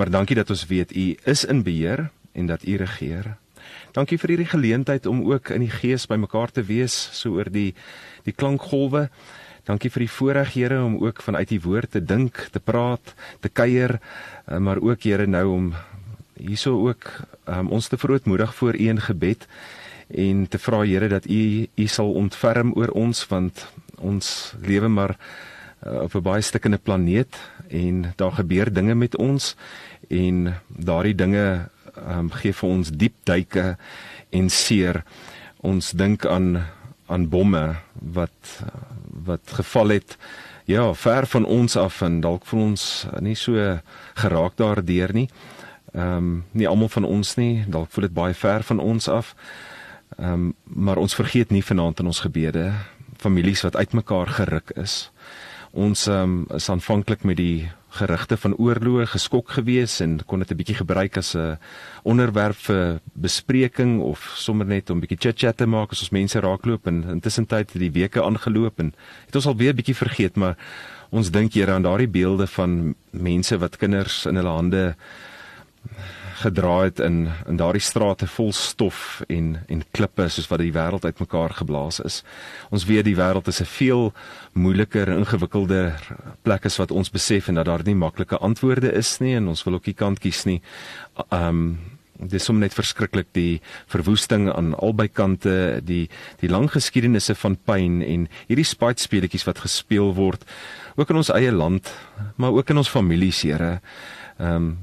Maar 0.00 0.08
dankie 0.10 0.36
dat 0.36 0.48
ons 0.50 0.64
weet 0.64 0.96
U 0.96 1.16
is 1.28 1.44
in 1.44 1.60
beheer 1.62 2.06
en 2.32 2.46
dat 2.46 2.62
U 2.64 2.76
regeer. 2.76 3.34
Dankie 3.92 4.16
vir 4.18 4.32
hierdie 4.32 4.48
geleentheid 4.48 5.06
om 5.06 5.18
ook 5.28 5.50
in 5.52 5.60
die 5.60 5.74
gees 5.74 6.06
bymekaar 6.08 6.48
te 6.56 6.62
wees 6.64 6.94
so 7.12 7.36
oor 7.36 7.50
die 7.52 7.74
die 8.24 8.32
klankgolwe. 8.32 9.10
Dankie 9.68 9.90
vir 9.92 10.06
die 10.06 10.14
voorreg 10.14 10.54
Here 10.56 10.78
om 10.80 10.96
ook 11.04 11.20
vanuit 11.20 11.52
U 11.52 11.58
woord 11.66 11.92
te 11.92 12.00
dink, 12.00 12.48
te 12.48 12.64
praat, 12.64 13.12
te 13.44 13.52
kuier, 13.52 13.98
eh, 14.46 14.56
maar 14.56 14.80
ook 14.80 15.04
Here 15.04 15.26
nou 15.26 15.44
om 15.52 15.68
hierso 16.38 16.80
ook 16.88 17.10
um, 17.44 17.68
ons 17.68 17.88
te 17.92 18.00
verootmoedig 18.00 18.54
voor 18.54 18.80
U 18.80 18.88
in 18.88 19.04
gebed 19.04 19.44
en 20.08 20.46
te 20.48 20.58
vra 20.58 20.80
Here 20.80 21.12
dat 21.12 21.28
U 21.28 21.68
U 21.76 21.86
sal 21.86 22.16
ontferm 22.16 22.72
oor 22.72 22.96
ons 22.96 23.26
want 23.28 23.66
ons 24.00 24.54
lewe 24.64 24.88
maar 24.88 25.18
uh, 25.86 26.02
op 26.02 26.14
'n 26.14 26.22
baie 26.22 26.42
stikkende 26.42 26.78
planeet 26.78 27.36
en 27.68 28.12
daar 28.16 28.32
gebeur 28.32 28.72
dinge 28.72 28.94
met 28.94 29.16
ons 29.16 29.56
en 30.08 30.54
daardie 30.68 31.14
dinge 31.14 31.68
um, 32.08 32.30
gee 32.30 32.52
vir 32.52 32.68
ons 32.68 32.90
diep 32.90 33.14
duike 33.24 33.76
en 34.30 34.50
seer. 34.50 35.04
Ons 35.60 35.90
dink 35.90 36.26
aan 36.26 36.66
aan 37.06 37.28
bomme 37.28 37.76
wat 37.92 38.62
wat 39.24 39.40
geval 39.50 39.88
het 39.88 40.16
ja, 40.64 40.94
ver 40.94 41.26
van 41.26 41.44
ons 41.44 41.76
af 41.76 42.02
en 42.02 42.20
dalk 42.20 42.46
voel 42.46 42.62
ons 42.62 43.06
nie 43.20 43.34
so 43.34 43.78
geraak 44.14 44.56
daardeur 44.56 45.12
nie. 45.12 45.28
Ehm 45.92 46.16
um, 46.16 46.44
nie 46.52 46.68
almal 46.68 46.88
van 46.88 47.04
ons 47.04 47.34
nie, 47.36 47.64
dalk 47.66 47.90
voel 47.90 48.06
dit 48.06 48.14
baie 48.14 48.34
ver 48.34 48.62
van 48.62 48.78
ons 48.78 49.08
af. 49.08 49.34
Ehm 50.18 50.32
um, 50.32 50.54
maar 50.64 50.96
ons 50.96 51.14
vergeet 51.14 51.50
nie 51.50 51.64
vanaand 51.64 52.00
in 52.00 52.06
ons 52.06 52.20
gebede 52.20 52.72
families 53.18 53.62
wat 53.62 53.76
uitmekaar 53.76 54.26
geruk 54.26 54.70
is. 54.76 55.10
Ons 55.72 56.06
um, 56.10 56.46
is 56.50 56.68
aanvanklik 56.70 57.22
met 57.22 57.36
die 57.38 57.70
gerigte 57.94 58.36
van 58.36 58.54
oorloë 58.58 59.06
geskok 59.12 59.52
gewees 59.54 60.00
en 60.02 60.18
kon 60.26 60.42
dit 60.42 60.50
'n 60.50 60.56
bietjie 60.56 60.78
gebruik 60.82 61.16
as 61.16 61.34
'n 61.36 61.58
onderwerp 62.02 62.56
vir 62.56 63.00
bespreking 63.14 64.00
of 64.00 64.34
sommer 64.36 64.66
net 64.66 64.90
om 64.90 65.00
bietjie 65.00 65.18
chit-chat 65.18 65.56
te 65.56 65.66
maak 65.66 65.90
as 65.92 66.00
ons 66.02 66.10
mense 66.10 66.40
raakloop 66.40 66.86
en 66.86 67.04
intussen 67.08 67.46
tyd 67.46 67.72
het 67.72 67.80
die 67.80 67.90
weke 67.90 68.22
aangeloop 68.22 68.78
en 68.80 68.94
het 69.26 69.36
ons 69.36 69.46
alweer 69.46 69.72
'n 69.72 69.76
bietjie 69.76 69.94
vergeet 69.94 70.36
maar 70.36 70.56
ons 71.10 71.30
dink 71.30 71.54
Here 71.54 71.72
aan 71.72 71.82
daardie 71.82 72.08
beelde 72.08 72.46
van 72.46 72.94
mense 73.10 73.58
wat 73.58 73.76
kinders 73.76 74.26
in 74.26 74.36
hulle 74.36 74.48
hande 74.48 74.94
gedra 76.40 76.76
het 76.86 77.00
in 77.00 77.28
in 77.48 77.58
daardie 77.60 77.82
strate 77.84 78.26
vol 78.26 78.52
stof 78.52 79.22
en 79.28 79.58
en 79.68 79.84
klippe 79.90 80.28
soos 80.28 80.48
wat 80.50 80.62
die 80.62 80.72
wêreld 80.72 81.04
uitmekaar 81.04 81.54
geblaas 81.60 82.00
is. 82.00 82.22
Ons 82.70 82.86
weet 82.88 83.04
die 83.04 83.16
wêreld 83.16 83.48
is 83.48 83.60
'n 83.60 83.64
veel 83.78 84.12
moeiliker 84.52 85.08
en 85.08 85.18
ingewikkelder 85.18 85.94
plek 86.42 86.64
as 86.64 86.78
wat 86.78 86.90
ons 86.90 87.10
besef 87.10 87.48
en 87.48 87.54
dat 87.54 87.66
daar 87.66 87.84
nie 87.84 87.94
maklike 87.94 88.38
antwoorde 88.38 88.92
is 88.92 89.18
nie 89.20 89.34
en 89.36 89.48
ons 89.48 89.64
wil 89.64 89.74
ook 89.74 89.86
nie 89.86 89.94
kant 89.94 90.18
kies 90.18 90.44
nie. 90.44 90.60
Um 91.30 91.78
dis 92.20 92.44
sommer 92.44 92.66
net 92.66 92.76
verskriklik 92.76 93.30
die 93.32 93.60
verwoesting 93.86 94.50
aan 94.52 94.74
albei 94.74 95.08
kante, 95.08 95.80
die 95.84 96.08
die 96.40 96.48
lang 96.48 96.68
geskiedenisse 96.70 97.34
van 97.34 97.56
pyn 97.56 98.02
en 98.02 98.28
hierdie 98.48 98.64
spaaitspeletjies 98.68 99.46
wat 99.48 99.58
gespeel 99.64 100.14
word 100.14 100.44
ook 100.96 101.10
in 101.10 101.16
ons 101.16 101.32
eie 101.32 101.52
land, 101.52 101.88
maar 102.36 102.52
ook 102.52 102.70
in 102.70 102.76
ons 102.76 102.92
families, 102.92 103.42
Here. 103.42 103.80
Ehm 104.38 104.56
um, 104.56 104.78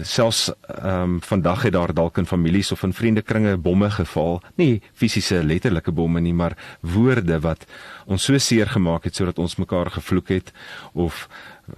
selfs 0.00 0.50
ehm 0.66 1.02
um, 1.02 1.22
vandag 1.22 1.62
het 1.62 1.72
daar 1.72 1.94
dalk 1.94 2.18
in 2.18 2.26
families 2.26 2.72
of 2.72 2.82
in 2.82 2.92
vriendekringe 2.92 3.56
bomme 3.56 3.90
geval, 3.90 4.40
nie 4.54 4.82
fisiese 4.92 5.42
letterlike 5.44 5.92
bomme 5.92 6.20
nie, 6.20 6.34
maar 6.34 6.56
woorde 6.80 7.40
wat 7.40 7.66
ons 8.06 8.24
so 8.24 8.38
seer 8.38 8.66
gemaak 8.66 9.04
het 9.04 9.16
sodat 9.16 9.38
ons 9.38 9.56
mekaar 9.56 9.90
gevloek 9.90 10.28
het 10.28 10.52
of 10.92 11.28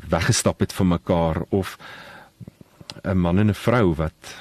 weggestap 0.09 0.61
het 0.61 0.73
van 0.73 0.89
mekaar 0.89 1.43
of 1.49 1.79
'n 3.03 3.18
man 3.18 3.38
en 3.38 3.49
'n 3.51 3.55
vrou 3.55 3.95
wat 3.95 4.36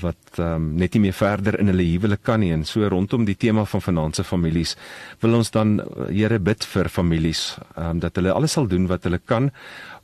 wat 0.00 0.38
um, 0.38 0.74
net 0.74 0.92
nie 0.94 1.00
meer 1.00 1.12
verder 1.12 1.58
in 1.58 1.66
hulle 1.66 1.82
huwelik 1.82 2.22
kan 2.22 2.40
nie. 2.40 2.52
En 2.52 2.64
so 2.64 2.88
rondom 2.88 3.24
die 3.24 3.36
tema 3.36 3.64
van 3.64 3.82
finansiële 3.82 4.28
families 4.28 4.76
wil 5.20 5.34
ons 5.34 5.50
dan 5.50 5.80
Here 6.08 6.38
bid 6.38 6.64
vir 6.64 6.88
families 6.88 7.58
um, 7.76 7.98
dat 7.98 8.16
hulle 8.16 8.32
alles 8.32 8.52
sal 8.52 8.66
doen 8.66 8.86
wat 8.86 9.04
hulle 9.04 9.20
kan 9.24 9.50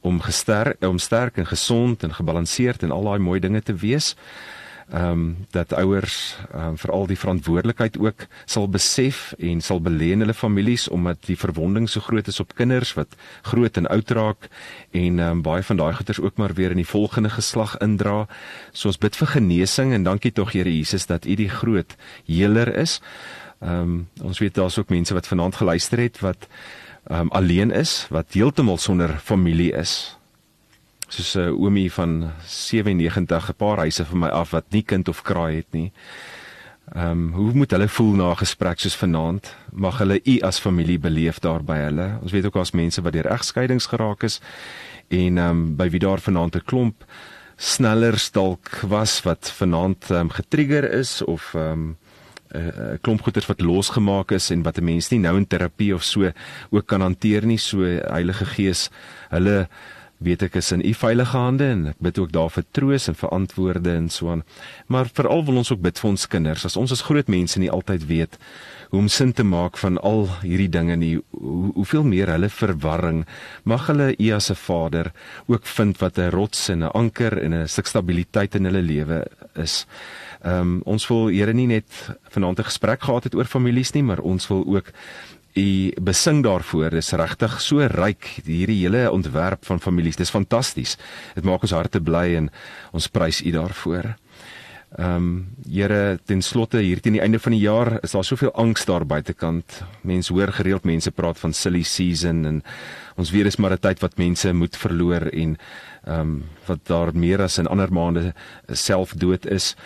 om 0.01 0.21
gesterk 0.21 0.85
om 0.85 0.99
sterk 0.99 1.37
en 1.37 1.47
gesond 1.47 2.03
en 2.03 2.15
gebalanseerd 2.15 2.83
en 2.83 2.91
al 2.91 3.05
daai 3.05 3.19
mooi 3.19 3.41
dinge 3.41 3.63
te 3.63 3.75
wees 3.75 4.17
ehm 4.91 5.11
um, 5.11 5.47
dat 5.51 5.73
ouers 5.73 6.37
ehm 6.53 6.69
um, 6.69 6.79
veral 6.79 7.07
die 7.07 7.19
verantwoordelikheid 7.19 7.99
ook 7.99 8.27
sal 8.45 8.69
besef 8.69 9.35
en 9.39 9.61
sal 9.61 9.81
belê 9.81 10.13
in 10.13 10.21
hulle 10.21 10.35
families 10.35 10.89
omdat 10.89 11.19
die 11.27 11.37
verwonding 11.37 11.89
so 11.89 12.01
groot 12.01 12.27
is 12.27 12.41
op 12.41 12.55
kinders 12.55 12.95
wat 12.95 13.17
groot 13.43 13.77
en 13.77 13.87
oud 13.87 14.11
raak 14.11 14.49
en 14.91 15.19
ehm 15.19 15.31
um, 15.31 15.43
baie 15.43 15.63
van 15.63 15.77
daai 15.77 15.93
goeters 15.95 16.21
ook 16.21 16.37
maar 16.37 16.55
weer 16.55 16.71
in 16.71 16.83
die 16.83 16.89
volgende 16.89 17.31
geslag 17.31 17.77
indra. 17.79 18.27
So 18.73 18.89
ons 18.89 18.99
bid 18.99 19.17
vir 19.17 19.27
genesing 19.27 19.93
en 19.93 20.03
dankie 20.03 20.33
tog 20.33 20.53
Here 20.53 20.77
Jesus 20.77 21.07
dat 21.07 21.25
U 21.25 21.35
die 21.35 21.49
groot 21.49 21.97
heler 22.27 22.77
is. 22.77 23.01
Ehm 23.61 23.81
um, 23.81 24.09
ons 24.23 24.39
weet 24.39 24.55
daar's 24.55 24.79
ook 24.79 24.89
mense 24.89 25.15
wat 25.15 25.27
vanaand 25.27 25.57
geluister 25.57 25.99
het 25.99 26.21
wat 26.21 26.49
ehm 27.07 27.21
um, 27.21 27.31
alleen 27.31 27.71
is, 27.71 28.07
wat 28.11 28.33
heeltemal 28.33 28.79
sonder 28.79 29.19
familie 29.19 29.73
is 29.73 30.17
soos 31.13 31.35
'n 31.37 31.41
uh, 31.41 31.63
oomie 31.63 31.93
van 31.93 32.33
97 32.47 33.49
'n 33.49 33.55
paar 33.57 33.79
huise 33.79 34.05
van 34.05 34.19
my 34.19 34.29
af 34.29 34.51
wat 34.51 34.65
nie 34.71 34.83
kind 34.83 35.09
of 35.09 35.23
kraai 35.23 35.57
het 35.57 35.73
nie. 35.73 35.93
Ehm 36.95 37.11
um, 37.11 37.33
hoe 37.33 37.53
moet 37.53 37.71
hulle 37.71 37.89
voel 37.89 38.15
na 38.15 38.31
'n 38.31 38.37
gesprek 38.37 38.79
soos 38.81 38.97
vanaand? 38.97 39.55
Mag 39.73 39.99
hulle 39.99 40.21
u 40.25 40.41
as 40.41 40.59
familie 40.59 40.99
beleef 40.99 41.39
daar 41.39 41.65
by 41.65 41.77
hulle. 41.77 42.19
Ons 42.23 42.33
weet 42.33 42.45
ook 42.45 42.55
daar's 42.55 42.71
mense 42.71 43.03
wat 43.03 43.13
deur 43.13 43.27
egskeidings 43.27 43.87
geraak 43.87 44.23
is 44.23 44.41
en 45.09 45.39
ehm 45.39 45.51
um, 45.51 45.77
by 45.77 45.91
wie 45.91 46.01
daar 46.01 46.21
vanaand 46.21 46.57
'n 46.57 46.65
klomp 46.65 47.05
sneller 47.57 48.29
dalk 48.33 48.81
was 48.89 49.23
wat 49.23 49.51
vanaand 49.51 50.11
ehm 50.11 50.21
um, 50.21 50.31
getrigger 50.31 50.93
is 50.93 51.25
of 51.25 51.55
ehm 51.55 51.73
um, 51.73 51.97
'n 52.55 52.99
klomp 53.01 53.23
goeters 53.23 53.47
wat 53.47 53.61
losgemaak 53.61 54.31
is 54.31 54.51
en 54.51 54.63
wat 54.63 54.79
'n 54.79 54.85
mens 54.85 55.09
nie 55.09 55.21
nou 55.21 55.37
in 55.37 55.47
terapie 55.47 55.95
of 55.95 56.03
so 56.03 56.33
ook 56.71 56.87
kan 56.87 57.01
hanteer 57.01 57.47
nie 57.47 57.59
so 57.59 57.79
Heilige 57.85 58.45
Gees 58.45 58.91
hulle 59.31 59.69
weet 60.23 60.43
ek 60.43 60.57
is 60.61 60.73
in 60.73 60.83
u 60.85 60.93
veilige 60.95 61.37
hande 61.37 61.65
en 61.65 61.87
ek 61.93 62.01
bid 62.01 62.19
ook 62.19 62.33
daar 62.33 62.51
vir 62.51 62.65
troos 62.73 63.09
en 63.09 63.15
vir 63.15 63.31
antwoorde 63.31 63.91
en 63.91 64.09
so 64.09 64.31
aan. 64.31 64.45
Maar 64.87 65.11
veral 65.13 65.45
wil 65.45 65.57
ons 65.63 65.73
ook 65.73 65.83
bid 65.83 65.99
vir 65.99 66.11
ons 66.11 66.27
kinders. 66.27 66.65
As 66.65 66.77
ons 66.77 66.93
as 66.93 67.05
groot 67.07 67.29
mense 67.29 67.59
nie 67.59 67.71
altyd 67.71 68.07
weet 68.07 68.39
hoe 68.93 69.01
om 69.01 69.09
sin 69.09 69.33
te 69.33 69.45
maak 69.45 69.79
van 69.81 69.97
al 70.05 70.27
hierdie 70.43 70.69
dinge 70.69 70.97
nie, 71.01 71.15
hoe, 71.31 71.71
hoeveel 71.79 72.05
meer 72.05 72.29
hulle 72.29 72.51
verwarring, 72.53 73.23
mag 73.65 73.87
hulle 73.89 74.11
u 74.19 74.31
as 74.37 74.51
'n 74.51 74.55
vader 74.55 75.13
ook 75.47 75.65
vind 75.67 75.99
wat 75.99 76.19
'n 76.19 76.31
rots 76.31 76.69
en 76.69 76.85
'n 76.85 76.93
anker 76.93 77.39
en 77.43 77.55
'n 77.55 77.69
stuk 77.69 77.87
stabiliteit 77.87 78.55
in 78.55 78.65
hulle 78.65 78.83
lewe 78.83 79.25
is. 79.57 79.87
Ehm 80.45 80.61
um, 80.61 80.83
ons 80.85 81.09
wil 81.09 81.29
Here 81.29 81.53
nie 81.53 81.67
net 81.67 81.87
vanaand 82.31 82.59
'n 82.59 82.65
gesprek 82.65 83.03
gehad 83.03 83.25
het 83.25 83.35
oor 83.35 83.45
families 83.45 83.93
nie, 83.93 84.03
maar 84.03 84.19
ons 84.19 84.49
wil 84.49 84.65
ook 84.67 84.93
u 85.55 85.93
besing 86.01 86.43
daarvoor. 86.45 86.91
Dis 86.91 87.13
regtig 87.13 87.61
so 87.61 87.87
ryk 87.87 88.25
hierdie 88.45 88.81
hele 88.85 89.11
ontwerp 89.13 89.65
van 89.65 89.81
families. 89.81 90.17
Dis 90.17 90.31
fantasties. 90.31 90.97
Dit 91.35 91.45
maak 91.45 91.63
ons 91.63 91.77
harte 91.77 92.01
bly 92.01 92.35
en 92.37 92.51
ons 92.93 93.09
prys 93.09 93.43
u 93.45 93.51
daarvoor. 93.51 94.15
Ehm 94.93 95.17
um, 95.17 95.47
Here, 95.73 96.19
ten 96.25 96.43
slotte 96.43 96.83
hier 96.85 97.01
teen 97.01 97.15
die 97.17 97.23
einde 97.23 97.39
van 97.41 97.55
die 97.55 97.63
jaar 97.63 97.95
is 98.03 98.13
daar 98.13 98.25
soveel 98.25 98.53
angs 98.53 98.85
daar 98.85 99.07
buitekant. 99.07 99.79
Mense 100.03 100.33
hoor 100.33 100.53
gereeld 100.53 100.85
mense 100.85 101.11
praat 101.11 101.39
van 101.39 101.53
silly 101.53 101.83
season 101.83 102.45
en 102.45 102.63
ons 103.17 103.31
weet 103.31 103.45
dis 103.45 103.57
maar 103.57 103.73
'n 103.73 103.81
tyd 103.81 104.01
wat 104.01 104.19
mense 104.19 104.53
moed 104.53 104.77
verloor 104.77 105.31
en 105.33 105.57
ehm 106.05 106.21
um, 106.21 106.45
wat 106.67 106.87
daar 106.87 107.15
meer 107.15 107.43
as 107.43 107.59
in 107.59 107.67
ander 107.67 107.93
maande 107.93 108.35
selfdood 108.69 109.47
is. 109.47 109.77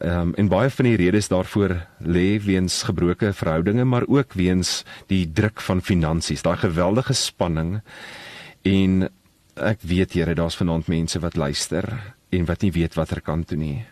Ehm 0.00 0.20
um, 0.20 0.34
en 0.34 0.48
baie 0.48 0.70
van 0.72 0.86
die 0.88 0.96
redes 0.96 1.26
daarvoor 1.28 1.74
lê 2.00 2.38
weens 2.40 2.82
gebroke 2.88 3.34
verhoudinge, 3.36 3.84
maar 3.84 4.06
ook 4.08 4.32
weens 4.32 4.84
die 5.12 5.26
druk 5.28 5.60
van 5.60 5.82
finansies, 5.84 6.40
daai 6.42 6.56
geweldige 6.56 7.12
spanning. 7.12 7.82
En 8.64 9.10
ek 9.60 9.84
weet 9.84 10.16
Here, 10.16 10.34
daar's 10.34 10.56
vanaand 10.56 10.88
mense 10.88 11.20
wat 11.20 11.36
luister 11.36 11.84
en 12.32 12.48
wat 12.48 12.64
nie 12.64 12.72
weet 12.72 12.96
watter 12.96 13.20
kant 13.20 13.50
toe 13.52 13.58
nie. 13.60 13.84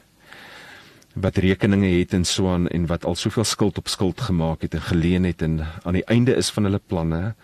Wat 1.13 1.37
rekeninge 1.45 1.91
het 1.99 2.17
en 2.17 2.25
so 2.25 2.49
aan 2.55 2.69
en 2.73 2.87
wat 2.89 3.05
al 3.05 3.15
soveel 3.15 3.45
skuld 3.45 3.79
op 3.79 3.89
skuld 3.93 4.21
gemaak 4.21 4.65
het 4.65 4.75
en 4.81 4.89
geleen 4.89 5.29
het 5.29 5.43
en 5.43 5.61
aan 5.85 6.01
die 6.01 6.07
einde 6.09 6.37
is 6.41 6.49
van 6.51 6.65
hulle 6.71 6.81
planne 6.87 7.35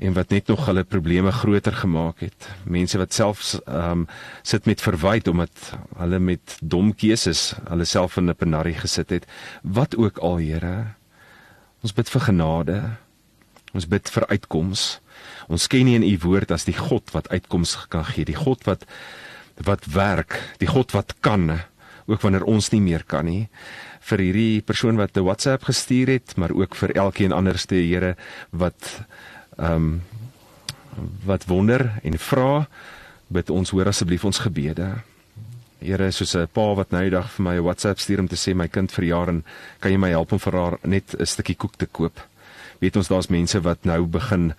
en 0.00 0.14
wat 0.16 0.32
net 0.32 0.48
nog 0.48 0.64
hulle 0.66 0.84
probleme 0.84 1.32
groter 1.32 1.74
gemaak 1.76 2.22
het. 2.24 2.48
Mense 2.64 2.98
wat 2.98 3.12
selfs 3.12 3.58
ehm 3.60 4.04
um, 4.04 4.06
sit 4.42 4.64
met 4.66 4.80
verwyd 4.80 5.28
omdat 5.28 5.72
hulle 5.98 6.18
met 6.18 6.56
dom 6.60 6.94
keuses 6.94 7.52
hulle 7.68 7.84
self 7.84 8.16
in 8.16 8.30
'n 8.30 8.34
penarie 8.34 8.74
gesit 8.74 9.10
het. 9.10 9.26
Wat 9.62 9.96
ook 9.96 10.18
al, 10.18 10.36
Here. 10.38 10.94
Ons 11.82 11.92
bid 11.92 12.08
vir 12.08 12.20
genade. 12.20 12.82
Ons 13.72 13.86
bid 13.86 14.08
vir 14.10 14.26
uitkoms. 14.26 15.00
Ons 15.48 15.66
ken 15.66 15.84
nie 15.84 15.94
in 15.94 16.02
u 16.02 16.18
woord 16.18 16.50
as 16.50 16.64
die 16.64 16.76
God 16.76 17.10
wat 17.12 17.28
uitkoms 17.28 17.76
kan 17.88 18.04
gee, 18.04 18.24
die 18.24 18.40
God 18.46 18.64
wat 18.64 18.84
wat 19.60 19.84
werk, 19.84 20.40
die 20.58 20.68
God 20.68 20.92
wat 20.92 21.14
kan 21.20 21.60
ook 22.06 22.20
wanneer 22.20 22.44
ons 22.44 22.70
nie 22.70 22.80
meer 22.80 23.04
kan 23.04 23.24
nie 23.24 23.48
vir 24.10 24.18
hierdie 24.18 24.62
persoon 24.64 24.96
wat 24.96 25.16
'n 25.16 25.24
WhatsApp 25.24 25.64
gestuur 25.64 26.08
het, 26.08 26.36
maar 26.36 26.50
ook 26.50 26.74
vir 26.74 26.96
elkeen 26.96 27.32
anderste 27.32 27.74
Here 27.74 28.16
wat 28.50 29.04
ehm 29.60 29.74
um, 29.74 30.02
wat 31.24 31.44
wonder 31.46 32.00
en 32.02 32.18
vra 32.18 32.66
bid 33.30 33.50
ons 33.50 33.70
hoor 33.70 33.86
asseblief 33.86 34.24
ons 34.26 34.42
gebede. 34.42 34.88
Here 35.78 36.10
soos 36.10 36.34
'n 36.36 36.48
pa 36.52 36.74
wat 36.74 36.90
nou 36.90 37.02
die 37.02 37.14
dag 37.14 37.30
vir 37.30 37.42
my 37.42 37.54
'n 37.56 37.64
WhatsApp 37.64 37.98
stuur 37.98 38.20
om 38.20 38.28
te 38.28 38.36
sê 38.36 38.54
my 38.54 38.68
kind 38.68 38.92
verjaar 38.92 39.28
en 39.28 39.44
kan 39.80 39.92
jy 39.92 39.98
my 39.98 40.10
help 40.10 40.32
om 40.32 40.38
vir 40.38 40.52
haar 40.52 40.78
net 40.82 41.14
'n 41.14 41.26
stukkie 41.26 41.56
koek 41.56 41.76
te 41.76 41.86
koop. 41.86 42.20
Weet 42.80 42.96
ons 42.96 43.08
daar's 43.08 43.28
mense 43.28 43.60
wat 43.60 43.84
nou 43.84 44.06
begin 44.06 44.54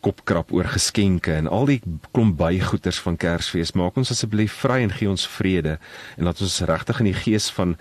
kopkrap 0.00 0.52
oor 0.52 0.64
geskenke 0.64 1.32
en 1.32 1.46
al 1.46 1.66
die 1.66 1.80
klomp 2.12 2.36
bygoeders 2.36 2.98
van 2.98 3.16
Kersfees. 3.16 3.72
Maak 3.72 3.96
ons 3.96 4.10
asseblief 4.10 4.52
vry 4.52 4.82
en 4.82 4.90
gee 4.90 5.08
ons 5.08 5.26
vrede 5.26 5.78
en 6.18 6.24
laat 6.24 6.40
ons 6.40 6.60
regtig 6.60 7.00
in 7.00 7.10
die 7.12 7.20
gees 7.24 7.50
van 7.50 7.76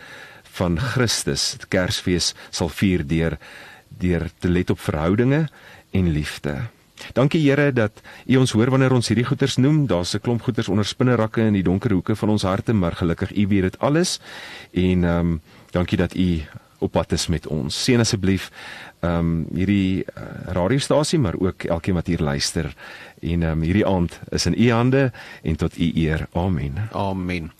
van 0.51 0.77
Christus 0.79 1.57
Kersfees 1.69 2.33
sal 2.51 2.69
vier 2.69 3.07
deur 3.07 3.37
deur 3.99 4.29
te 4.39 4.49
let 4.49 4.69
op 4.69 4.79
verhoudinge 4.79 5.47
en 5.91 6.11
liefde. 6.11 6.57
Dankie 7.13 7.41
Here 7.41 7.71
dat 7.73 8.01
U 8.25 8.37
ons 8.37 8.51
hoor 8.51 8.69
wanneer 8.69 8.93
ons 8.93 9.07
hierdie 9.09 9.25
goeters 9.25 9.57
noem. 9.57 9.85
Daar's 9.87 10.13
'n 10.13 10.21
klomp 10.21 10.41
goeters 10.41 10.69
onder 10.69 10.85
spinnerakke 10.85 11.41
in 11.41 11.53
die 11.53 11.63
donker 11.63 11.91
hoeke 11.91 12.15
van 12.15 12.29
ons 12.29 12.43
harte, 12.43 12.73
maar 12.73 12.91
gelukkig 12.91 13.35
U 13.35 13.47
weet 13.47 13.61
dit 13.61 13.79
alles. 13.79 14.19
En 14.71 15.03
ehm 15.03 15.19
um, 15.19 15.41
dankie 15.71 15.97
dat 15.97 16.15
U 16.15 16.41
op 16.79 16.91
pad 16.91 17.11
is 17.11 17.27
met 17.27 17.47
ons. 17.47 17.83
Seën 17.83 17.99
asseblief 17.99 18.51
ehm 18.99 19.17
um, 19.17 19.45
hierdie 19.53 20.03
uh, 20.03 20.23
radiostasie, 20.53 21.19
maar 21.19 21.35
ook 21.39 21.63
elkeen 21.63 21.93
wat 21.93 22.07
hier 22.07 22.21
luister. 22.21 22.73
En 23.21 23.43
ehm 23.43 23.51
um, 23.51 23.61
hierdie 23.61 23.85
aand 23.85 24.19
is 24.29 24.45
in 24.45 24.55
U 24.57 24.71
hande 24.71 25.11
en 25.43 25.55
tot 25.55 25.77
U 25.77 25.91
eer. 25.95 26.27
Amen. 26.33 26.73
Amen. 26.91 27.51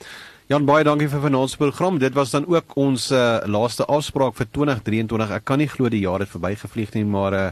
Jan 0.52 0.66
baie 0.66 0.84
dankie 0.84 1.08
vir 1.08 1.22
vanaand 1.24 1.50
se 1.50 1.58
program. 1.58 1.98
Dit 1.98 2.14
was 2.14 2.32
dan 2.32 2.44
ook 2.48 2.76
ons 2.76 3.12
uh, 3.12 3.38
laaste 3.46 3.86
afspraak 3.86 4.36
vir 4.36 4.48
2023. 4.52 5.30
Ek 5.32 5.46
kan 5.48 5.58
nie 5.58 5.68
glo 5.72 5.90
die 5.90 6.02
jaar 6.04 6.20
het 6.20 6.30
verbygevlieg 6.30 6.92
nie, 6.94 7.06
maar 7.06 7.34
uh, 7.34 7.46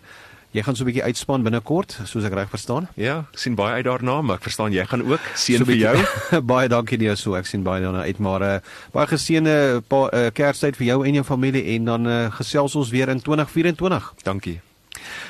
Jy 0.50 0.64
gaan 0.66 0.76
so 0.76 0.82
'n 0.84 0.90
bietjie 0.90 1.04
uitspan 1.04 1.44
binnekort, 1.44 2.00
soos 2.06 2.24
ek 2.26 2.34
reg 2.34 2.50
verstaan. 2.50 2.88
Ja, 2.96 3.28
ek 3.32 3.38
sien 3.38 3.56
baie 3.56 3.74
uit 3.74 3.86
daarna, 3.86 4.22
maar 4.22 4.36
ek 4.38 4.48
verstaan 4.50 4.74
jy 4.74 4.86
gaan 4.86 5.04
ook 5.06 5.22
seën 5.36 5.62
so 5.62 5.66
vir 5.66 5.76
jou. 5.78 5.96
baie 6.54 6.68
dankie 6.68 6.98
nie 6.98 7.16
so, 7.16 7.36
ek 7.36 7.46
sien 7.46 7.64
baie 7.64 7.84
daarna 7.84 8.02
uit, 8.10 8.18
maar 8.18 8.42
uh, 8.42 8.60
baie 8.92 9.06
geseënde 9.08 9.84
uh, 9.92 10.30
Kerstyd 10.34 10.76
vir 10.76 10.88
jou 10.88 11.06
en 11.06 11.14
jou 11.14 11.24
familie 11.24 11.64
en 11.76 11.86
dan 11.86 12.08
uh, 12.08 12.32
gesels 12.32 12.76
ons 12.76 12.90
weer 12.90 13.10
in 13.10 13.22
2024. 13.22 14.14
Dankie. 14.24 14.60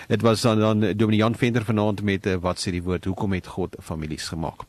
Dit 0.07 0.21
was 0.21 0.41
dan 0.41 0.59
dan 0.59 0.79
Dominee 0.95 1.19
Jan 1.19 1.35
Venter 1.35 1.65
vanaand 1.65 2.01
met 2.01 2.25
uh, 2.25 2.35
wat 2.39 2.59
sê 2.59 2.71
die 2.71 2.83
woord, 2.83 3.05
hoekom 3.05 3.33
het 3.33 3.47
God 3.47 3.75
families 3.83 4.27
gemaak? 4.31 4.63